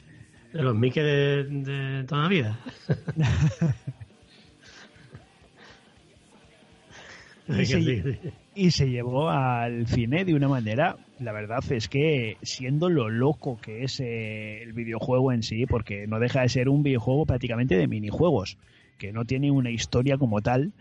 [0.53, 2.59] De los Mickey de, de toda la vida.
[7.65, 13.09] Se, y se llevó al cine de una manera, la verdad es que siendo lo
[13.09, 17.27] loco que es eh, el videojuego en sí, porque no deja de ser un videojuego
[17.27, 18.59] prácticamente de minijuegos,
[18.99, 20.73] que no tiene una historia como tal,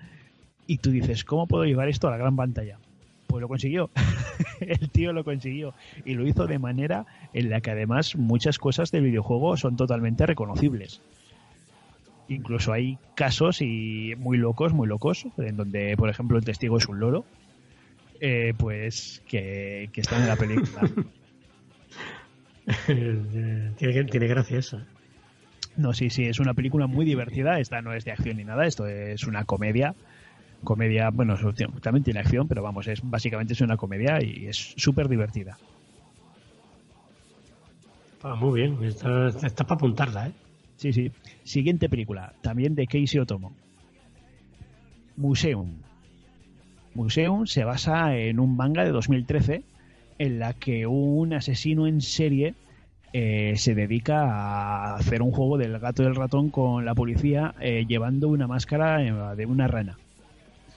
[0.66, 2.80] y tú dices, ¿cómo puedo llevar esto a la gran pantalla?
[3.28, 3.92] Pues lo consiguió,
[4.62, 5.76] el tío lo consiguió,
[6.06, 10.26] y lo hizo de manera en la que además muchas cosas del videojuego son totalmente
[10.26, 11.02] reconocibles.
[12.28, 16.88] Incluso hay casos y muy locos, muy locos, en donde, por ejemplo, el testigo es
[16.88, 17.26] un loro,
[18.20, 20.82] eh, pues que, que está en la película.
[23.78, 24.82] tiene, tiene gracia eso.
[25.78, 27.60] No, sí, sí, es una película muy divertida.
[27.60, 29.96] Esta no es de acción ni nada, esto es una comedia.
[30.64, 31.36] Comedia, bueno,
[31.82, 35.58] también tiene acción, pero vamos, es básicamente es una comedia y es súper divertida.
[38.22, 40.34] Ah, muy bien, está, está para apuntarla, ¿eh?
[40.76, 41.12] Sí, sí.
[41.44, 43.54] Siguiente película, también de Casey Otomo.
[45.16, 45.78] Museum.
[46.94, 49.64] Museum se basa en un manga de 2013
[50.18, 52.56] en la que un asesino en serie
[53.14, 57.56] eh, se dedica a hacer un juego del gato y el ratón con la policía
[57.60, 60.00] eh, llevando una máscara eh, de una rana.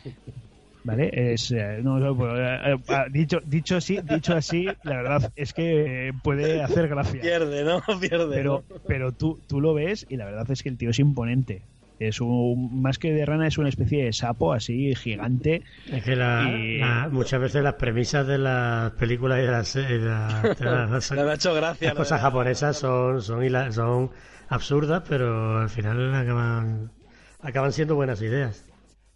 [0.84, 1.10] ¿Vale?
[1.12, 2.76] Es, eh, no, pues, eh,
[3.12, 7.20] dicho, dicho así, dicho así, la verdad es que puede hacer gracia.
[7.20, 7.80] Pierde, ¿no?
[8.00, 8.34] Pierde.
[8.34, 11.62] Pero, pero tú, tú lo ves y la verdad es que el tío es imponente.
[12.08, 15.62] Es un, más que de rana, es una especie de sapo así gigante.
[15.90, 19.74] Es que la- Y- la- muchas veces las premisas de las películas y de las,
[19.74, 21.88] de las- de las- Le ha hecho gracia.
[21.88, 24.10] las lo cosas japonesas son, son
[24.48, 26.90] absurdas, pero al final acaban,
[27.40, 28.64] acaban siendo buenas ideas.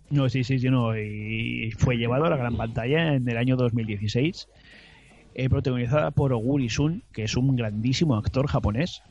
[0.09, 0.97] No, sí, sí, sí, no.
[0.97, 4.49] Y fue llevado a la gran pantalla en el año 2016.
[5.39, 9.03] eh, protagonizada por Oguri Sun, que es un grandísimo actor japonés.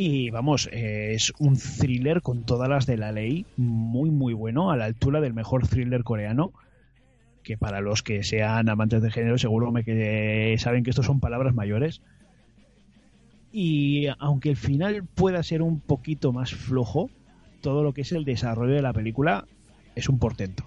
[0.00, 4.70] Y vamos, eh, es un thriller con todas las de la ley, muy, muy bueno,
[4.70, 6.52] a la altura del mejor thriller coreano.
[7.42, 11.18] Que para los que sean amantes de género, seguro me que saben que estos son
[11.18, 12.00] palabras mayores.
[13.50, 17.10] Y aunque el final pueda ser un poquito más flojo,
[17.60, 19.46] todo lo que es el desarrollo de la película
[19.96, 20.64] es un portento.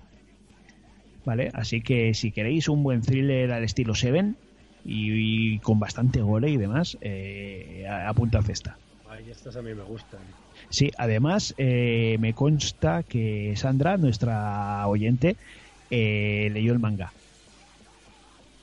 [1.23, 1.51] ¿Vale?
[1.53, 4.35] Así que si queréis un buen thriller al estilo Seven
[4.83, 8.77] y, con bastante gore y demás, eh, apunta a cesta.
[9.29, 10.19] Estas a mí me gustan.
[10.69, 15.35] Sí, además eh, me consta que Sandra, nuestra oyente,
[15.89, 17.11] eh, leyó el manga.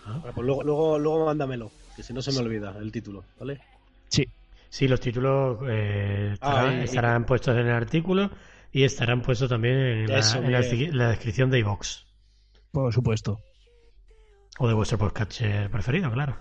[0.07, 3.61] Bueno, pues luego, luego, luego mándamelo, que si no se me olvida el título, ¿vale?
[4.09, 4.27] Sí,
[4.71, 8.31] Sí, los títulos eh, estarán, Ah, y- estarán puestos en el artículo
[8.73, 10.97] y estarán puestos también en la, Eso, en la, bien.
[10.97, 12.05] la descripción de iVox.
[12.73, 13.41] por supuesto.
[14.59, 16.37] O de vuestro podcast eh, preferido, claro.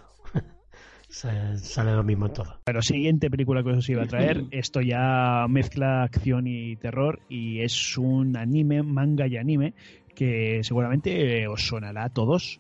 [1.10, 2.60] Sale lo mismo en todo.
[2.66, 4.44] Bueno, siguiente película que os iba a traer.
[4.52, 9.74] Esto ya mezcla acción y terror y es un anime, manga y anime
[10.14, 12.60] que seguramente eh, os sonará a todos,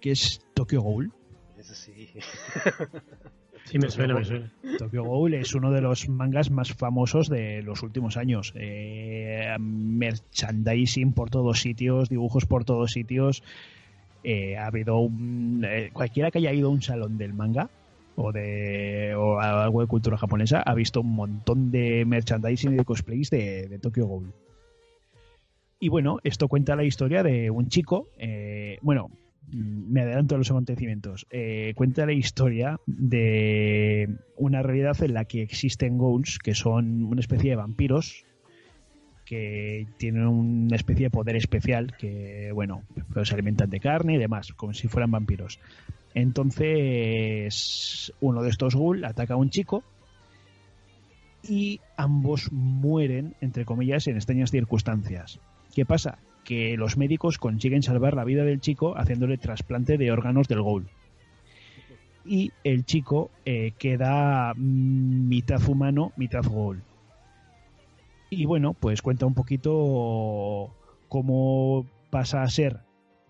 [0.00, 1.12] que es Tokyo Ghoul.
[1.56, 2.08] Ese sí.
[3.64, 4.52] Sí, me suena, me suena.
[4.78, 8.52] Tokyo Ghoul es uno de los mangas más famosos de los últimos años.
[8.56, 13.42] Eh, merchandising por todos sitios, dibujos por todos sitios.
[14.24, 17.68] Eh, ha habido un, eh, cualquiera que haya ido a un salón del manga
[18.16, 22.84] o de o algo de cultura japonesa ha visto un montón de merchandising y de
[22.84, 24.32] cosplays de, de Tokyo Ghoul.
[25.84, 29.10] Y bueno, esto cuenta la historia de un chico, eh, bueno,
[29.52, 35.42] me adelanto a los acontecimientos, eh, cuenta la historia de una realidad en la que
[35.42, 38.24] existen ghouls, que son una especie de vampiros,
[39.34, 42.84] que tienen una especie de poder especial, que bueno,
[43.24, 45.58] se alimentan de carne y demás, como si fueran vampiros.
[46.14, 49.82] Entonces, uno de estos ghouls ataca a un chico
[51.42, 55.40] y ambos mueren, entre comillas, en extrañas circunstancias.
[55.74, 56.18] ¿Qué pasa?
[56.44, 60.86] Que los médicos consiguen salvar la vida del chico haciéndole trasplante de órganos del ghoul.
[62.24, 66.84] Y el chico eh, queda mm, mitad humano, mitad ghoul.
[68.36, 70.74] Y bueno, pues cuenta un poquito
[71.08, 72.80] cómo pasa a ser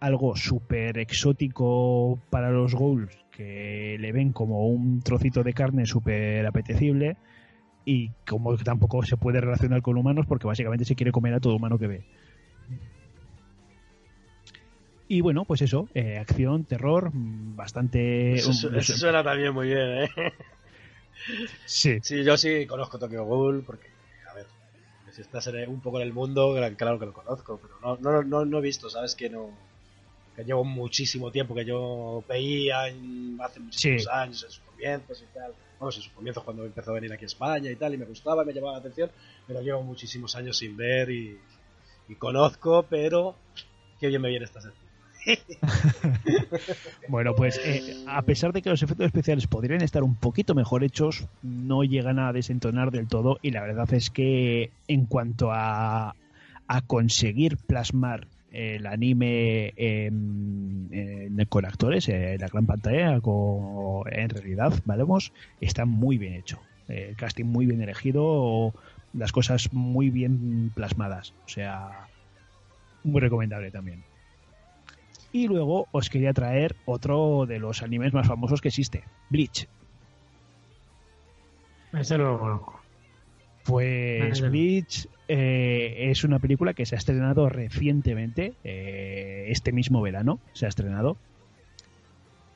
[0.01, 6.47] algo súper exótico para los ghouls, que le ven como un trocito de carne súper
[6.47, 7.17] apetecible,
[7.85, 11.57] y como tampoco se puede relacionar con humanos porque básicamente se quiere comer a todo
[11.57, 12.05] humano que ve.
[15.07, 18.35] Y bueno, pues eso, eh, acción, terror, mm, bastante...
[18.35, 20.09] Eso, un- eso suena también muy bien, ¿eh?
[21.67, 23.94] sí, Sí, yo sí conozco Tokyo Ghoul porque,
[25.15, 28.23] si estás en- un poco en el mundo, claro que lo conozco, pero no, no,
[28.23, 29.15] no, no he visto, ¿sabes?
[29.15, 29.51] Que no
[30.37, 34.09] que llevo muchísimo tiempo que yo veía en- hace muchísimos Sí.
[34.11, 35.55] años en sus comienzos y tal.
[35.79, 38.05] Vamos, en sus comienzos cuando empezó a venir aquí a España y tal, y me
[38.05, 39.11] gustaba, y me llamaba la atención,
[39.47, 41.39] pero llevo muchísimos años sin ver y,
[42.09, 43.37] y conozco, pero
[44.01, 44.84] qué bien me viene esta sección.
[47.09, 50.85] Bueno, pues eh, a pesar de que los efectos especiales podrían estar un poquito mejor
[50.85, 56.17] hechos, no llegan a desentonar del todo y la verdad es que en cuanto a,
[56.67, 59.73] a conseguir plasmar el anime
[61.49, 66.69] con actores en la gran pantalla, con- en realidad, valemos, está muy bien hecho.
[66.89, 68.75] Eh, El casting muy bien elegido,
[69.13, 71.35] las cosas muy bien plasmadas.
[71.47, 72.09] O sea,
[73.03, 74.07] muy recomendable también.
[75.35, 79.67] Y luego os quería traer otro de los animes más famosos que existe, Bleach.
[81.93, 82.81] Ese no lo conozco.
[83.65, 84.41] Pues.
[84.49, 90.67] Bleach eh, es una película que se ha estrenado recientemente, eh, este mismo verano se
[90.67, 91.17] ha estrenado.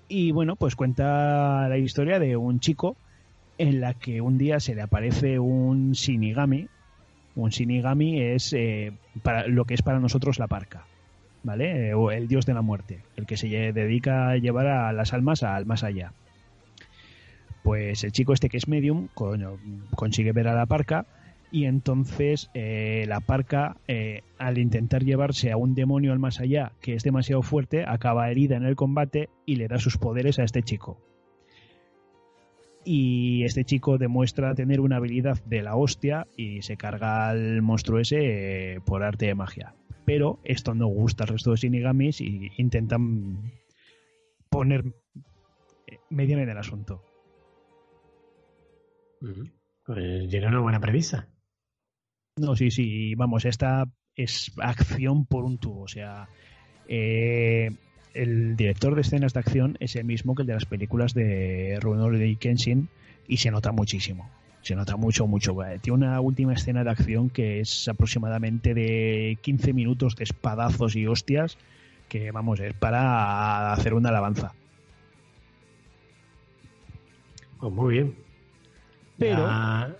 [0.06, 2.94] Y bueno, pues cuenta la historia de un chico
[3.58, 6.68] en la que un día se le aparece un Shinigami.
[7.34, 8.92] Un Shinigami es eh,
[9.24, 10.86] para, lo que es para nosotros la parca,
[11.42, 11.94] ¿vale?
[11.94, 15.42] O el dios de la muerte, el que se dedica a llevar a las almas
[15.42, 16.12] al más allá.
[17.62, 19.58] Pues el chico este que es medium coño,
[19.94, 21.06] consigue ver a la parca
[21.50, 26.72] y entonces eh, la parca eh, al intentar llevarse a un demonio al más allá
[26.80, 30.44] que es demasiado fuerte acaba herida en el combate y le da sus poderes a
[30.44, 30.98] este chico
[32.84, 37.98] y este chico demuestra tener una habilidad de la hostia y se carga al monstruo
[37.98, 39.74] ese eh, por arte de magia
[40.08, 43.52] pero esto no gusta al resto de Shinigamis y intentan
[44.48, 44.86] poner
[45.86, 47.02] eh, mediano en el asunto.
[49.84, 51.28] Pues tiene una buena premisa.
[52.38, 56.30] No, sí, sí, vamos, esta es acción por un tubo, o sea,
[56.88, 57.68] eh,
[58.14, 61.78] el director de escenas de acción es el mismo que el de las películas de
[61.82, 62.88] Rurouni Kenshin
[63.26, 64.30] y se nota muchísimo,
[64.68, 65.64] se nota mucho, mucho.
[65.64, 70.94] Eh, Tiene una última escena de acción que es aproximadamente de 15 minutos de espadazos
[70.94, 71.56] y hostias
[72.10, 74.52] que, vamos, es para hacer una alabanza.
[77.58, 78.14] Pues muy bien.
[79.18, 79.96] Pero, Ya-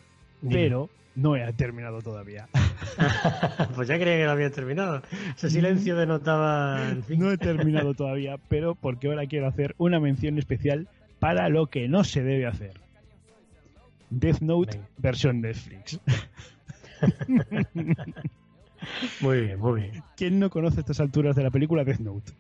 [0.51, 2.47] pero, no he terminado todavía.
[3.75, 5.01] pues ya creía que lo había terminado.
[5.35, 6.91] Ese silencio denotaba.
[6.91, 7.21] en fin.
[7.21, 10.89] No he terminado todavía, pero porque ahora quiero hacer una mención especial
[11.21, 12.75] para lo que no se debe hacer.
[14.11, 14.89] Death Note Venga.
[14.99, 16.01] versión Netflix.
[19.21, 20.03] Muy bien, muy bien.
[20.17, 22.33] ¿Quién no conoce a estas alturas de la película Death Note?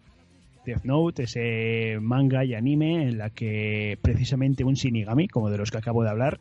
[0.65, 5.71] Death Note, ese manga y anime en la que precisamente un Shinigami, como de los
[5.71, 6.41] que acabo de hablar,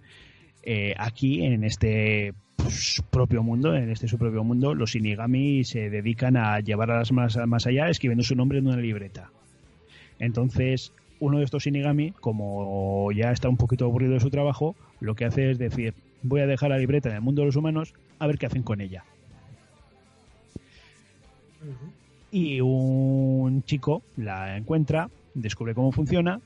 [0.63, 5.89] eh, aquí en este pues, propio mundo, en este su propio mundo, los Shinigami se
[5.89, 9.31] dedican a llevar a las más, más allá escribiendo su nombre en una libreta.
[10.19, 15.15] Entonces, uno de estos Shinigami, como ya está un poquito aburrido de su trabajo, lo
[15.15, 15.93] que hace es decir,
[16.23, 18.63] voy a dejar la libreta en el mundo de los humanos a ver qué hacen
[18.63, 19.03] con ella.
[22.31, 26.41] Y un chico la encuentra, descubre cómo funciona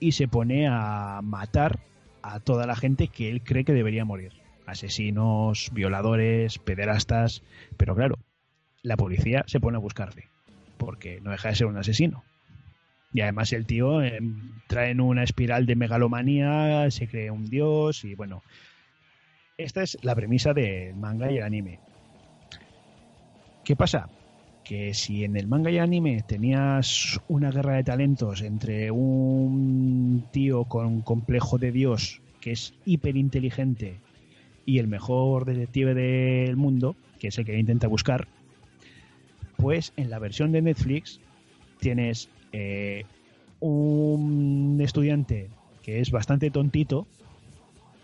[0.00, 1.80] y se pone a matar
[2.22, 4.32] a toda la gente que él cree que debería morir.
[4.66, 7.42] Asesinos, violadores, pederastas.
[7.76, 8.16] Pero claro,
[8.82, 10.28] la policía se pone a buscarle.
[10.78, 12.24] Porque no deja de ser un asesino.
[13.14, 14.18] Y además el tío eh,
[14.66, 18.42] trae en una espiral de megalomanía, se cree un dios y bueno.
[19.56, 21.78] Esta es la premisa del manga y el anime.
[23.62, 24.08] ¿Qué pasa?
[24.64, 30.26] Que si en el manga y el anime tenías una guerra de talentos entre un
[30.32, 34.00] tío con un complejo de dios que es hiper inteligente
[34.66, 38.26] y el mejor detective del mundo, que es el que intenta buscar,
[39.56, 41.20] pues en la versión de Netflix
[41.78, 43.04] tienes eh,
[43.58, 45.48] un estudiante
[45.82, 47.08] que es bastante tontito,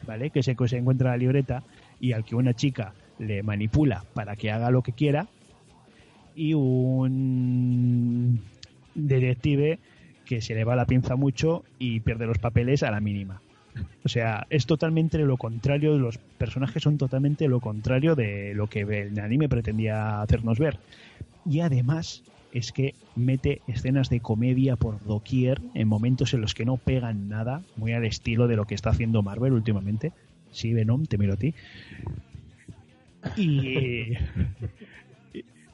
[0.06, 0.30] ¿vale?
[0.30, 1.62] Que se, se encuentra en la libreta
[2.00, 5.28] y al que una chica le manipula para que haga lo que quiera
[6.34, 8.40] y un
[8.96, 9.78] detective
[10.24, 13.40] que se le va la pinza mucho y pierde los papeles a la mínima.
[14.04, 18.80] O sea, es totalmente lo contrario, los personajes son totalmente lo contrario de lo que
[18.80, 20.80] el anime pretendía hacernos ver.
[21.46, 26.64] Y además es que mete escenas de comedia por doquier en momentos en los que
[26.64, 30.12] no pegan nada, muy al estilo de lo que está haciendo Marvel últimamente.
[30.50, 31.54] Sí, Venom, te miro a ti.
[33.36, 34.14] Y,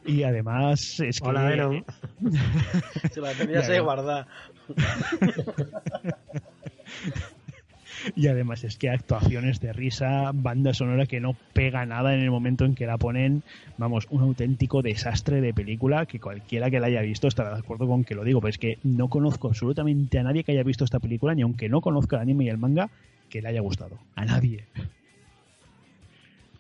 [0.05, 1.29] y además es que...
[1.29, 1.83] Hola, Venom.
[3.13, 4.27] Se la tenías ahí guardada.
[8.17, 12.31] Y además es que actuaciones de risa, banda sonora que no pega nada en el
[12.31, 13.43] momento en que la ponen,
[13.79, 17.87] vamos, un auténtico desastre de película que cualquiera que la haya visto estará de acuerdo
[17.87, 20.85] con que lo digo, pero es que no conozco absolutamente a nadie que haya visto
[20.85, 22.89] esta película, ni aunque no conozca el anime y el manga,
[23.29, 23.99] que le haya gustado.
[24.15, 24.65] A nadie.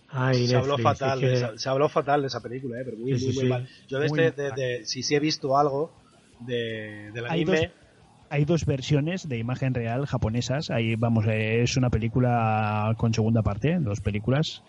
[0.08, 2.96] Ay, se, habló Netflix, fatal, es que- se, habló fatal de esa película, eh, pero
[2.96, 3.48] muy, Sí, muy, sí, muy sí.
[3.50, 3.68] mal.
[3.88, 4.58] Yo de Muy este, de, mal.
[4.58, 5.92] de- si sí he visto algo
[6.40, 7.85] de, del Hay anime, dos-
[8.28, 10.70] Hay dos versiones de imagen real japonesas.
[10.70, 14.62] Ahí vamos, eh, es una película con segunda parte, dos películas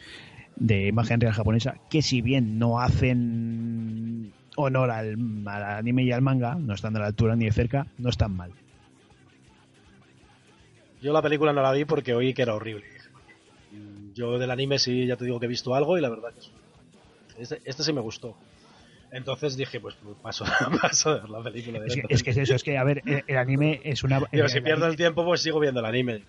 [0.56, 5.16] de imagen real japonesa que si bien no hacen honor al,
[5.48, 8.52] anime y al manga, no están a la altura ni de cerca, no están mal.
[11.00, 12.84] yo la película no la vi porque oí que era horrible.
[14.16, 16.40] Yo del anime sí, ya te digo que he visto algo y la verdad que
[16.40, 16.52] es-
[17.38, 18.36] este, este sí me gustó.
[19.12, 20.46] Entonces dije, pues paso,
[20.82, 21.80] paso de ver la película.
[21.86, 24.20] Es que, es que es eso, es que, a ver, el, el anime es una...
[24.20, 26.24] Digo, el- si el pierdo el tiempo, pues sigo viendo el anime.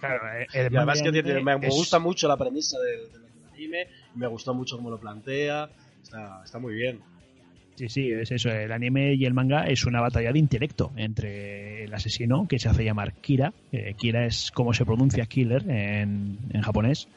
[0.00, 3.86] claro, el Y además manga que tiene- me, gusta mucho la premisa del, del anime,
[4.14, 5.70] me gustó mucho cómo lo plantea,
[6.02, 7.00] está, está muy bien.
[7.76, 8.50] Sí, sí, es eso.
[8.50, 12.68] El anime y el manga es una batalla de intelecto entre el asesino, que se
[12.68, 13.54] hace llamar Kira.
[13.72, 17.08] eh, Kira es como se pronuncia killer en, en japonés.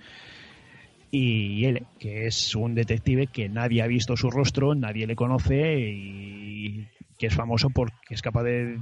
[1.15, 5.79] Y él, que es un detective que nadie ha visto su rostro, nadie le conoce
[5.79, 6.87] y
[7.19, 8.79] que es famoso porque es capaz de,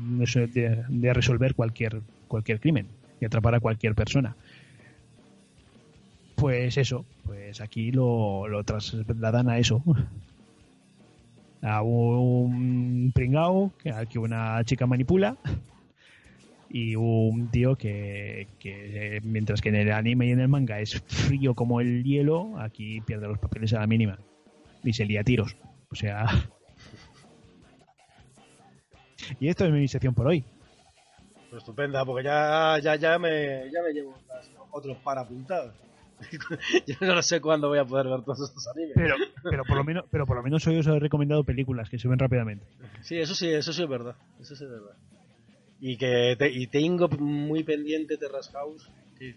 [1.14, 2.88] resolver cualquier, cualquier crimen
[3.20, 4.38] y atrapar a cualquier persona.
[6.36, 9.84] Pues eso, pues aquí lo, lo trasladan a eso
[11.62, 15.36] a un pringao que, al que una chica manipula
[16.74, 20.80] y un tío que, que, eh, mientras que en el anime y en el manga
[20.80, 24.20] es frío como el hielo, aquí pierde los papeles a la mínima
[24.84, 25.56] y se lía a tiros.
[25.92, 26.26] O sea...
[29.40, 30.44] Y esto es mi sección por hoy.
[31.50, 34.16] Pues estupenda, porque ya, ya, ya, me, ya me llevo
[34.72, 35.74] otros para apuntados.
[36.88, 38.94] Yo no sé cuándo voy a poder ver todos estos animes.
[38.96, 42.00] Pero, pero por lo menos, pero por lo menos hoy os he recomendado películas que
[42.00, 42.66] se ven rápidamente.
[43.02, 44.16] Sí, eso sí, eso sí es verdad.
[44.40, 44.96] Eso sí es verdad.
[45.82, 48.88] Y que te- y tengo muy pendiente Terrace House.
[49.18, 49.36] que,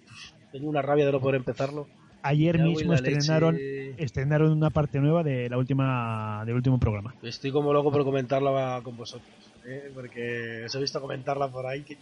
[0.52, 1.88] tengo una rabia de no poder empezarlo.
[2.22, 4.02] Ayer mismo estrenaron, leche.
[4.02, 7.14] estrenaron una parte nueva de la última del último programa.
[7.22, 9.28] Estoy como loco por comentarla con vosotros.
[9.66, 9.90] ¿eh?
[9.94, 11.82] Porque os he visto comentarla por ahí.
[11.82, 11.98] Que,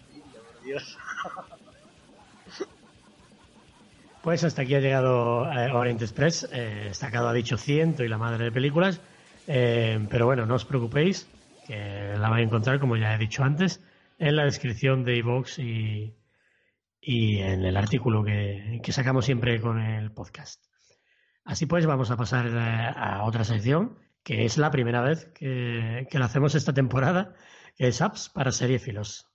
[0.64, 0.96] Dios.
[4.22, 6.48] Pues hasta aquí ha llegado eh, Orient Express.
[6.52, 9.00] Eh, Estacado ha dicho ciento y la madre de películas.
[9.48, 11.26] Eh, pero bueno, no os preocupéis,
[11.66, 13.80] que la vais a encontrar, como ya he dicho antes,
[14.22, 16.14] en la descripción de iVoox y,
[17.00, 20.64] y en el artículo que, que sacamos siempre con el podcast.
[21.44, 26.06] Así pues, vamos a pasar eh, a otra sección, que es la primera vez que,
[26.08, 27.34] que la hacemos esta temporada,
[27.76, 29.31] que es Apps para Seriefilos.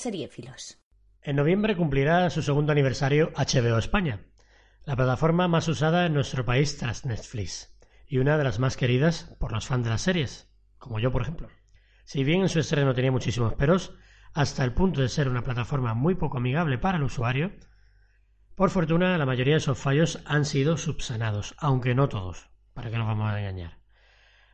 [0.00, 0.78] Seriéfilos.
[1.22, 4.24] En noviembre cumplirá su segundo aniversario HBO España,
[4.84, 7.76] la plataforma más usada en nuestro país tras Netflix
[8.06, 11.22] y una de las más queridas por los fans de las series, como yo por
[11.22, 11.48] ejemplo.
[12.04, 13.92] Si bien en su estreno tenía muchísimos peros,
[14.32, 17.52] hasta el punto de ser una plataforma muy poco amigable para el usuario,
[18.54, 22.98] por fortuna la mayoría de esos fallos han sido subsanados, aunque no todos, para que
[22.98, 23.78] nos vamos a engañar.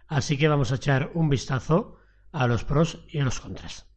[0.06, 1.96] Así que vamos a echar un vistazo
[2.32, 3.93] a los pros y a los contras.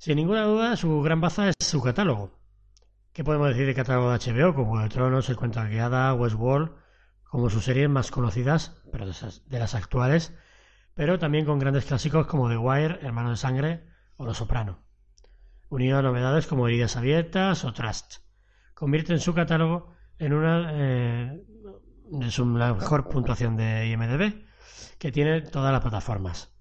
[0.00, 2.32] Sin ninguna duda, su gran baza es su catálogo.
[3.12, 4.54] ¿Qué podemos decir de catálogo de HBO?
[4.54, 6.72] Como de Tronos, El Cuento de Guiada, Westworld,
[7.22, 10.34] como sus series más conocidas, pero de, las actuales,
[10.94, 14.78] pero también con grandes clásicos como The Wire, Hermano de Sangre o Los Soprano.
[15.68, 18.20] Unido a novedades como Heridas Abiertas o Trust.
[18.72, 21.44] Convierte en su catálogo en una eh,
[22.10, 24.46] de su mejor puntuación de IMDB
[24.98, 26.58] que tiene todas las plataformas.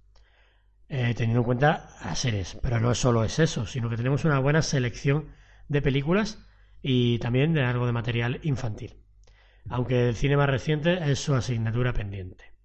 [0.91, 4.39] Eh, teniendo en cuenta las series, pero no solo es eso, sino que tenemos una
[4.39, 5.27] buena selección
[5.67, 6.43] de películas
[6.81, 8.97] y también de algo de material infantil,
[9.69, 12.55] aunque el cine más reciente es su asignatura pendiente.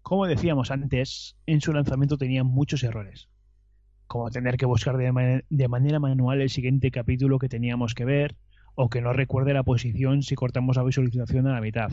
[0.00, 3.28] Como decíamos antes, en su lanzamiento tenía muchos errores,
[4.06, 8.34] como tener que buscar de, de manera manual el siguiente capítulo que teníamos que ver,
[8.74, 11.90] o que no recuerde la posición si cortamos la visualización a la mitad,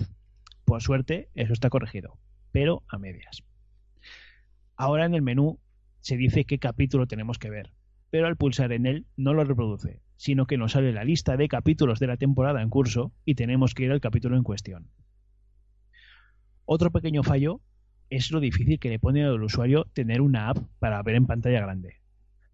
[0.64, 2.18] por suerte, eso está corregido,
[2.53, 3.44] pero a medias.
[4.77, 5.59] Ahora en el menú
[6.01, 7.73] se dice qué capítulo tenemos que ver,
[8.11, 11.47] pero al pulsar en él no lo reproduce, sino que nos sale la lista de
[11.47, 14.91] capítulos de la temporada en curso y tenemos que ir al capítulo en cuestión.
[16.65, 17.59] Otro pequeño fallo
[18.11, 21.61] es lo difícil que le pone al usuario tener una app para ver en pantalla
[21.61, 21.95] grande.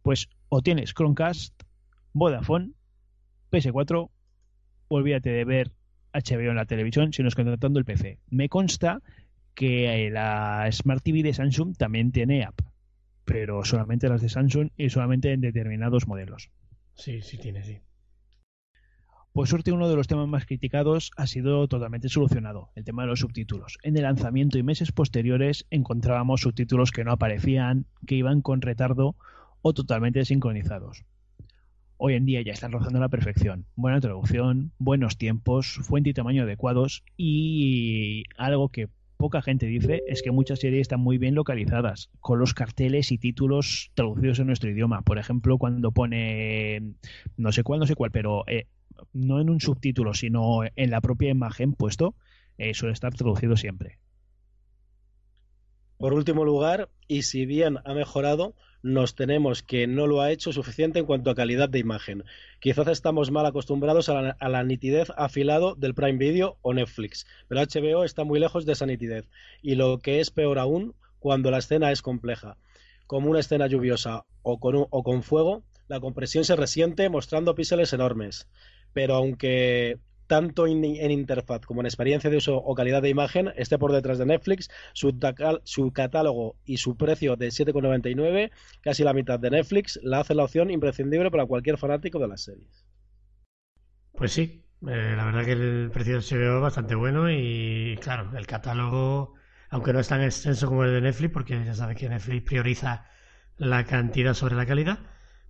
[0.01, 1.61] Pues o tienes Chromecast,
[2.13, 2.71] Vodafone,
[3.51, 4.11] PS4, o
[4.87, 5.71] olvídate de ver
[6.13, 8.19] HBO en la televisión, sino es contratando el PC.
[8.29, 9.01] Me consta
[9.55, 12.59] que la Smart TV de Samsung también tiene app,
[13.25, 16.49] pero solamente las de Samsung y solamente en determinados modelos.
[16.95, 17.79] Sí, sí tiene, sí.
[19.31, 23.09] Por suerte, uno de los temas más criticados ha sido totalmente solucionado, el tema de
[23.09, 23.79] los subtítulos.
[23.81, 29.15] En el lanzamiento y meses posteriores encontrábamos subtítulos que no aparecían, que iban con retardo
[29.61, 31.03] o totalmente sincronizados
[32.05, 33.65] hoy en día ya están rozando la perfección.
[33.77, 38.89] Buena traducción, buenos tiempos, fuente y tamaño adecuados y algo que
[39.23, 43.17] poca gente dice es que muchas series están muy bien localizadas, con los carteles y
[43.17, 45.01] títulos traducidos en nuestro idioma.
[45.01, 46.95] Por ejemplo, cuando pone
[47.37, 48.67] no sé cuál, no sé cuál, pero eh,
[49.13, 52.15] no en un subtítulo, sino en la propia imagen puesto,
[52.57, 53.97] eh, suele estar traducido siempre.
[55.97, 60.51] Por último lugar, y si bien ha mejorado, nos tenemos que no lo ha hecho
[60.51, 62.25] suficiente en cuanto a calidad de imagen.
[62.59, 68.03] Quizás estamos mal acostumbrados a la, nitidez afilado del Prime Video o Netflix, pero HBO
[68.03, 69.29] está muy lejos de esa nitidez.
[69.61, 72.57] Y lo que es peor aún, cuando la escena es compleja,
[73.07, 77.93] como una escena lluviosa o con, o con fuego, la compresión se resiente mostrando píxeles
[77.93, 78.47] enormes.
[78.91, 79.97] Pero aunque
[80.33, 84.17] tanto en, interfaz como en experiencia de uso o calidad de imagen, esté por detrás
[84.17, 85.15] de Netflix, su,
[85.63, 88.49] su catálogo y su precio de 7,99,
[88.81, 92.41] casi la mitad de Netflix, la hace la opción imprescindible para cualquier fanático de las
[92.41, 92.83] series.
[94.13, 98.47] Pues sí, eh, la verdad que el precio se ve bastante bueno y claro, el
[98.47, 99.35] catálogo,
[99.69, 103.05] aunque no es tan extenso como el de Netflix, porque ya sabes que Netflix prioriza
[103.57, 104.97] la cantidad sobre la calidad,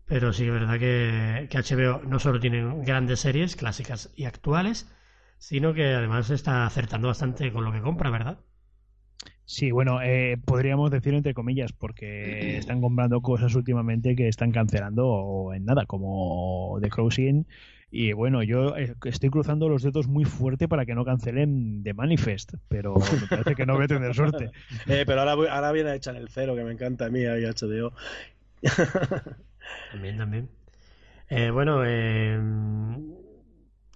[0.06, 4.92] pero sí es verdad que, HBO no solo tiene grandes series clásicas y actuales,
[5.38, 8.40] sino que además está acertando bastante con lo que compra, ¿verdad?
[9.46, 15.08] Sí, bueno, eh, podríamos decir entre comillas, porque están comprando cosas últimamente que están cancelando
[15.08, 17.46] o en nada, como The Crossing.
[17.96, 21.94] Y bueno, yo eh, estoy cruzando los dedos muy fuerte para que no cancelen The
[21.94, 24.50] Manifest, pero me parece que no voy a tener suerte.
[24.88, 27.94] Eh, pero ahora, ahora viene a echar el cero, que me encanta a mí, HBO.
[29.92, 30.50] También, también.
[31.30, 32.40] Eh, bueno, eh,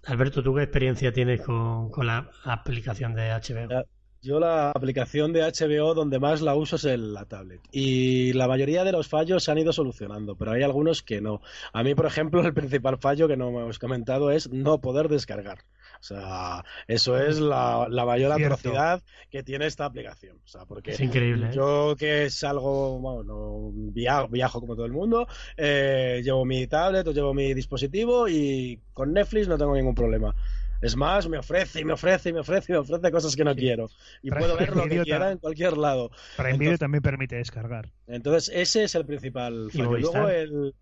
[0.05, 3.85] Alberto, ¿tú qué experiencia tienes con, con la aplicación de HBO?
[4.21, 7.61] Yo la aplicación de HBO donde más la uso es la tablet.
[7.71, 11.41] Y la mayoría de los fallos se han ido solucionando, pero hay algunos que no.
[11.71, 15.59] A mí, por ejemplo, el principal fallo que no hemos comentado es no poder descargar.
[15.99, 20.37] O sea, eso es la, mayor atrocidad que tiene esta aplicación.
[20.43, 21.47] O sea, porque es increíble.
[21.47, 21.51] ¿eh?
[21.53, 27.11] Yo que salgo, bueno, viajo, viajo como todo el mundo, eh, llevo mi tablet o
[27.11, 30.35] llevo mi dispositivo y con Netflix no tengo ningún problema.
[30.81, 33.43] Es más, me ofrece y me ofrece y me ofrece y me ofrece cosas que
[33.43, 33.89] no quiero.
[34.21, 36.11] Y puedo ver lo que quiera en cualquier lado.
[36.35, 37.91] Para vídeo también permite descargar.
[38.05, 39.97] Entonces, ese es el principal fallo.
[39.97, 40.75] Luego el.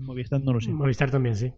[0.00, 0.70] Movistar no lo sé.
[0.70, 1.52] Movistar también, sí.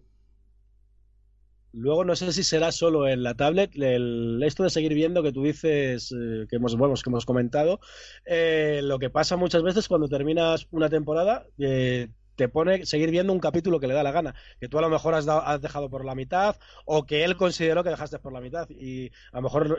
[1.72, 5.32] Luego no sé si será solo en la tablet, el, esto de seguir viendo que
[5.32, 7.80] tú dices, eh, que hemos, bueno, que hemos comentado,
[8.24, 13.34] eh, lo que pasa muchas veces cuando terminas una temporada, eh, te pone seguir viendo
[13.34, 15.26] un capítulo que le da la gana, que tú a lo mejor has,
[15.60, 16.56] dejado por la mitad
[16.86, 19.78] o que él consideró que dejaste por la mitad y a lo mejor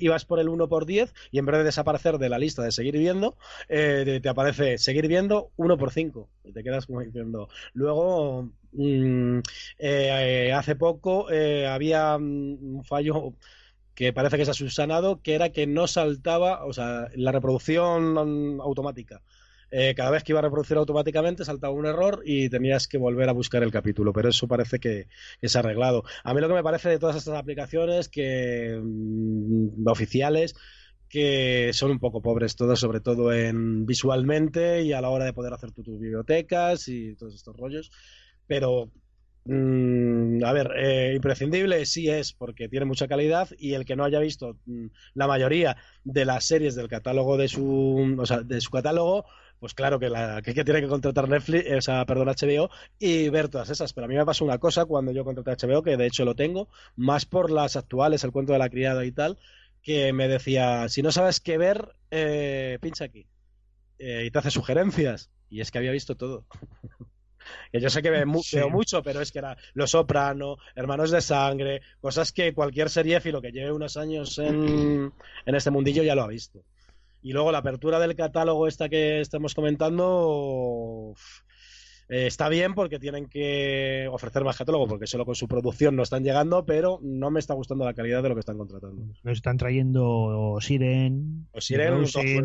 [0.00, 2.72] ibas por el 1 por 10 y en vez de desaparecer de la lista de
[2.72, 3.36] seguir viendo,
[3.68, 7.48] te, te aparece seguir viendo 1 por 5 y te quedas como diciendo.
[7.74, 9.40] Luego, mm,
[9.78, 13.34] eh, hace poco eh, había mm, un fallo
[13.94, 18.16] que parece que se ha subsanado, que era que no saltaba, o sea, la reproducción
[18.60, 19.22] automática.
[19.70, 23.28] Eh, cada vez que iba a reproducir automáticamente saltaba un error y tenías que volver
[23.28, 25.08] a buscar el capítulo, pero eso parece que,
[25.40, 26.04] que se ha arreglado.
[26.24, 30.54] A mí lo que me parece de todas estas aplicaciones que mm, oficiales
[31.08, 35.32] que son un poco pobres todas, sobre todo en visualmente y a la hora de
[35.32, 37.90] poder hacer tu- tus bibliotecas y todos estos rollos.
[38.46, 38.90] Pero
[39.46, 44.04] Mm, a ver, eh, imprescindible sí es porque tiene mucha calidad y el que no
[44.04, 48.60] haya visto mm, la mayoría de las series del catálogo de su, o sea, de
[48.62, 49.26] su catálogo,
[49.60, 53.48] pues claro que, la, que, tiene que contratar Netflix, o sea, perdón, HBO y ver
[53.48, 53.92] todas esas.
[53.92, 56.34] Pero a mí me pasó una cosa cuando yo contraté HBO, que de hecho lo
[56.34, 59.38] tengo, más por las actuales, el cuento de la criada y tal,
[59.82, 63.26] que me decía, si no sabes qué ver, eh, pincha aquí.
[63.98, 65.30] Eh, y te hace sugerencias.
[65.50, 66.46] Y es que había visto todo.
[67.72, 68.56] Que yo sé que ve mu- Sí.
[68.56, 73.40] veo mucho, pero es que era Los Soprano, Hermanos de Sangre, cosas que cualquier seriéfilo
[73.40, 75.12] que lleve unos años en,
[75.46, 76.60] en este mundillo ya lo ha visto.
[77.22, 81.40] Y luego la apertura del catálogo esta que estamos comentando uf,
[82.10, 86.02] eh, está bien porque tienen que ofrecer más catálogo, porque solo con su producción no
[86.02, 89.06] están llegando, pero no me está gustando la calidad de lo que están contratando.
[89.22, 91.48] Nos están trayendo Siren.
[91.50, 92.44] Pues Siren, Frozen.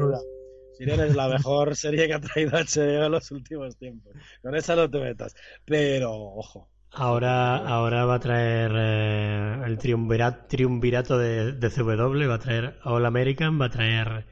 [0.80, 4.16] Siren es la mejor serie que ha traído HBO en los últimos tiempos.
[4.42, 5.36] Con esa no te metas.
[5.66, 6.72] Pero, ojo.
[6.92, 12.80] Ahora, ahora va a traer eh, el triunvirato, triunvirato de, de CW, va a traer
[12.84, 14.26] All American, va a traer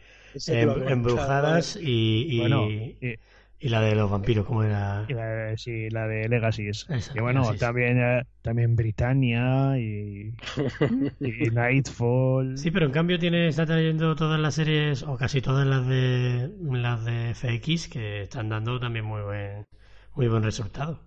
[0.47, 2.97] había Embrujadas y, y, Bueno, y
[3.59, 5.05] y, la de los vampiros, ¿cómo era?
[5.07, 6.85] y la, de- sí, la de Legacies.
[6.89, 7.59] Esa, Y bueno, Legacies.
[7.59, 10.33] también, eh, también Britannia y,
[11.19, 12.57] y Nightfall.
[12.57, 16.51] Sí, pero en cambio tiene, está trayendo todas las series, o casi todas las de
[16.71, 19.65] las de FX, que están dando también muy buen,
[20.15, 21.01] muy buen resultado.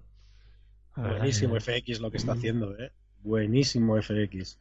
[0.97, 2.91] Buenísimo FX lo que está haciendo, ¿eh?
[3.23, 4.59] Buenísimo FX.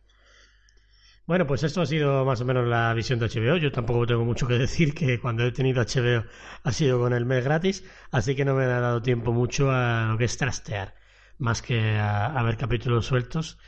[1.29, 3.57] Bueno, pues esto ha sido más o menos la visión de HBO.
[3.57, 6.25] Yo tampoco tengo mucho que decir, que cuando he tenido HBO
[6.63, 10.07] ha sido con el mes gratis, así que no me ha dado tiempo mucho a
[10.09, 10.95] lo que es trastear,
[11.37, 13.59] más que a, ver capítulos sueltos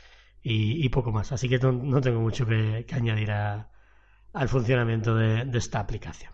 [0.42, 1.30] y, poco más.
[1.30, 3.70] Así que no, tengo mucho que, que añadir a-
[4.32, 6.32] al funcionamiento de, de esta aplicación.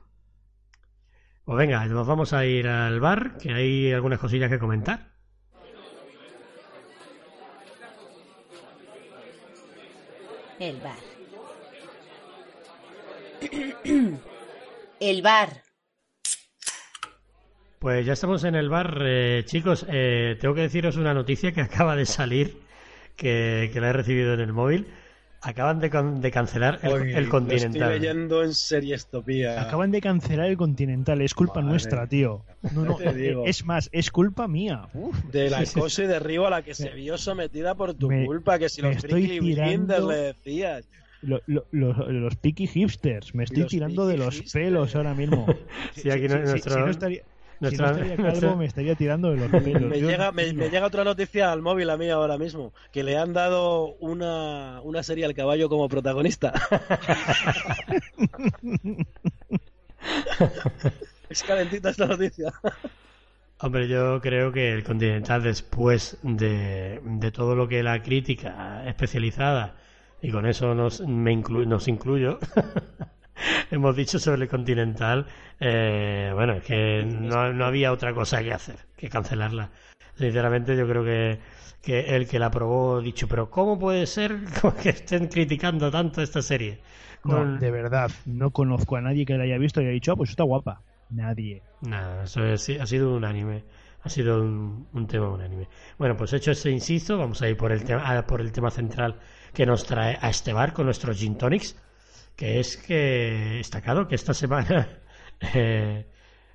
[1.45, 5.11] Pues venga, nos vamos a ir al bar, que hay algunas cosillas que comentar.
[10.59, 11.18] El bar.
[15.01, 15.63] El bar.
[17.79, 19.87] Pues ya estamos en el bar, eh, chicos.
[19.89, 22.59] eh, tengo que deciros una noticia que acaba de salir,
[23.17, 24.89] que, que la he recibido en el móvil.
[25.41, 27.91] Acaban de, con- de cancelar el, estoy Continental.
[27.93, 29.63] leyendo en Seriestopía.
[29.63, 32.45] Acaban de cancelar el Continental, es culpa Madre nuestra, tío.
[32.75, 33.45] No, no, te digo.
[33.47, 34.89] es más, es culpa mía.
[34.95, 38.59] Uf, Del acoso y derribo a la que se vio sometida por tu Me- culpa,
[38.59, 40.89] que si los estoy tirando- le decías.
[41.23, 44.53] Lo- lo- lo- los picky hipsters, me estoy Los tirando de los hipsters.
[44.65, 45.47] pelos ahora mismo.
[45.95, 47.23] Sí, aquí Si- si- nuestro, si no estaría,
[47.71, 49.91] si no estaría calvo, nuestra- me estaría tirando de los pelos.
[49.91, 53.33] Me llega, me llega otra noticia al móvil a mí ahora mismo, que le han
[53.33, 56.53] dado una, una serie al caballo como protagonista.
[61.29, 62.53] es calentita esta noticia.
[63.61, 69.75] Hombre, yo creo que el Continental, después de, de todo lo que la crítica especializada,
[70.23, 72.39] y con eso nos, me inclu- nos incluyo,
[73.71, 75.27] hemos dicho sobre el Continental,
[75.61, 79.71] eh, bueno, es que no, no había otra cosa que hacer que cancelarla.
[80.15, 81.39] Sinceramente, yo creo que,
[81.83, 84.39] que el que la aprobó ha dicho, pero ¿cómo puede ser
[84.83, 86.81] que estén criticando tanto esta serie?
[87.25, 90.17] No, de verdad, no conozco a nadie que la haya visto y haya dicho, ah,
[90.17, 90.83] pues está guapa.
[91.11, 91.63] Nadie.
[91.83, 93.65] Nada, eso es- ha sido un anime.
[94.03, 95.69] Ha sido un, un tema unánime.
[95.99, 99.17] Bueno, pues hecho este inciso, vamos a ir por el, tema, por el tema central
[99.53, 101.77] que nos trae a este bar con nuestros gin tonics,
[102.37, 104.89] que es que destacado que esta semana
[105.55, 106.07] eh,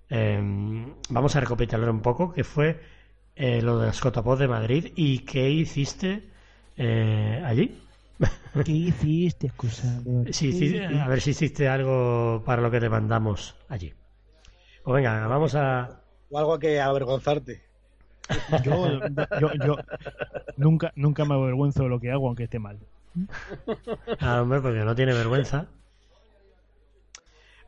[0.09, 2.79] em, vamos a recapitular un poco que fue
[3.35, 6.29] eh, lo de las Cotapod de Madrid y qué hiciste
[6.77, 7.79] eh, allí.
[8.65, 9.51] ¿Qué hiciste?
[10.31, 13.93] Sí, sí, a ver si hiciste algo para lo que te mandamos allí.
[14.83, 17.72] Pues venga, vamos a, O algo que avergonzarte.
[18.63, 18.99] Yo,
[19.39, 19.77] yo, yo
[20.57, 22.79] nunca, nunca me avergüenzo de lo que hago, aunque esté mal.
[24.19, 25.67] Ah, hombre, porque no tiene vergüenza.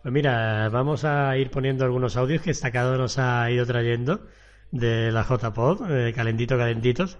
[0.02, 4.28] Pues mira, vamos a ir poniendo algunos audios que Estacado nos ha ido trayendo
[4.72, 7.18] de la JPod, de calentito, calentitos.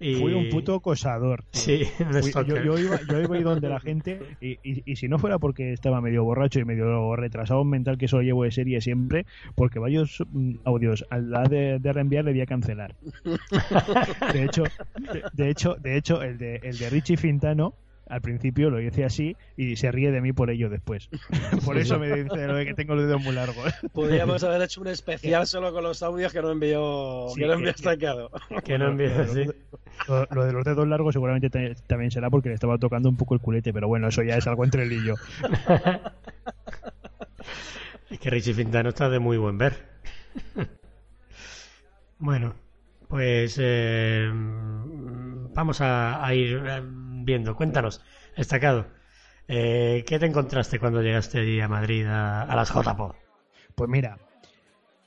[0.00, 0.16] Y...
[0.16, 1.44] Fui un puto acosador.
[1.50, 1.62] tío.
[1.62, 5.08] Sí, un Fui- yo, iba, yo iba ahí donde la gente y, y- y si
[5.08, 8.80] no fuera porque estaba medio borracho y medio retrasado mental que eso llevo de serie
[8.80, 12.94] siempre, porque varios mm, audios al la de, de reenviar debía cancelar.
[14.32, 14.64] De hecho,
[15.12, 17.74] de, de hecho, de hecho el de el de Richie Fintano
[18.14, 21.08] al principio lo hice así y se ríe de mí por ello después.
[21.64, 23.72] Por eso me dice lo de que tengo los dedos muy largos.
[23.92, 27.52] Podríamos haber hecho un especial solo con los audios que no envió, Sí, que no
[27.54, 28.30] envió que- Estacado.
[28.64, 29.44] Que no envíe, sí.
[30.08, 33.16] Lo, lo de los dedos largos seguramente ta- también será porque le estaba tocando un
[33.16, 35.14] poco el culete, pero bueno, eso ya es algo entre él y yo.
[38.10, 39.74] Es que Richie Fintano está de muy buen ver.
[42.18, 42.54] bueno,
[43.08, 46.82] pues eh, vamos a, a ir eh,
[47.24, 47.56] viendo.
[47.56, 48.02] Cuéntanos,
[48.36, 48.86] destacado.
[49.48, 53.14] eh, ¿Qué te encontraste cuando llegaste allí a Madrid a, las JPO?
[53.74, 54.18] Pues mira,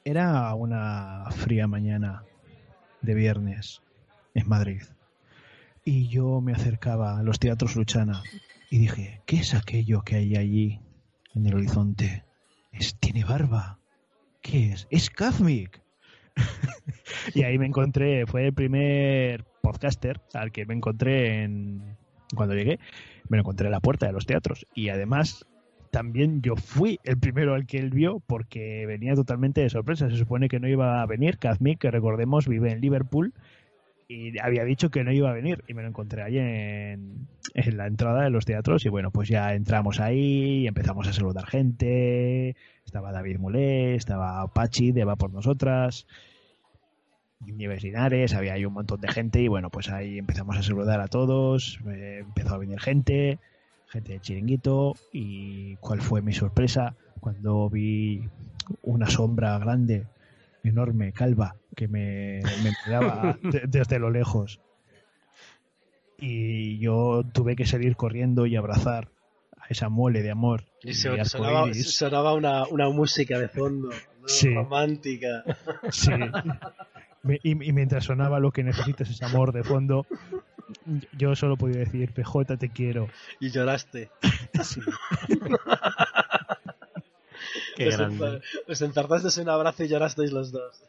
[0.04, 2.24] era una fría mañana
[3.02, 3.82] de viernes
[4.34, 4.84] en Madrid.
[5.84, 8.22] Y yo me acercaba a los teatros Luchana
[8.70, 10.82] y dije, ¿qué es aquello que hay allí
[11.34, 12.26] en el horizonte?
[12.72, 13.80] Es, tiene barba.
[14.42, 14.88] ¿Qué es?
[14.90, 15.82] Es Kazmik.
[17.34, 21.98] y ahí me encontré, fue el primer podcaster al que me encontré en,
[22.36, 22.80] cuando llegué,
[23.30, 24.66] me lo encontré en la puerta de los teatros.
[24.74, 25.46] Y además
[25.92, 30.10] también yo fui el primero al que él vio porque venía totalmente de sorpresa.
[30.10, 31.38] Se supone que no iba a venir.
[31.38, 33.34] Kazmik, que recordemos, vive en Liverpool
[34.08, 37.78] y había dicho que no iba a venir y me lo encontré ahí en, en
[37.78, 41.46] la entrada de los teatros y bueno, pues ya entramos ahí y empezamos a saludar
[41.46, 42.56] gente.
[42.86, 46.08] Estaba David Mulé, estaba Pachi de Va por Nosotras.
[47.40, 51.00] Nieves Linares, había ahí un montón de gente y bueno, pues ahí empezamos a saludar
[51.02, 53.40] a todos, eh, empezó a venir gente,
[53.88, 58.30] gente de chiringuito y cuál fue mi sorpresa cuando vi
[58.82, 60.08] una sombra grande,
[60.64, 64.60] enorme, calva, que me, me miraba de- desde lo lejos.
[66.20, 69.10] Y yo tuve que salir corriendo y abrazar
[69.56, 70.64] a esa mole de amor.
[70.82, 73.90] Y se- sonaba, sonaba una, una música de fondo,
[74.56, 75.44] romántica.
[75.92, 76.12] Sí.
[77.44, 80.08] Y, y mientras sonaba lo que necesitas es amor de fondo,
[81.12, 83.08] yo solo podía decir, PJ, te quiero.
[83.40, 84.10] Y lloraste.
[84.64, 84.82] Sí.
[87.76, 88.42] Qué Os grande.
[88.68, 88.92] Os en
[89.44, 90.84] un abrazo y llorasteis los dos.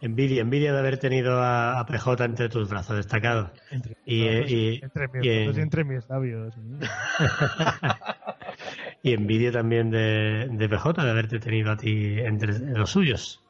[0.00, 3.50] Envidia, envidia de haber tenido a, a PJ entre tus brazos, destacado.
[3.70, 6.54] Entre, Y, eh, y- entre mis y, brazos y entre mis labios.
[9.02, 13.42] y envidia también de, de PJ de haberte tenido a ti entre los suyos.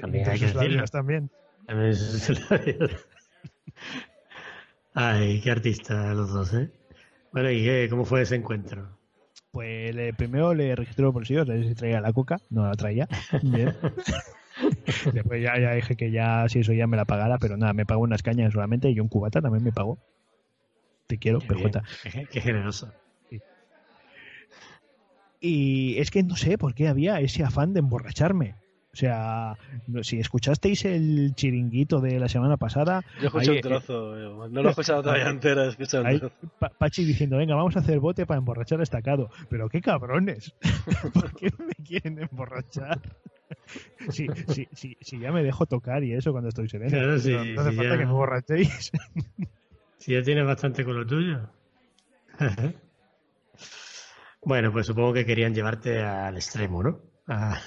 [0.00, 0.84] También hay que decirlo.
[0.86, 1.30] también.
[4.94, 6.70] Ay, qué artista los dos, ¿eh?
[7.32, 8.98] Bueno, ¿y qué, cómo fue ese encuentro?
[9.52, 12.74] Pues le- primero le registró los bolsillos, a ver si traía la coca, no la
[12.74, 13.06] traía.
[13.42, 13.74] Bien.
[15.12, 17.86] Después ya, ya dije que ya, si eso ya me la pagara, pero nada, me
[17.86, 19.98] pagó unas cañas solamente y un cubata también me pagó.
[21.06, 21.82] Te quiero, PJ.
[22.30, 22.92] qué generoso.
[25.40, 28.56] Y es que no sé por qué había ese afán de emborracharme.
[28.98, 29.56] O sea,
[30.02, 34.60] si escuchasteis el chiringuito de la semana pasada, Yo escuché ahí, un trozo, eh, no
[34.60, 36.20] lo he escuchado todavía entero, he escuchado ahí
[36.78, 39.30] Pachi diciendo, venga, vamos a hacer bote para emborrachar a estacado.
[39.48, 40.52] Pero qué cabrones.
[41.14, 43.00] ¿Por qué no me quieren emborrachar?
[44.10, 46.90] Sí, sí, sí, sí, ya me dejo tocar y eso cuando estoy sereno.
[46.90, 47.98] Claro, sí, Pero no hace sí, falta ya.
[47.98, 48.92] que me emborrachéis.
[49.96, 51.48] Si ya tienes bastante con lo tuyo.
[54.42, 57.00] bueno, pues supongo que querían llevarte al extremo, ¿no?
[57.26, 57.58] A,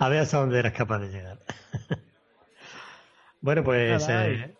[0.00, 1.38] a ver hasta dónde eras capaz de llegar.
[3.40, 4.08] bueno, pues...
[4.08, 4.54] Nada, eh,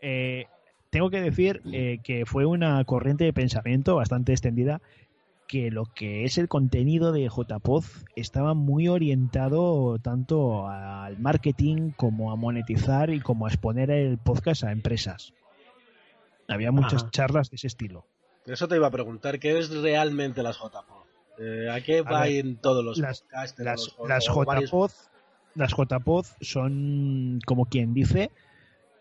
[0.00, 0.46] Eh,
[0.90, 4.82] tengo que decir eh, que fue una corriente de pensamiento bastante extendida
[5.48, 12.30] que lo que es el contenido de JPoz estaba muy orientado tanto al marketing como
[12.30, 15.32] a monetizar y como a exponer el podcast a empresas.
[16.48, 17.10] Había muchas Ajá.
[17.10, 18.04] charlas de ese estilo.
[18.44, 21.01] Eso te iba a preguntar, ¿qué es realmente las JPO?
[21.38, 23.62] Eh, ¿A qué va en todos los las- podcasts?
[23.62, 23.96] Las, los-
[25.54, 28.30] las JPoz son, como quien dice,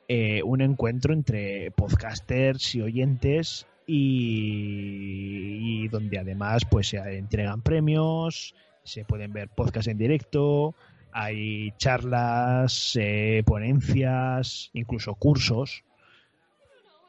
[0.07, 8.55] eh, un encuentro entre podcasters y oyentes y, y donde además pues se entregan premios,
[8.83, 10.75] se pueden ver podcasts en directo,
[11.11, 15.83] hay charlas, eh, ponencias, incluso cursos.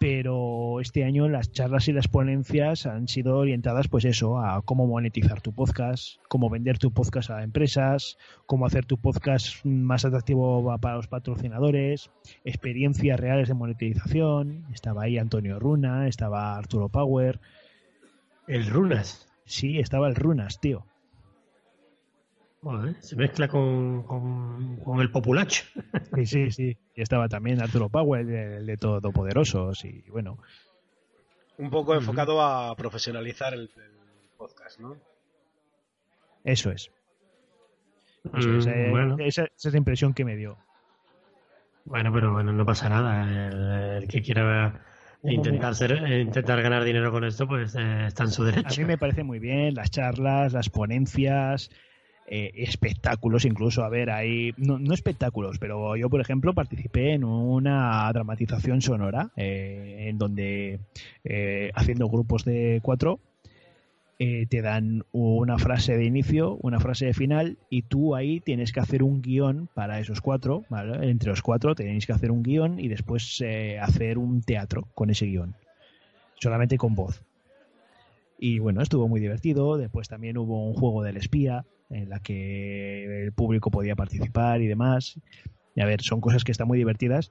[0.02, 4.88] Pero este año las charlas y las ponencias han sido orientadas pues eso, a cómo
[4.88, 10.76] monetizar tu podcast, cómo vender tu podcast a empresas, cómo hacer tu podcast más atractivo
[10.80, 12.10] para los patrocinadores,
[12.44, 14.64] experiencias reales de monetización.
[14.74, 17.38] Estaba ahí Antonio Runa, estaba Arturo Power.
[18.48, 19.28] El Runas.
[19.44, 20.84] Sí, estaba el Runas, tío.
[22.62, 25.64] Bueno, se mezcla con, con, con el populacho.
[26.14, 26.78] Sí, sí, sí.
[26.94, 30.38] Y estaba también Arturo Power, el de Todopoderosos, y bueno.
[31.58, 34.96] Un poco enfocado a profesionalizar el, el podcast, ¿no?
[36.44, 36.90] Eso es.
[38.32, 39.16] Eso Mm, es, eh, bueno.
[39.18, 40.56] esa, esa es la impresión que me dio.
[41.84, 43.48] Bueno, pero bueno, no pasa nada.
[43.48, 44.84] El, el que quiera
[45.24, 48.80] intentar ser, eh, intentar ganar dinero con esto, pues eh, está en su A derecho.
[48.80, 51.70] mí me parece muy bien las charlas, las ponencias,
[52.34, 53.84] eh, espectáculos incluso.
[53.84, 60.06] A ver, hay, no, espectáculos, pero yo, por ejemplo, participé en una dramatización sonora eh,
[60.08, 60.80] en donde,
[61.24, 63.20] eh, haciendo grupos de cuatro,
[64.18, 68.78] te dan una frase de inicio, una frase de final, y tú ahí tienes que
[68.78, 70.64] hacer un guion para esos cuatro.
[71.00, 73.42] Entre los cuatro tenéis que hacer un guion y después
[73.80, 75.56] hacer un teatro con ese guion,
[76.38, 77.24] solamente con voz.
[78.44, 79.76] Y bueno, estuvo muy divertido.
[79.76, 84.66] Después también hubo un juego del espía en la que el público podía participar y
[84.66, 85.16] demás.
[85.76, 87.30] Y a ver, son cosas que están muy divertidas.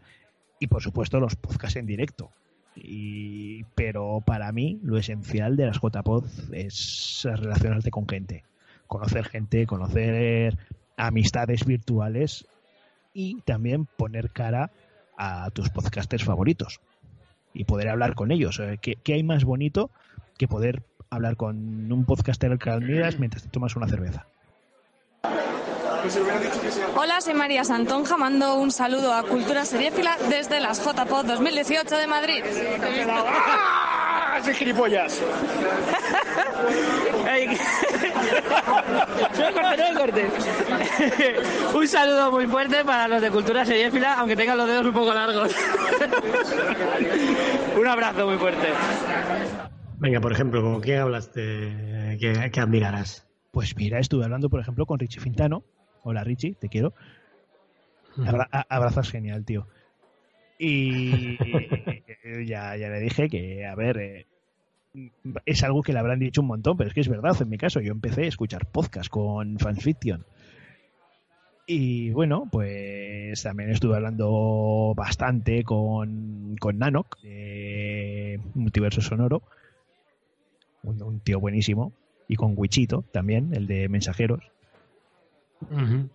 [0.58, 2.32] Y por supuesto los podcasts en directo.
[2.78, 8.46] Y, pero para mí lo esencial de las JPod es relacionarte con gente.
[8.88, 10.58] Conocer gente, conocer
[10.96, 12.48] amistades virtuales
[13.14, 14.72] y también poner cara
[15.18, 16.80] a tus podcasters favoritos
[17.54, 18.62] y poder hablar con ellos.
[18.62, 19.92] Eh, ¿Qué, qué hay más bonito
[20.42, 20.82] que poder
[21.12, 24.26] hablar con un podcaster que admiras mientras te tomas una cerveza?
[26.96, 32.08] Hola, soy María Santonja, mando un saludo a Cultura Seriéfila desde las JPod 2018 de
[32.08, 32.44] Madrid.
[34.44, 35.22] ¡Soy gilipollas!
[37.30, 37.54] Ey, no
[39.46, 40.32] me cortes, no me cortes.
[41.76, 45.14] Un saludo muy fuerte para los de Cultura Seriéfila, aunque tengan los dedos un poco
[45.14, 45.52] largos.
[47.78, 48.70] Un abrazo muy fuerte.
[50.02, 53.28] Venga, por ejemplo, ¿con quién hablaste que, que admirarás?
[53.52, 55.64] Pues mira, estuve hablando, por ejemplo, con Richie Fintano.
[56.04, 56.94] Hola Richie, te quiero.
[58.18, 59.68] Abra- abrazas genial, tío.
[60.58, 61.38] Y
[62.48, 64.26] ya, ya le dije que, a ver, eh,
[65.46, 67.60] es algo que le habrán dicho un montón, pero es que es verdad, en mi
[67.60, 70.26] caso, yo empecé a escuchar podcast con Fanfiction.
[71.68, 79.44] Y bueno, pues también estuve hablando bastante con, con Nanok, de Multiverso Sonoro,
[80.84, 81.94] un, un tío buenísimo,
[82.28, 84.42] y con Wichito también, el de Mensajeros.
[85.70, 86.10] Ujú.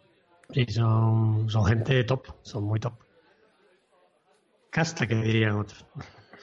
[0.52, 2.94] Sí, son, son gente top, son muy top.
[4.70, 5.84] Casta, que dirían otros.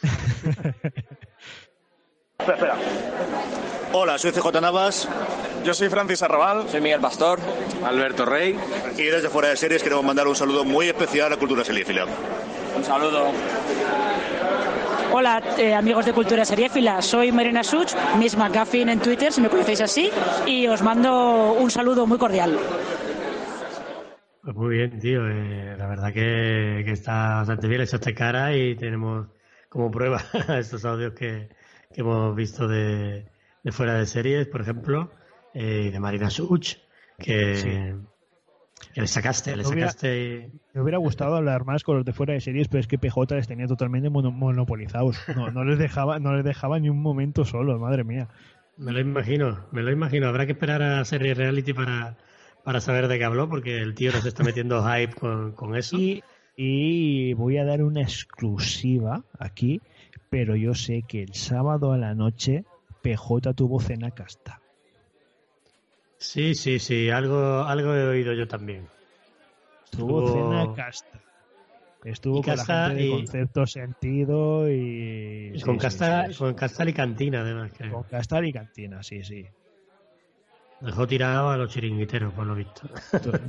[2.39, 2.77] Espera, espera.
[3.93, 5.07] Hola, soy CJ Navas.
[5.63, 6.67] Yo soy Francis Arrabal.
[6.67, 7.39] Soy Miguel Pastor.
[7.85, 8.57] Alberto Rey.
[8.97, 12.05] Y desde fuera de series queremos mandar un saludo muy especial a Cultura Selífila.
[12.75, 13.31] Un saludo.
[15.15, 19.47] Hola eh, amigos de Cultura Seriéfila, soy Marina Such, Miss McGuffin en Twitter, si me
[19.47, 20.09] conocéis así,
[20.47, 22.57] y os mando un saludo muy cordial.
[24.41, 25.21] Pues muy bien, tío.
[25.29, 27.81] eh, la verdad que, que está bastante bien.
[27.81, 29.27] Está cara y tenemos
[29.69, 30.19] como prueba
[30.57, 31.47] estos audios que,
[31.93, 33.27] que hemos visto de,
[33.63, 35.11] de fuera de series, por ejemplo,
[35.53, 36.77] eh, de Marina Such,
[37.19, 37.69] que, Sí.
[38.93, 40.51] Que le sacaste, le sacaste.
[40.73, 43.35] Me hubiera gustado hablar más con los de fuera de series, pero es que PJ
[43.35, 45.17] les tenía totalmente mono- monopolizados.
[45.35, 48.27] No, no les dejaba, no les dejaba ni un momento solos, madre mía.
[48.77, 50.27] Me lo imagino, me lo imagino.
[50.27, 52.17] Habrá que esperar a serie reality para,
[52.63, 55.95] para saber de qué habló, porque el tío nos está metiendo hype con, con eso.
[55.97, 56.23] Y,
[56.55, 59.81] y voy a dar una exclusiva aquí,
[60.29, 62.65] pero yo sé que el sábado a la noche
[63.03, 64.59] PJ tuvo cena casta.
[66.23, 68.87] Sí, sí, sí, algo, algo he oído yo también.
[69.91, 71.19] Tuvo Estuvo- cena casta.
[72.05, 75.53] Estuvo con casta la gente de y- concepto sentido y...
[75.63, 76.39] Con, sí, casta, sí, sí.
[76.39, 77.71] con Castal y Cantina, además.
[77.73, 79.45] Que Con Castar y Cantina, sí, sí.
[80.79, 82.87] Dejó tirado a los chiringuiteros, por lo visto.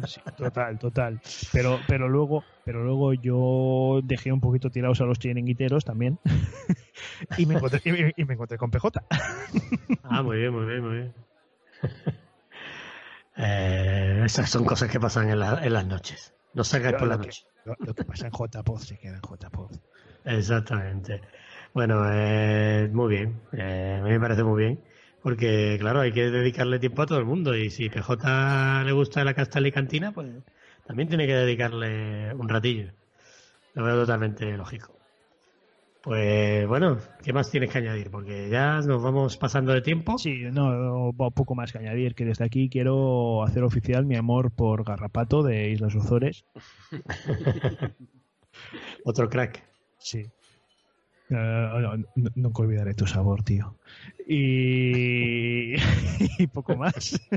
[0.06, 1.20] Sí, Total, total.
[1.52, 6.18] Pero, pero luego, pero luego yo dejé un poquito tirados a los chiringuiteros también.
[7.38, 9.01] y, me encontré, y, me, y me encontré con PJ.
[10.05, 11.14] Ah, muy bien, muy bien, muy bien.
[13.36, 16.35] Eh, esas son cosas que pasan en, la- en las noches.
[16.52, 17.43] No salgáis por la que- noche.
[17.65, 19.70] Lo, lo que pasa en JPod se queda en JPod.
[20.24, 21.20] Exactamente.
[21.73, 23.40] Bueno, eh, muy bien.
[23.52, 24.81] Eh, a mí me parece muy bien.
[25.23, 27.56] Porque, claro, hay que dedicarle tiempo a todo el mundo.
[27.56, 30.28] Y si PJ le gusta la Castal y Cantina, pues
[30.86, 32.93] también tiene que dedicarle un ratillo.
[33.74, 34.93] Lo veo totalmente lógico.
[36.05, 38.10] Pues bueno, ¿qué más tienes que añadir?
[38.10, 40.18] Porque ya nos vamos pasando de tiempo.
[40.18, 44.85] Sí, no, poco más que añadir, que desde aquí quiero hacer oficial mi amor por
[44.85, 46.44] Garrapato de Islas Ozores.
[49.06, 49.64] Otro crack.
[49.97, 50.26] Sí.
[51.31, 51.97] no,
[52.35, 53.78] nunca olvidaré tu sabor, tío.
[54.28, 55.76] Y,
[56.39, 57.18] y poco más.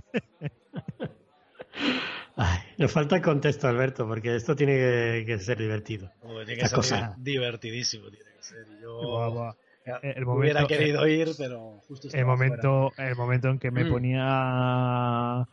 [2.35, 6.11] Ay, nos falta contexto, Alberto, porque esto tiene que, ser divertido.
[6.45, 8.65] tiene que ser divertidísimo, tiene que ser.
[8.81, 9.53] Yo
[10.01, 13.89] el momento, hubiera querido ir, pero justo el momento, el momento en que me mm.
[13.89, 15.47] ponía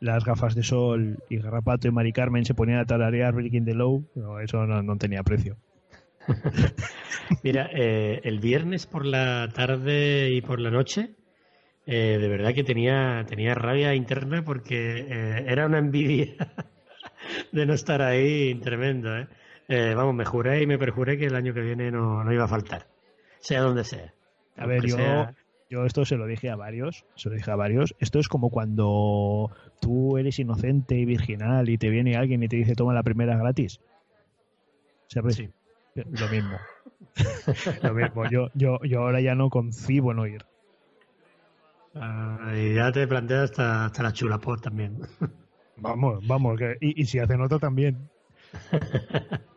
[0.00, 3.74] las gafas de sol y Garrapato y Mari Carmen se ponían a tararear Breaking the
[3.74, 4.04] Low,
[4.42, 5.56] eso no, tenía precio.
[7.42, 11.14] Mira, eh, el viernes por la tarde y por la noche
[11.86, 16.36] eh, de verdad que tenía, tenía rabia interna porque eh, era una envidia
[17.52, 19.16] de no estar ahí tremendo.
[19.16, 19.26] ¿eh?
[19.94, 22.48] Vamos, me juré y me perjuré que el año que viene no, no iba a
[22.48, 22.86] faltar,
[23.40, 24.12] sea donde sea.
[24.56, 24.96] A ver, yo,
[25.70, 27.94] yo esto se lo dije a varios, se lo dije a varios.
[28.00, 32.56] Esto es como cuando tú eres inocente y virginal y te viene alguien y te
[32.56, 33.80] dice toma la primera gratis.
[35.06, 35.36] ¿Sabes?
[35.36, 35.50] Sí.
[35.94, 36.58] Lo mismo.
[37.82, 38.28] lo mismo.
[38.30, 40.44] Yo, yo, yo ahora ya no concibo no ir.
[41.94, 44.98] Ah, y ya te planteas hasta, hasta la chulapor también.
[45.76, 48.08] Vamos, vamos, que, y, si hace nota también.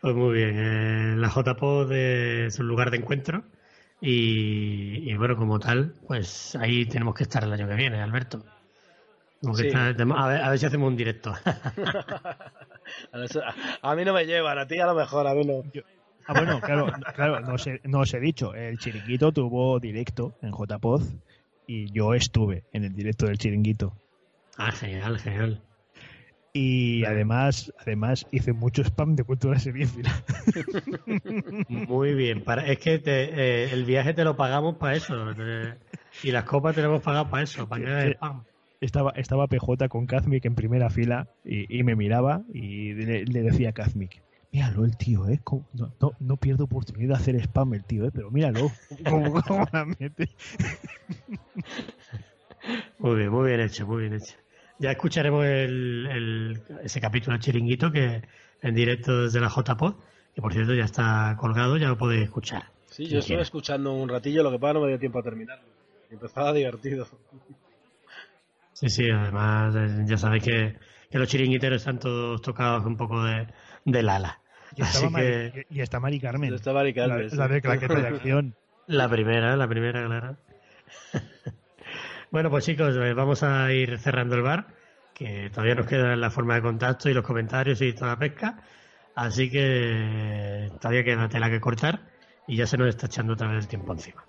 [0.00, 3.44] pues muy bien, eh, la JPod es un lugar de encuentro
[4.00, 8.44] y, bueno, como tal, pues ahí tenemos que estar el año que viene, Alberto.
[9.42, 11.34] a, ver, si hacemos un directo.
[13.82, 15.62] a mí no me llevan, a ti a lo mejor, a mí no.
[16.26, 20.34] Ah, bueno, claro, claro no, os he, no os he dicho, el chiringuito tuvo directo
[20.42, 21.02] en JPod
[21.66, 23.94] y yo estuve en el directo del chiringuito.
[24.56, 25.62] Ah, genial, genial.
[26.56, 30.10] Y además, además hice mucho spam de cultura seriéfila.
[31.68, 32.42] Muy bien.
[32.44, 35.14] Para, es que eh, el viaje te lo pagamos para eso.
[36.22, 38.44] y las copas te lo hemos pagado para eso, para que spam.
[38.80, 43.70] Estaba, estaba PJ con Kazmik en primera fila y, me miraba y le, le decía
[43.70, 45.40] a Kazmik, míralo el tío, ¿eh?
[45.74, 48.10] No, no, no, pierdo oportunidad de hacer spam el tío, ¿eh?
[48.14, 48.70] Pero míralo,
[49.04, 49.42] cómo,
[49.72, 50.30] la mete.
[52.98, 54.36] Muy bien, muy bien hecho, muy bien hecho.
[54.78, 58.22] Ya escucharemos el, ese capítulo chiringuito que
[58.60, 59.94] en directo desde la JPod,
[60.34, 62.64] que por cierto ya está colgado, ya lo podéis escuchar.
[62.86, 65.60] Sí, yo estuve escuchando un ratillo, lo que pasa no me dio tiempo a terminar.
[66.10, 67.06] Empezaba divertido.
[68.72, 70.76] Sí, sí, además eh, ya sabéis que,
[71.10, 73.46] que los chiringuiteros están todos tocados un poco de,
[73.84, 74.40] del ala.
[74.76, 74.82] Y,
[75.80, 76.52] está Mari Carmen.
[76.52, 77.28] Está Mari Carmen.
[77.32, 78.56] La, de claqueta de acción.
[78.88, 80.36] La primera, la primera, claro.
[82.30, 84.66] bueno, pues chicos, eh, vamos a ir cerrando el bar,
[85.14, 88.58] que todavía nos queda la forma de contacto y los comentarios y toda la pesca.
[89.14, 92.00] Así que todavía queda tela que cortar
[92.46, 94.24] y ya se nos está echando otra vez el tiempo encima.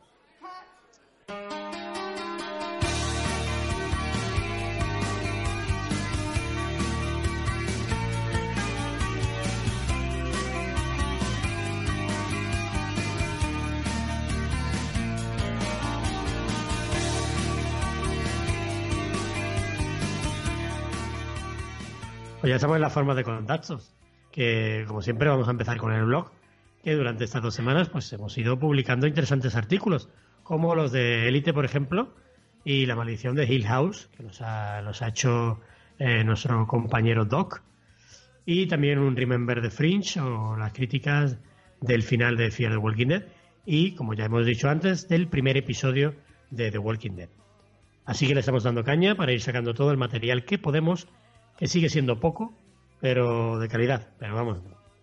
[22.47, 23.93] Pues ya estamos en la forma de contactos,
[24.31, 26.31] que como siempre vamos a empezar con el blog,
[26.81, 30.07] que durante estas dos semanas pues hemos ido publicando interesantes artículos,
[30.43, 32.15] como los de Elite, por ejemplo,
[32.63, 35.59] y La maldición de Hill House, que nos ha, ha hecho
[35.99, 37.63] eh, nuestro compañero Doc,
[38.45, 41.37] y también un Remember de Fringe o las críticas
[41.81, 43.23] del final de Fear the Walking Dead,
[43.65, 46.15] y como ya hemos dicho antes, del primer episodio
[46.49, 47.29] de The Walking Dead.
[48.05, 51.09] Así que le estamos dando caña para ir sacando todo el material que podemos
[51.57, 52.53] que sigue siendo poco,
[52.99, 54.07] pero de calidad.
[54.19, 54.59] Pero vamos,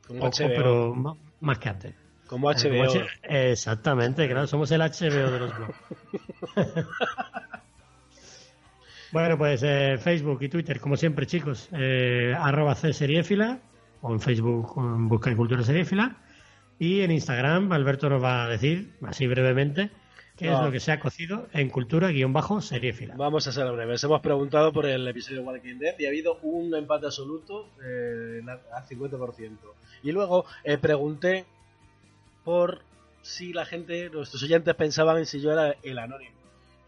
[0.07, 1.95] poco, pero más, que antes.
[2.27, 2.87] Como HBO.
[3.23, 5.79] exactamente, claro, somos el HBO de los blogs.
[9.13, 13.59] bueno, pues eh, Facebook y Twitter, como siempre, chicos, eh, arroba C seriéfila,
[14.01, 14.75] o en Facebook
[15.09, 16.17] busca Cultura Seriéfila,
[16.79, 19.91] y en Instagram Alberto nos va a decir, así brevemente,
[20.37, 23.15] ¿Qué es lo que se ha cocido en cultura-seriéfila?
[23.17, 24.03] Vamos a ser breves.
[24.03, 28.41] Hemos preguntado por el episodio de Walking Dead y ha habido un empate absoluto eh,
[28.73, 29.57] al 50%.
[30.03, 31.45] Y luego eh, pregunté
[32.43, 32.83] por
[33.23, 36.37] si la gente, nuestros oyentes pensaban en si yo era el anónimo.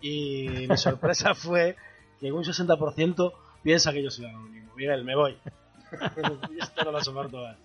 [0.00, 1.76] Y mi sorpresa fue
[2.18, 3.32] que un 60%
[3.62, 4.72] piensa que yo soy el anónimo.
[4.74, 5.36] Miguel, me voy.
[6.60, 7.56] Esto no lo soporto más.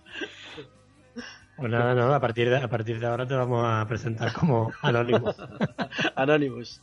[1.62, 4.72] Pues nada, no, a partir de, a partir de ahora te vamos a presentar como
[4.82, 5.36] Anonymous.
[6.16, 6.82] Anonymous.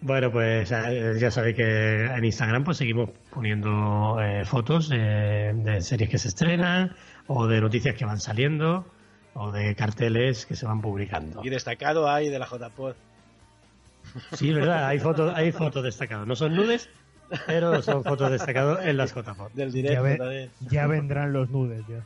[0.00, 6.08] Bueno, pues eh, ya sabéis que en Instagram pues seguimos poniendo eh, fotos de series
[6.08, 6.94] que se estrenan
[7.26, 8.86] o de noticias que van saliendo
[9.34, 11.42] o de carteles que se van publicando.
[11.44, 12.94] Y destacado hay de la JPod.
[14.32, 16.26] Sí, verdad, hay fotos, hay fotos destacadas.
[16.26, 16.88] No son nudes,
[17.46, 19.50] pero son fotos destacadas en las JPod.
[19.52, 21.82] Del Ya, directo ve- ya vendrán los nudes.
[21.88, 22.02] Ya.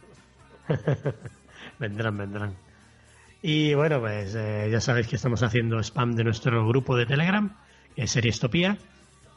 [1.79, 2.57] vendrán, vendrán.
[3.43, 7.57] Y bueno, pues eh, ya sabéis que estamos haciendo spam de nuestro grupo de Telegram,
[7.95, 8.79] que es Seriestopía,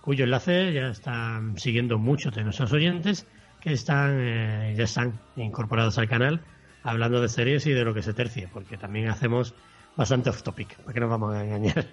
[0.01, 3.27] cuyo enlace ya están siguiendo muchos de nuestros oyentes
[3.61, 6.41] que están eh, ya están incorporados al canal
[6.83, 9.53] hablando de series y de lo que se tercie, porque también hacemos
[9.95, 11.85] bastante off topic, para que nos vamos a engañar.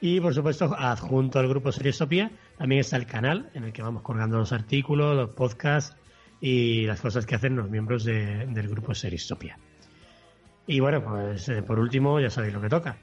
[0.00, 4.02] Y por supuesto, adjunto al grupo Seriestopía también está el canal en el que vamos
[4.02, 5.96] colgando los artículos, los podcasts
[6.46, 9.56] y las cosas que hacen los miembros de- del grupo Seriestopía.
[10.66, 12.98] Y bueno, pues eh, por último, ya sabéis lo que toca.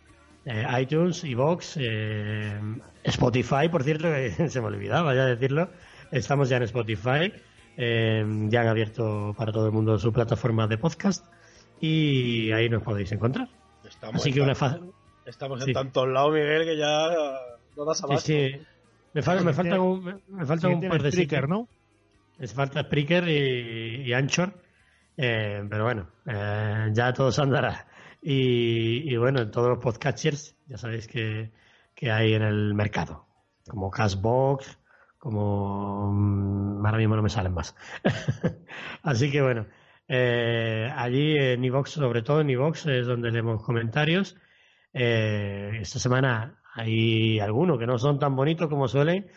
[0.46, 2.60] Eh, iTunes, iVoox, eh,
[3.04, 5.70] Spotify, por cierto, que se me olvidaba ya decirlo.
[6.12, 7.34] Estamos ya en Spotify.
[7.78, 11.26] eh, ya han abierto para todo el mundo su plataforma de podcast.
[11.80, 13.48] Y ahí nos podéis encontrar.
[13.88, 14.78] Estamos Así en que una fa-
[15.26, 15.70] Estamos Sí.
[15.72, 17.10] en tantos lados, Miguel, que ya
[17.78, 18.28] no das Sí, abasto.
[18.28, 18.52] sí.
[19.14, 20.14] Me, fal- me faltan un, me-
[20.60, 21.48] Sí, un par de sitios.
[21.50, 21.68] ¿no?
[22.42, 24.52] Les falta Spreaker y, y Anchor.
[25.16, 27.86] Eh, pero bueno, eh, ya todo se andará.
[28.20, 31.52] Y, y bueno, en todos los podcatchers, ya sabéis que,
[31.94, 33.28] que hay en el mercado.
[33.70, 34.80] Como Cashbox,
[35.20, 36.12] como...
[36.12, 37.76] mm, Ahora mismo no me salen más.
[39.04, 39.68] Así que bueno,
[40.08, 44.36] eh, allí en iVox, sobre todo en iVox, es donde leemos comentarios.
[44.92, 49.28] Esta semana hay algunos que no son tan bonitos como suelen.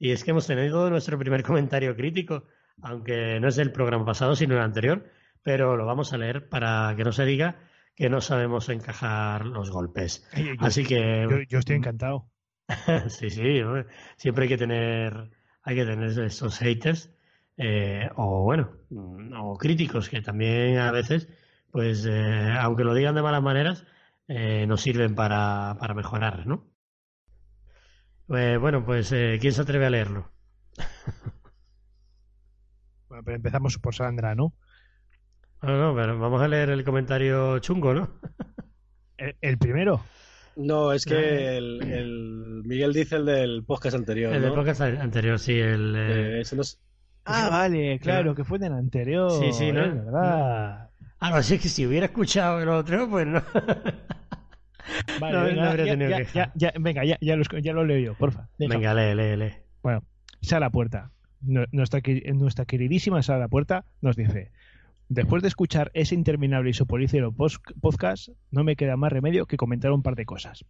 [0.00, 2.44] Y es que hemos tenido nuestro primer comentario crítico,
[2.82, 5.04] aunque no es del programa pasado, sino el anterior,
[5.42, 7.60] pero lo vamos a leer para que no se diga
[7.94, 10.26] que no sabemos encajar los golpes.
[10.34, 12.30] Yo- Así que Yo, yo estoy encantado.
[13.08, 13.60] sí, sí,
[14.16, 15.30] siempre hay que tener,
[15.62, 17.14] hay que tener esos haters,
[17.58, 18.70] eh, o bueno,
[19.38, 21.28] o críticos que también a veces,
[21.70, 23.84] pues, eh, aunque lo digan de malas maneras,
[24.28, 26.69] eh, nos sirven para, para mejorar, ¿no?
[28.30, 30.30] Eh, bueno, pues, eh, ¿quién se atreve a leerlo?
[33.08, 34.52] Bueno, pero empezamos por Sandra, ¿no?
[35.62, 38.08] No, no, pero vamos a leer el comentario chungo, ¿no?
[39.18, 40.02] El, el primero.
[40.56, 44.32] No, es que el, el- Miguel dice el del podcast anterior.
[44.32, 44.46] El ¿no?
[44.46, 45.94] del podcast anterior, sí, el...
[45.96, 46.80] eh, Eh, ese no es-
[47.26, 49.30] Ah, vale, claro, que fue del anterior.
[49.32, 49.84] Sí, sí, ¿no?
[49.84, 50.88] es verdad.
[51.18, 53.42] Ah, no, sí, es que si hubiera escuchado el otro, pues no.
[55.18, 56.32] Vale, No, venga, no habría ya, tenido ya- queja.
[56.34, 58.48] ya- ya- venga, ya, ya, los- ya lo leo yo, porfa.
[58.58, 59.52] Venga, lee, lee, lee.
[59.82, 60.02] Bueno,
[60.42, 61.10] Sara Puerta,
[61.40, 62.00] nu- nuestra,
[62.34, 64.50] nuestra queridísima Sara Puerta, nos dice:
[65.08, 69.90] Después de escuchar ese interminable y soporífero podcast, no me queda más remedio que comentar
[69.92, 70.64] un par de cosas.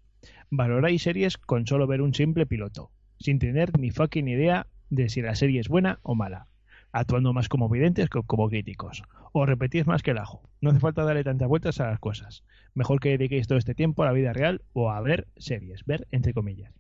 [0.51, 5.21] Valoráis series con solo ver un simple piloto, sin tener ni fucking idea de si
[5.23, 6.47] la serie es buena o mala,
[6.93, 9.03] actuando más como videntes que como críticos.
[9.33, 10.43] O repetís más que el ajo.
[10.61, 12.45] No hace falta darle tantas vueltas a las cosas.
[12.75, 16.07] Mejor que dediquéis todo este tiempo a la vida real o a ver series, ver
[16.11, 16.73] entre comillas.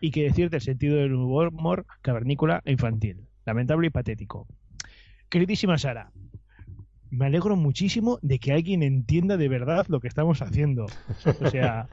[0.00, 4.46] Y que decir del sentido del humor cavernícola e infantil, lamentable y patético.
[5.28, 6.12] Queridísima Sara,
[7.12, 10.86] me alegro muchísimo de que alguien entienda de verdad lo que estamos haciendo.
[11.40, 11.88] O sea,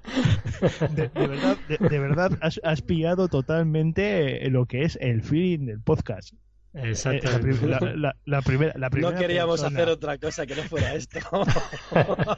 [0.96, 6.34] de, verdad, de, verdad has pillado totalmente lo que es el feeling del podcast.
[6.74, 7.30] Exacto.
[7.30, 10.56] Eh, La, prim- la- la- la primera, la No queríamos persona- hacer otra cosa que
[10.56, 11.20] no fuera esto.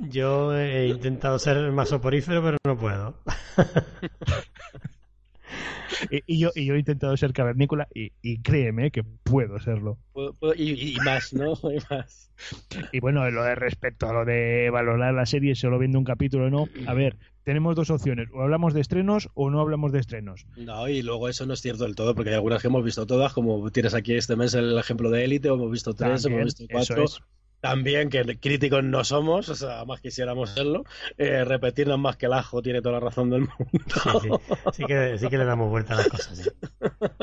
[0.00, 3.20] Yo he intentado ser más soporífero, pero no puedo.
[6.10, 9.98] Y, y yo, y yo he intentado ser cavernícola y, y créeme que puedo serlo.
[10.12, 11.54] Puedo- puedo- y, y más, ¿no?
[11.72, 12.30] Y más.
[12.92, 16.46] Y bueno, lo de respecto a lo de valorar la serie solo viendo un capítulo
[16.46, 17.16] o no, a ver,
[17.48, 20.44] tenemos dos opciones, o hablamos de estrenos o no hablamos de estrenos.
[20.58, 23.06] No, y luego eso no es cierto del todo, porque hay algunas que hemos visto
[23.06, 26.42] todas, como tienes aquí este mes el ejemplo de Élite, o hemos visto tres, También,
[26.42, 27.06] hemos visto cuatro.
[27.60, 30.84] También que críticos no somos, o sea, más quisiéramos serlo.
[31.16, 33.94] Eh, repetirnos más que el ajo tiene toda la razón del mundo.
[34.22, 36.38] Sí, sí, sí que, sí que le damos vuelta a las cosas.
[36.38, 36.50] sí.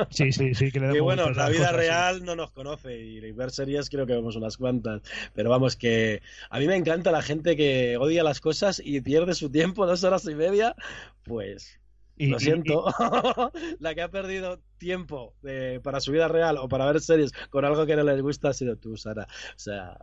[0.09, 1.77] Sí, sí, sí, que le damos Y bueno, a la vida cosas, sí.
[1.77, 5.01] real no nos conoce y ver series creo que vemos unas cuantas.
[5.33, 9.35] Pero vamos, que a mí me encanta la gente que odia las cosas y pierde
[9.35, 10.75] su tiempo dos horas y media.
[11.23, 11.79] Pues
[12.17, 12.85] Y- lo y- siento.
[13.79, 17.65] la que ha perdido tiempo eh, para su vida real o para ver series con
[17.65, 19.23] algo que no les gusta ha sido tú, Sara.
[19.23, 19.97] O sea,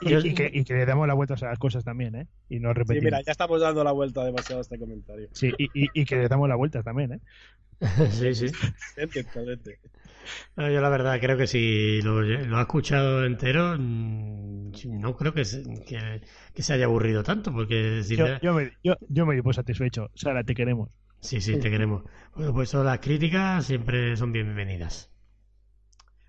[0.00, 2.28] Y, y que, y que le damos las vueltas a las cosas también, ¿eh?
[2.48, 3.04] Y no sí, repetimos.
[3.04, 5.28] mira, ya estamos dando la vuelta demasiado a este comentario.
[5.32, 7.20] Sí, y, y- y que le damos las vueltas también, ¿eh?
[8.10, 8.46] Sí, sí.
[10.56, 15.32] No, yo la verdad creo que si lo, lo ha escuchado entero, mm, no creo
[15.32, 16.20] que se, que,
[16.54, 19.54] que se haya aburrido tanto, porque si Yo, te- yo me, yo, yo me por
[19.54, 20.10] satisfecho.
[20.14, 20.90] Sara, te queremos.
[21.20, 22.04] Sí, sí, te queremos.
[22.34, 25.10] Bueno, pues todas las críticas siempre son bienvenidas.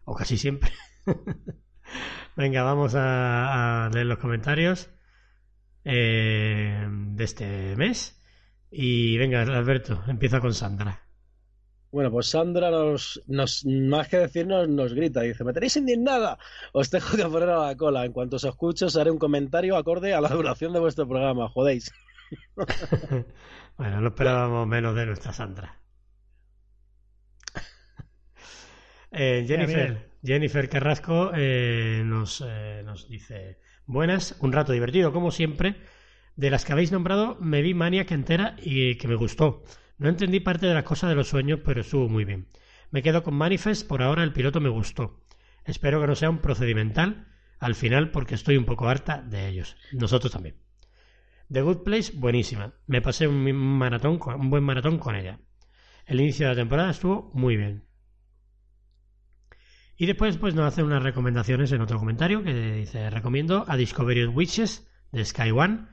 [0.05, 0.71] O casi siempre.
[2.35, 4.89] Venga, vamos a, a leer los comentarios
[5.83, 8.19] eh, de este mes.
[8.71, 11.01] Y venga, Alberto, empieza con Sandra.
[11.91, 15.21] Bueno, pues Sandra nos, nos más que decirnos, nos grita.
[15.21, 16.37] Dice, me tenéis indignada.
[16.71, 18.05] Os dejo de poner a la cola.
[18.05, 21.49] En cuanto os escucho, os haré un comentario acorde a la duración de vuestro programa.
[21.49, 21.91] Jodéis.
[23.79, 25.79] bueno, no esperábamos menos de nuestra Sandra.
[29.11, 33.57] Eh, Jennifer, Jennifer Carrasco eh, nos, eh, nos dice:
[33.87, 35.77] Buenas, un rato divertido, como siempre.
[36.35, 39.63] De las que habéis nombrado, me vi Maniac entera y que me gustó.
[39.97, 42.49] No entendí parte de las cosas de los sueños, pero estuvo muy bien.
[42.91, 45.25] Me quedo con Manifest, por ahora el piloto me gustó.
[45.65, 47.29] Espero que no sea un procedimental
[47.59, 49.75] al final porque estoy un poco harta de ellos.
[49.91, 50.68] Nosotros también.
[51.51, 52.73] The Good Place, buenísima.
[52.87, 55.39] Me pasé un, maratón, un buen maratón con ella.
[56.05, 57.85] El inicio de la temporada estuvo muy bien.
[59.97, 64.27] Y después pues nos hace unas recomendaciones en otro comentario que dice recomiendo a Discovery
[64.27, 65.87] Witches de Sky One.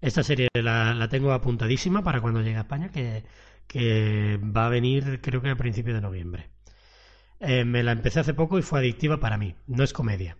[0.00, 3.24] Esta serie la, la tengo apuntadísima para cuando llegue a España que
[3.68, 6.50] que va a venir creo que a principios de noviembre.
[7.38, 9.54] Eh, me la empecé hace poco y fue adictiva para mí.
[9.68, 10.38] No es comedia,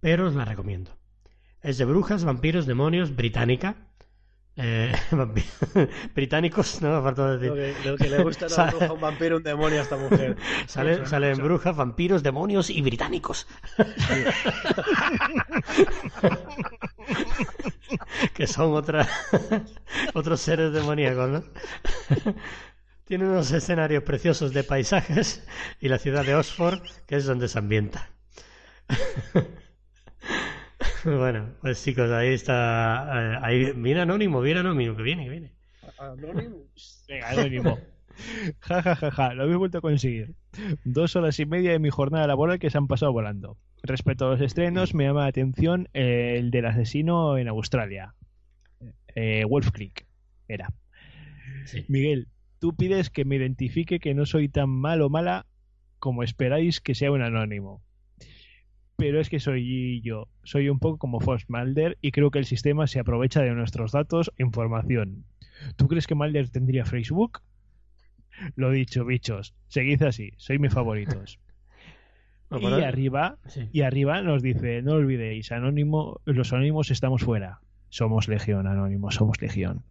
[0.00, 0.98] pero os la recomiendo.
[1.62, 3.85] Es de brujas, vampiros, demonios, británica.
[4.56, 4.90] Eh,
[6.14, 7.76] británicos, no falta decir.
[7.84, 10.36] Lo que, le gusta a bruja, un vampiro, un demonio a esta mujer.
[10.66, 13.46] Sale, salen brujas, vampiros, demonios y británicos.
[18.34, 19.06] que son otra,
[20.14, 21.44] otros seres demoníacos, ¿no?
[23.04, 25.46] Tiene unos escenarios preciosos de paisajes
[25.80, 28.10] y la ciudad de Oxford, que es donde se ambienta.
[31.04, 33.08] bueno, pues chicos, ahí está.
[33.12, 35.52] Eh, ahí, viene Anónimo, viene Anónimo, que viene, que viene.
[35.98, 36.64] Anónimo.
[37.08, 37.78] Venga, Anónimo.
[38.60, 40.34] Ja, ja, ja, ja, lo habéis vuelto a conseguir.
[40.84, 43.58] Dos horas y media de mi jornada laboral que se han pasado volando.
[43.82, 48.14] Respecto a los estrenos, me llama la atención eh, el del asesino en Australia.
[49.14, 50.06] Eh, Wolf Creek
[50.48, 50.72] era.
[51.88, 55.44] Miguel, tú pides que me identifique que no soy tan mal o mala
[55.98, 57.82] como esperáis que sea un anónimo.
[58.96, 62.46] Pero es que soy yo, soy un poco como Fox Mulder y creo que el
[62.46, 65.24] sistema se aprovecha de nuestros datos e información.
[65.76, 67.42] ¿Tú crees que Mulder tendría Facebook?
[68.54, 71.38] Lo dicho, bichos, seguid así, soy mis favoritos.
[72.50, 73.38] y arriba,
[73.72, 77.60] y arriba nos dice, no olvidéis, anónimo, los anónimos estamos fuera.
[77.88, 79.84] Somos legión, anónimos, somos legión.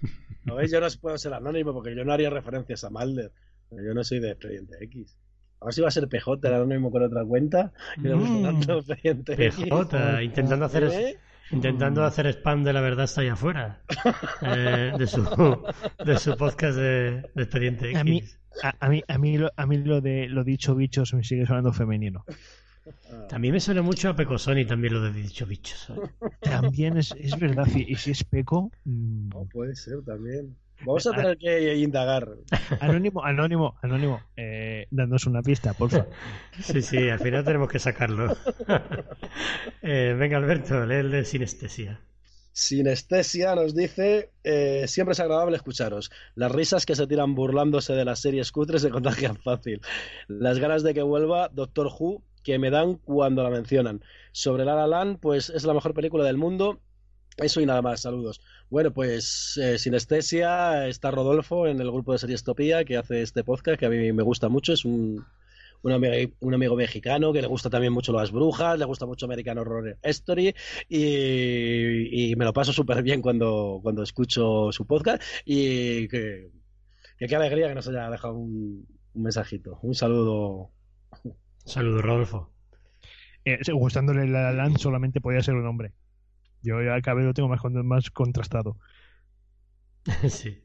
[0.44, 0.70] ¿No veis?
[0.70, 3.32] Yo no puedo ser anónimo porque yo no haría referencias a Malder.
[3.70, 5.16] Yo no soy de Expediente X.
[5.60, 7.72] A ver si va a ser PJ el anónimo con otra cuenta.
[7.96, 8.60] Mm.
[9.24, 11.18] PJ, intentando hacer, ¿Eh?
[11.50, 12.04] intentando mm.
[12.04, 13.80] hacer spam de la verdad está allá afuera.
[14.42, 15.22] Eh, de, su,
[16.04, 17.98] de su podcast de, Expediente X.
[17.98, 18.22] A mí,
[18.80, 21.72] a, mí, a, mí, lo, a mí lo de lo dicho bichos me sigue sonando
[21.72, 22.24] femenino.
[23.28, 25.90] También me suena mucho a Pecosoni también lo de dicho bichos.
[26.40, 28.70] También es, es verdad, y si es Peco...
[28.84, 29.30] Mm.
[29.30, 30.54] No, puede ser también.
[30.80, 32.28] Vamos a tener que indagar.
[32.80, 36.10] Anónimo, anónimo, anónimo, eh, dándonos una pista, por favor.
[36.60, 38.36] Sí, sí, al final tenemos que sacarlo.
[39.82, 42.00] Eh, venga, Alberto, lee el de sinestesia.
[42.52, 46.10] Sinestesia nos dice, eh, siempre es agradable escucharos.
[46.36, 49.80] Las risas que se tiran burlándose de las series cutres se contagian fácil.
[50.28, 54.04] Las ganas de que vuelva Doctor Who que me dan cuando la mencionan.
[54.30, 56.78] Sobre La La Land, pues es la mejor película del mundo.
[57.36, 58.40] Eso y nada más, saludos.
[58.70, 63.42] Bueno, pues eh, Sinestesia está Rodolfo en el grupo de Series Topía que hace este
[63.44, 64.72] podcast que a mí me gusta mucho.
[64.72, 65.24] Es un,
[65.82, 69.98] un, amigo, mexicano que le gusta también mucho las brujas, le gusta mucho American Horror
[70.02, 70.54] Story
[70.88, 76.50] y, me lo paso súper bien cuando, cuando escucho su podcast y que,
[77.18, 79.78] qué alegría que nos haya dejado un, un mensajito.
[79.82, 80.70] Un saludo
[81.64, 82.50] Saludos, Rodolfo.
[83.44, 85.92] Eh, gustándole la Land solamente podía ser un hombre.
[86.64, 88.78] Yo ya al lo tengo más, más contrastado.
[90.28, 90.64] sí.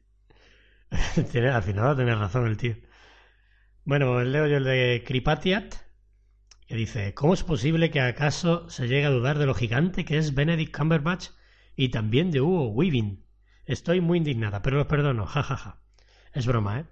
[0.90, 2.74] al final va a tener razón el tío.
[3.84, 5.74] Bueno, leo yo el de Kripatiat,
[6.66, 10.18] que dice, ¿cómo es posible que acaso se llegue a dudar de lo gigante que
[10.18, 11.28] es Benedict Cumberbatch
[11.76, 13.24] y también de Hugo Weaving?
[13.66, 15.56] Estoy muy indignada, pero los perdono, jajaja.
[15.56, 15.82] Ja, ja.
[16.32, 16.84] Es broma, ¿eh?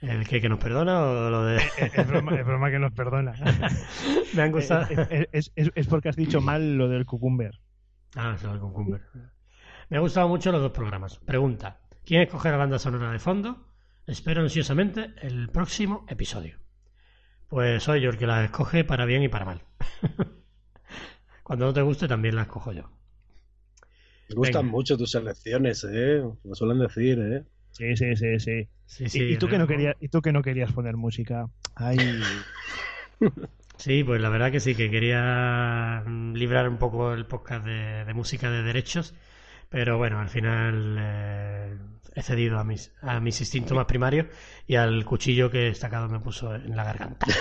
[0.00, 1.56] ¿El que, que nos perdona o lo de.?
[1.56, 2.06] Es,
[2.44, 3.34] broma, que nos perdona.
[4.34, 4.86] Me han gustado.
[5.32, 7.60] Es, es, porque has dicho mal lo del cucumber.
[8.14, 9.02] Ah, eso del cucumber.
[9.88, 11.18] Me han gustado mucho los dos programas.
[11.18, 13.66] Pregunta: ¿Quién escoge la banda sonora de fondo?
[14.06, 16.58] Espero ansiosamente el próximo episodio.
[17.48, 19.62] Pues soy yo el que la escoge para bien y para mal.
[21.42, 22.90] Cuando no te guste, también la escojo yo.
[24.28, 26.22] Me gustan mucho tus selecciones, ¿eh?
[26.44, 27.44] Lo suelen decir, ¿eh?
[27.72, 28.68] Sí, sí, sí, sí.
[28.98, 31.48] ¿Y, tú que no querías, ¿Y tú que no querías poner música?
[31.74, 31.96] Ay.
[33.78, 38.04] Sí, pues la verdad que sí, que quería mm, librar un poco el podcast de,
[38.04, 39.14] de música de derechos,
[39.68, 41.76] pero bueno, al final eh,
[42.14, 44.26] he cedido a mis, a mis instintos más primarios
[44.66, 47.26] y al cuchillo que Estacado me puso en la garganta.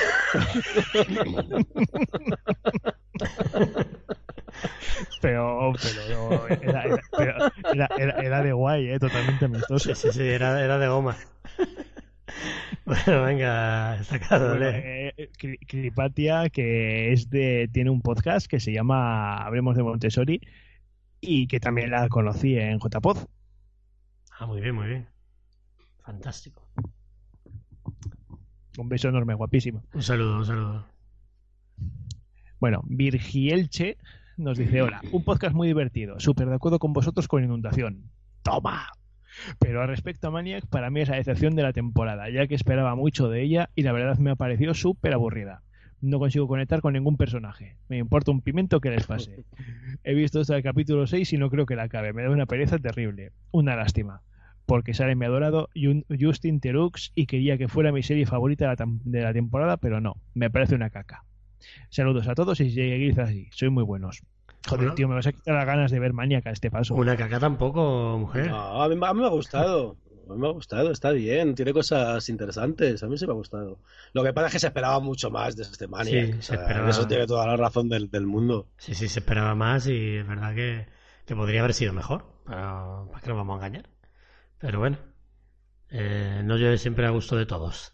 [5.22, 7.34] Pero, pero, no, era, era, pero
[7.74, 9.00] era, era- era de guay, ¿eh?
[9.00, 9.94] totalmente amistoso.
[9.94, 11.16] Sí, sí, sí, era, era de goma.
[12.86, 18.72] Bueno, venga, Estacado, Bueno, eh, Cri- Cripatia, que es de, tiene un podcast que se
[18.72, 20.42] llama Hablemos de Montessori
[21.22, 23.18] y que también la conocí en JPod.
[24.40, 25.08] Ah, muy bien, muy bien.
[26.04, 26.68] Fantástico.
[28.78, 29.84] Un beso enorme, guapísimo.
[29.94, 30.86] Un saludo, un saludo.
[32.60, 33.98] Bueno, Virgielche
[34.38, 38.12] nos dice, hola, un podcast muy divertido, súper de acuerdo con vosotros con inundación.
[38.44, 38.88] Toma.
[39.60, 42.96] Pero respecto a Maniac, para mí es la decepción de la temporada, ya que esperaba
[42.96, 45.62] mucho de ella y la verdad me ha parecido súper aburrida.
[46.00, 47.76] No consigo conectar con ningún personaje.
[47.90, 49.44] Me importa un pimiento que les pase.
[50.04, 52.14] He visto hasta el capítulo 6 y no creo que la acabe.
[52.14, 53.32] Me da una pereza terrible.
[53.52, 54.22] Una lástima.
[54.68, 55.70] Porque sale mi adorado
[56.20, 60.18] Justin Terux y quería que fuera mi serie favorita de la, temporada, pero no.
[60.36, 61.24] Me parece una caca.
[61.90, 63.48] Saludos a todos y seguid así.
[63.52, 64.22] Soy muy buenos.
[64.68, 64.96] Joder, Bueno.
[64.96, 66.94] tío, me vas a quitar las ganas de ver Maniac a este paso.
[66.96, 68.50] Una caca tampoco, mujer.
[68.50, 69.96] No, a, mí, a mí me ha gustado.
[70.30, 73.02] A mí me ha gustado, está bien, tiene cosas interesantes.
[73.02, 73.80] A mí sí me ha gustado.
[74.12, 76.26] Lo que pasa es que se esperaba mucho más de este Maniac.
[76.26, 76.90] Sí, o se sea, esperaba.
[76.90, 78.68] Eso tiene toda la razón del, del mundo.
[78.78, 80.86] Sí, sí, se esperaba más y es verdad que,
[81.26, 82.26] que podría haber sido mejor.
[82.46, 83.90] Pero, ¿para qué nos vamos a engañar?
[84.58, 84.98] Pero bueno,
[85.90, 87.94] eh, no llueve siempre a gusto de todos.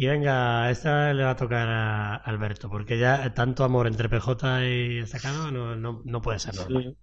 [0.00, 4.64] Y venga, esta le va a tocar a Alberto, porque ya tanto amor entre PJ
[4.64, 6.96] y Estacado no, no, no puede ser normal.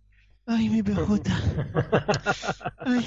[0.46, 1.04] Ay, mi PJ.
[2.80, 3.06] Ay.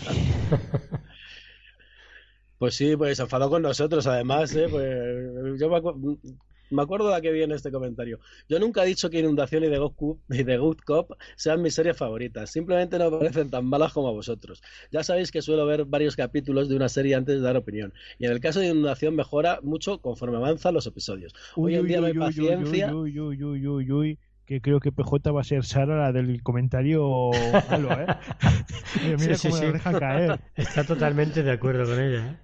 [2.59, 4.67] Pues sí, pues se enfadó con nosotros, además, ¿eh?
[4.71, 6.39] Pues yo me, acu-
[6.71, 8.21] me acuerdo de a qué viene este comentario.
[8.49, 11.63] Yo nunca he dicho que Inundación y The Good Cop, y The Good Cop sean
[11.63, 12.51] mis series favoritas.
[12.51, 14.63] Simplemente no me parecen tan malas como a vosotros.
[14.91, 17.93] Ya sabéis que suelo ver varios capítulos de una serie antes de dar opinión.
[18.19, 21.35] Y en el caso de Inundación mejora mucho conforme avanzan los episodios.
[21.57, 22.95] Hoy en día no hay paciencia.
[22.95, 26.43] Uy, uy, uy, uy, uy, que creo que PJ va a ser Sara la del
[26.43, 27.31] comentario
[27.71, 28.07] malo, ¿eh?
[29.03, 29.67] mira mira Sí, sí, cómo sí.
[29.67, 30.41] la deja caer.
[30.55, 32.41] Está totalmente de acuerdo con ella.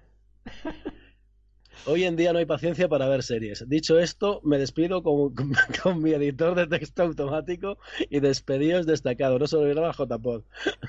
[0.46, 0.60] ¿eh?
[1.86, 3.68] Hoy en día no hay paciencia para ver series.
[3.68, 5.52] Dicho esto, me despido con, con-
[5.82, 7.78] con mi editor de texto automático
[8.08, 9.38] y despedidos destacado.
[9.38, 10.42] No sobrevivirá la JPod.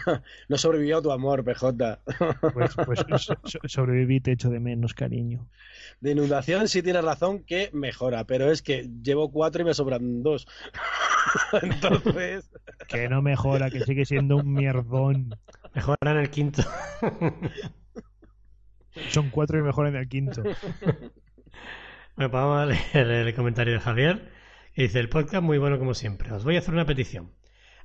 [0.50, 2.00] No sobrevivió tu amor, PJ.
[2.54, 5.50] Pues, pues so- so- sobreviví, te echo de menos, cariño.
[6.00, 10.24] De inundación sí tienes razón que mejora, pero es que llevo cuatro y me sobran
[10.24, 10.48] dos.
[11.62, 12.50] Entonces,
[12.88, 15.36] Que no mejora, que sigue siendo un mierdón.
[15.74, 16.62] Mejora en el quinto.
[19.10, 20.42] Son cuatro y mejora en el quinto.
[22.18, 24.32] Bueno, pues vamos a leer el comentario de Javier,
[24.74, 26.32] que dice, el podcast muy bueno como siempre.
[26.32, 27.34] Os voy a hacer una petición.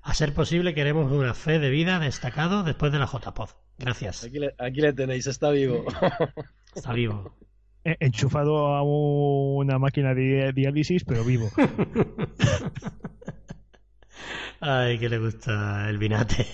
[0.02, 3.48] A ser posible, queremos una fe de vida destacado después de la JPod.
[3.78, 4.22] Gracias.
[4.22, 5.84] aquí le, aquí le tenéis, está vivo.
[6.76, 7.36] Está vivo.
[7.82, 11.50] Eh, Enchufado a una máquina de diálisis, pero vivo.
[14.60, 16.46] Ay, que le gusta el vinate.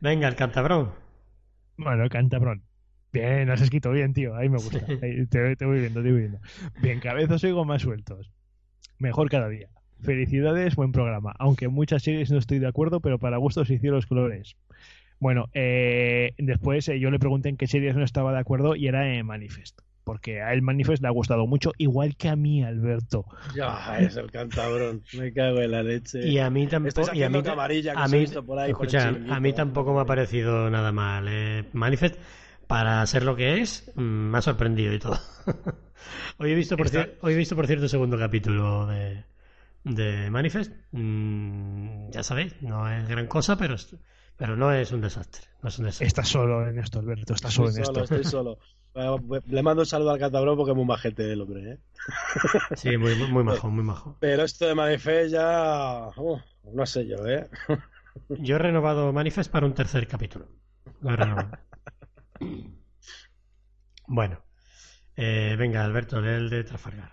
[0.00, 0.92] Venga, el cantabrón.
[1.76, 2.62] Bueno, el cantabrón.
[3.12, 4.34] Bien, has escrito bien, tío.
[4.34, 4.84] Ahí me gusta.
[5.02, 6.38] Ahí te, te voy viendo, te voy viendo.
[6.82, 8.30] Bien, cabezos oigo más sueltos.
[8.98, 9.68] Mejor cada día.
[10.00, 11.34] Felicidades, buen programa.
[11.38, 14.56] Aunque en muchas series no estoy de acuerdo, pero para gustos y cielos colores.
[15.18, 18.86] Bueno, eh, después eh, yo le pregunté en qué series no estaba de acuerdo y
[18.88, 19.80] era en Manifest.
[20.06, 23.24] Porque a él Manifest le ha gustado mucho, igual que a mí, Alberto.
[23.56, 25.02] Ya, es el cantabrón.
[25.12, 26.28] Me cago en la leche.
[26.28, 27.12] Y a mí tampoco.
[27.12, 29.34] Y a mí, que a mí, visto por ahí por el escucha, chiringuito.
[29.34, 31.26] a mí tampoco me ha parecido nada mal.
[31.28, 31.64] eh.
[31.72, 32.20] Manifest,
[32.68, 35.18] para ser lo que es, mm, me ha sorprendido y todo.
[36.38, 39.24] hoy, he visto por cier- hoy he visto, por cierto, el segundo capítulo de,
[39.82, 40.72] de Manifest.
[40.92, 43.96] Mm, ya sabéis, no es gran cosa, pero, es-
[44.36, 45.42] pero no es un desastre.
[45.62, 46.06] No es un desastre.
[46.06, 48.14] Estás solo en esto, Alberto, estás solo Estoy en solo, esto.
[48.16, 48.58] estoy solo.
[48.94, 51.78] Bueno, Le mando un saludo al cantabrón porque es muy majete el hombre, ¿eh?
[52.76, 54.16] Sí, muy, muy, muy majo, muy majo.
[54.20, 56.08] Pero esto de Manifest ya...
[56.16, 56.38] uh,
[56.72, 57.48] no sé yo, ¿eh?
[58.28, 60.48] Yo he renovado Manifest para un tercer capítulo.
[61.02, 61.50] Lo he renovado.
[64.06, 64.42] bueno.
[65.16, 67.12] Eh, venga, Alberto, lee el de Trafalgar.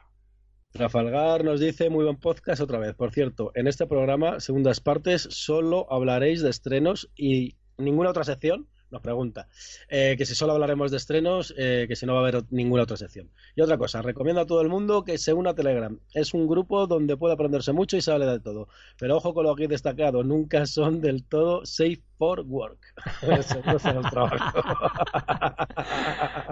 [0.74, 2.96] Trafalgar nos dice muy buen podcast otra vez.
[2.96, 8.68] Por cierto, en este programa, segundas partes, solo hablaréis de estrenos y ninguna otra sección.
[8.94, 9.48] Nos pregunta
[9.90, 12.84] eh, que si solo hablaremos de estrenos, eh, que si no va a haber ninguna
[12.84, 13.30] otra sección.
[13.56, 15.98] Y otra cosa, recomiendo a todo el mundo que se una a Telegram.
[16.14, 18.70] Es un grupo donde puede aprenderse mucho y se habla de todo.
[18.98, 22.80] Pero ojo con lo que he destacado, nunca son del todo safe for work.
[24.12, 24.62] Trabajo.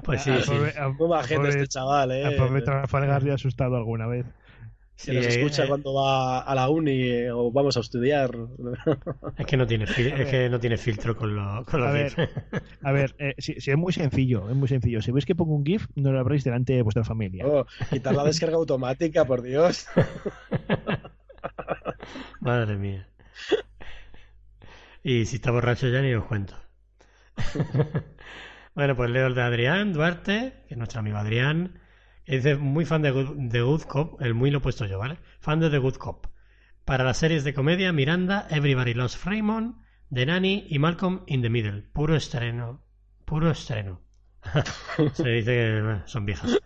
[0.03, 0.51] Pues sí, sí.
[0.97, 2.25] Muy majete este chaval, ¿eh?
[2.25, 4.25] A pobre Trafalgar le ha asustado alguna vez.
[5.05, 8.31] Que nos escucha eh, cuando va a la uni eh, o vamos a estudiar.
[9.37, 11.97] Es que no tiene, fil- es que no tiene filtro con, lo, con los A
[11.97, 12.15] GIFs.
[12.17, 12.29] ver,
[12.83, 15.01] a ver eh, si, si es muy sencillo, es muy sencillo.
[15.01, 17.45] Si veis que pongo un GIF, no lo abréis delante de vuestra familia.
[17.47, 19.87] Oh, quitar la descarga automática, por Dios.
[22.39, 23.07] Madre mía.
[25.03, 26.55] Y si está borracho ya ni os cuento.
[28.75, 31.79] bueno, pues leo el de Adrián Duarte, que es nuestro amigo Adrián,
[32.37, 35.17] dice muy fan de Good, Good Cop, el muy lo he puesto yo, ¿vale?
[35.39, 36.27] Fan de The Good Cop.
[36.85, 39.75] Para las series de comedia, Miranda, Everybody Loves Raymond,
[40.13, 41.83] The Nanny y Malcolm in the Middle.
[41.93, 42.83] Puro estreno.
[43.25, 44.01] Puro estreno.
[45.13, 46.57] Se dice que son viejas.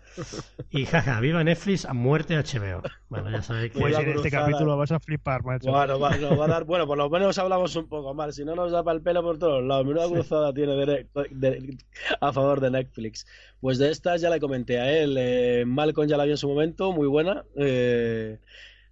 [0.69, 2.81] Y jaja, viva Netflix a muerte HBO.
[3.10, 3.80] Bueno, ya sabéis que...
[3.80, 5.69] Pues en este capítulo vas a flipar, macho.
[5.69, 8.31] Bueno, va, nos va a dar, bueno, por lo menos hablamos un poco mal.
[8.34, 9.85] Si no nos da para el pelo por todos lados.
[9.85, 11.77] Menuda cruzada tiene de- de-
[12.22, 13.26] a favor de Netflix.
[13.60, 15.15] Pues de estas ya la comenté a él.
[15.19, 17.43] Eh, Malcolm ya la vi en su momento, muy buena.
[17.57, 18.39] Eh,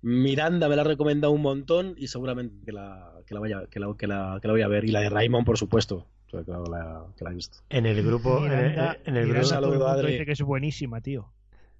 [0.01, 3.80] Miranda me la ha recomendado un montón y seguramente que la, que la, vaya, que
[3.80, 4.84] la, que la, que la voy a ver.
[4.84, 6.07] Y la de Raymond, por supuesto.
[6.41, 7.31] Claro, la, la.
[7.69, 8.45] En el grupo...
[8.45, 9.43] en el- Miranda, en el Miranda, grupo...
[9.49, 10.11] saludo, todo el mundo Adri.
[10.14, 11.31] dice que es buenísima, tío.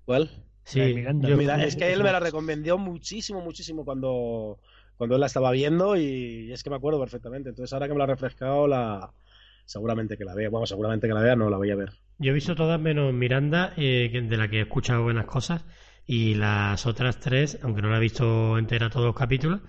[0.06, 0.30] ¿Cuál?
[0.64, 1.30] Sí, La de Miranda.
[1.30, 4.60] yo- Mira, es que él me la recomendó muchísimo, muchísimo cuando,
[4.98, 7.50] cuando él la estaba viendo y es que me acuerdo perfectamente.
[7.50, 9.12] Entonces ahora que me la ha refrescado, la
[9.66, 10.50] seguramente que la vea.
[10.50, 11.92] Bueno, seguramente que la vea, no la voy a ver.
[12.20, 15.66] Yo he visto todas menos Miranda, eh, de la que he escuchado buenas cosas,
[16.06, 19.62] y las otras tres, aunque no la he visto entera todos los capítulos,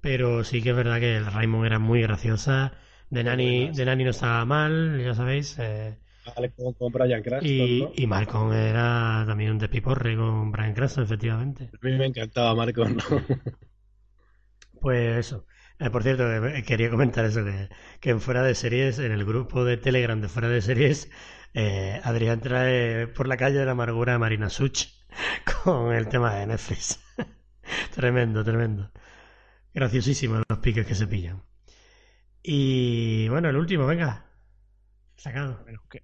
[0.00, 2.72] pero sí que es verdad que el Raymond era muy graciosa,
[3.14, 5.96] de Nani, de Nani no estaba mal, ya sabéis, eh,
[6.78, 7.92] con, Brian Cranston, y, ¿no?
[7.94, 11.70] y Malcolm era también un despiporre con Brian Cranston, efectivamente.
[11.72, 12.84] A mí me encantaba Marco.
[12.84, 12.96] ¿no?
[14.80, 15.46] Pues eso.
[15.78, 17.70] Eh, por cierto, eh, quería comentar eso, que,
[18.00, 21.08] que en Fuera de Series, en el grupo de Telegram de Fuera de Series,
[21.54, 24.88] eh, Adrián trae por la calle de la amargura a Marina Such
[25.64, 27.00] con el tema de Netflix.
[27.94, 28.90] tremendo, tremendo.
[29.72, 31.42] Graciosísimo los piques que se pillan.
[32.46, 34.26] Y bueno, el último, venga.
[35.16, 35.60] Sacado.
[35.62, 36.02] Bueno, que,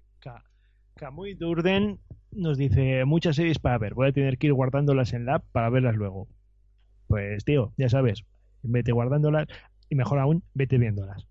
[0.95, 1.99] Kamui Durden
[2.31, 3.93] nos dice muchas series para ver.
[3.93, 6.27] Voy a tener que ir guardándolas en la app para verlas luego.
[7.07, 8.23] Pues, tío, ya sabes,
[8.63, 9.47] vete guardándolas
[9.87, 11.27] y mejor aún, vete viéndolas.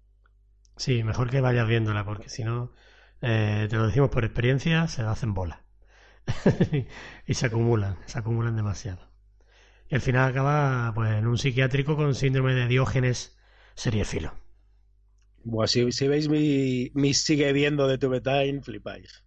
[0.77, 2.73] Sí, mejor que vayas viéndola, porque si no,
[3.21, 5.65] eh, te lo decimos por experiencia, se hacen bola.
[7.27, 9.11] y se acumulan, se acumulan demasiado.
[9.89, 13.37] Y al final acaba pues, en un psiquiátrico con síndrome de Diógenes
[13.75, 14.35] seriéfilo.
[15.45, 19.25] Buah, si, si veis mi, mi sigue viendo de TV Time, flipáis.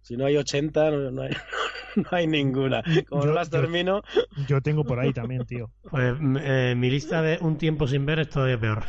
[0.00, 1.30] Si no hay 80, no, no hay,
[1.96, 2.82] no hay ninguna.
[3.08, 4.02] Como Yo- no las termino,
[4.48, 5.70] Yo tengo por ahí también, tío.
[5.90, 8.84] Pues eh, mi lista de un tiempo sin ver es todavía peor.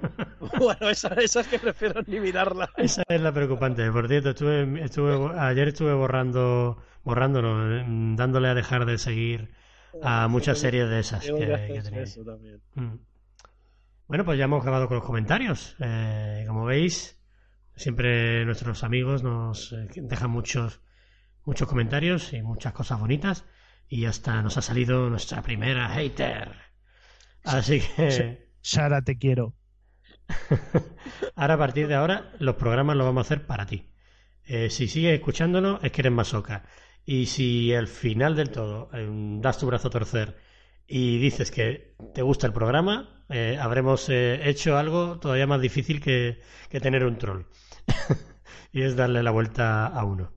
[0.58, 2.68] bueno, esa, esa es que prefiero ni mirarla.
[2.76, 3.90] Esa es la preocupante.
[3.92, 7.84] Por cierto, estuve, estuve ayer estuve borrando, borrándolo,
[8.16, 9.50] dándole a dejar de seguir
[10.02, 12.02] a muchas series de esas que, que tenía.
[12.02, 12.60] eso también.
[12.74, 12.94] Mm.
[14.08, 15.76] Bueno, pues ya hemos acabado con los comentarios.
[15.80, 17.20] Eh, como veis,
[17.76, 20.80] siempre nuestros amigos nos eh, dejan muchos,
[21.44, 23.44] muchos comentarios y muchas cosas bonitas.
[23.86, 26.56] Y hasta nos ha salido nuestra primera hater.
[27.44, 29.54] Así que Sara, te quiero.
[31.36, 33.90] ahora a partir de ahora los programas los vamos a hacer para ti.
[34.44, 36.64] Eh, si sigues escuchándonos es que eres masoca.
[37.04, 39.06] Y si al final del todo eh,
[39.40, 40.38] das tu brazo a torcer
[40.86, 46.00] y dices que te gusta el programa, eh, habremos eh, hecho algo todavía más difícil
[46.00, 46.40] que,
[46.70, 47.42] que tener un troll.
[48.72, 50.32] y es darle la vuelta a uno.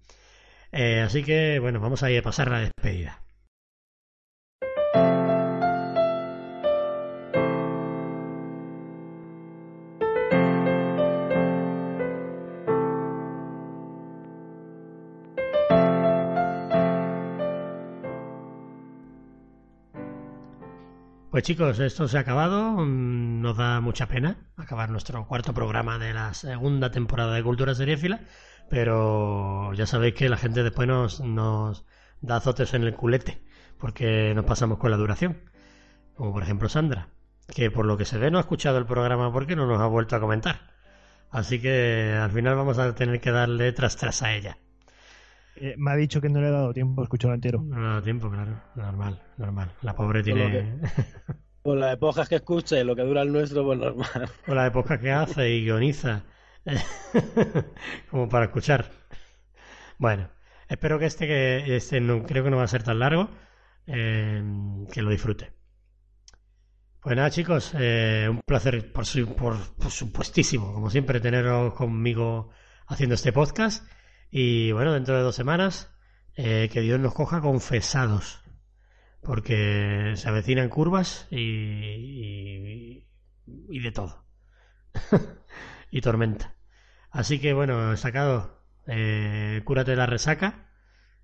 [0.71, 3.21] Eh, así que, bueno, vamos a ir a pasar la despedida.
[21.31, 22.73] Pues chicos, esto se ha acabado.
[22.85, 27.73] Mm, Nos da mucha pena acabar nuestro cuarto programa de la segunda temporada de Cultura
[27.73, 28.21] Seriéfila,
[28.69, 31.85] pero ya sabéis que la gente después nos, nos
[32.21, 33.41] da azotes en el culete,
[33.79, 35.49] porque nos pasamos con la duración.
[36.15, 37.09] Como por ejemplo Sandra,
[37.47, 39.87] que por lo que se ve no ha escuchado el programa porque no nos ha
[39.87, 40.71] vuelto a comentar.
[41.31, 44.57] Así que al final vamos a tener que darle tras tras a ella.
[45.55, 47.61] Eh, me ha dicho que no le he dado tiempo a escucharlo entero.
[47.61, 48.61] No ha dado tiempo, claro.
[48.75, 49.71] Normal, normal.
[49.81, 50.79] La pobre Con tiene...
[51.63, 54.29] Con la de podcast que escucha y lo que dura el nuestro, pues normal.
[54.47, 56.23] o la época que hace y guioniza
[58.09, 58.89] como para escuchar.
[59.99, 60.29] Bueno,
[60.67, 63.29] espero que este, que este no, creo que no va a ser tan largo,
[63.85, 64.43] eh,
[64.91, 65.51] que lo disfrute.
[67.01, 72.49] Pues nada, chicos, eh, un placer, por, su, por, por, supuestísimo, como siempre, teneros conmigo
[72.87, 73.87] haciendo este podcast.
[74.31, 75.93] Y bueno, dentro de dos semanas,
[76.35, 78.41] eh, que Dios nos coja confesados,
[79.21, 83.05] porque se avecinan curvas y,
[83.45, 84.23] y, de todo.
[85.91, 86.55] y tormenta.
[87.09, 90.69] Así que bueno, sacado, eh, cúrate la resaca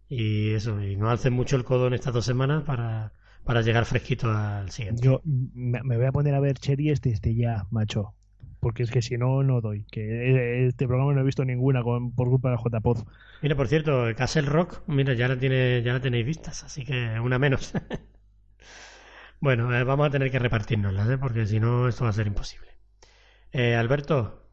[0.09, 3.13] y eso, y no alces mucho el codo en estas dos semanas para,
[3.45, 5.01] para llegar fresquito al siguiente.
[5.01, 8.16] Yo me, me voy a poner a ver series desde ya, macho.
[8.59, 9.85] Porque es que si no, no doy.
[9.91, 13.05] Que este programa no he visto ninguna con, por culpa de JPod.
[13.41, 17.19] Mira, por cierto, Castle Rock, mira, ya la, tiene, ya la tenéis vistas, así que
[17.19, 17.73] una menos.
[19.39, 21.17] bueno, eh, vamos a tener que repartirnoslas, ¿eh?
[21.17, 22.71] porque si no, esto va a ser imposible.
[23.51, 24.49] Eh, Alberto,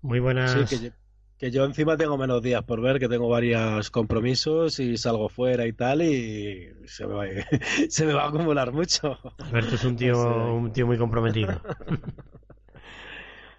[0.00, 0.52] muy buenas.
[0.52, 0.90] Sí, que yo,
[1.38, 5.66] que yo encima tengo menos días por ver, que tengo varios compromisos y salgo fuera
[5.66, 7.24] y tal, y se me va,
[7.88, 9.18] se me va a acumular mucho.
[9.38, 10.16] Alberto es un tío,
[10.54, 11.60] un tío muy comprometido.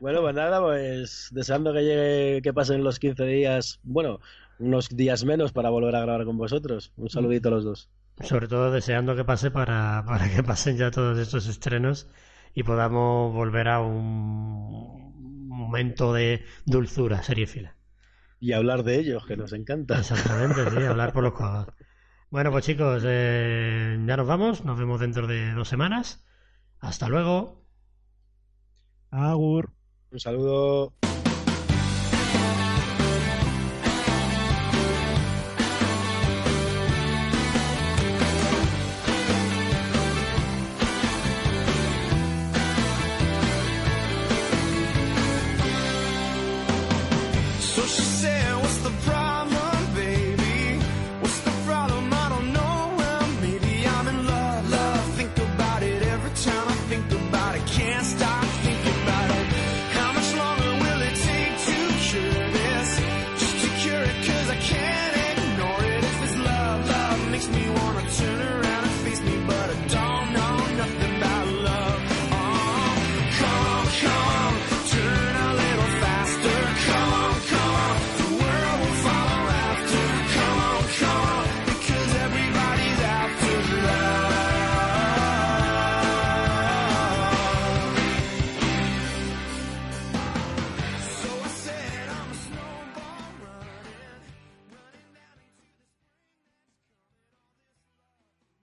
[0.06, 4.19] Bueno, pues nada, pues deseando que llegue, que pasen los 15 días, bueno,
[4.60, 6.94] unos días menos para volver a grabar con vosotros.
[6.95, 7.90] Un saludito a los dos.
[8.22, 12.07] Sobre todo deseando que pase para, para que pasen ya todos estos estrenos
[12.53, 17.76] y podamos volver a un momento de dulzura, serie fila.
[18.40, 19.98] Y hablar de ellos, que nos encanta.
[19.98, 21.69] Exactamente, sí, hablar por los codos.
[22.30, 26.23] Bueno, pues chicos, eh, ya nos vamos, nos vemos dentro de dos semanas.
[26.80, 27.65] Hasta luego.
[29.10, 29.74] Agur.
[30.15, 30.93] Un saludo.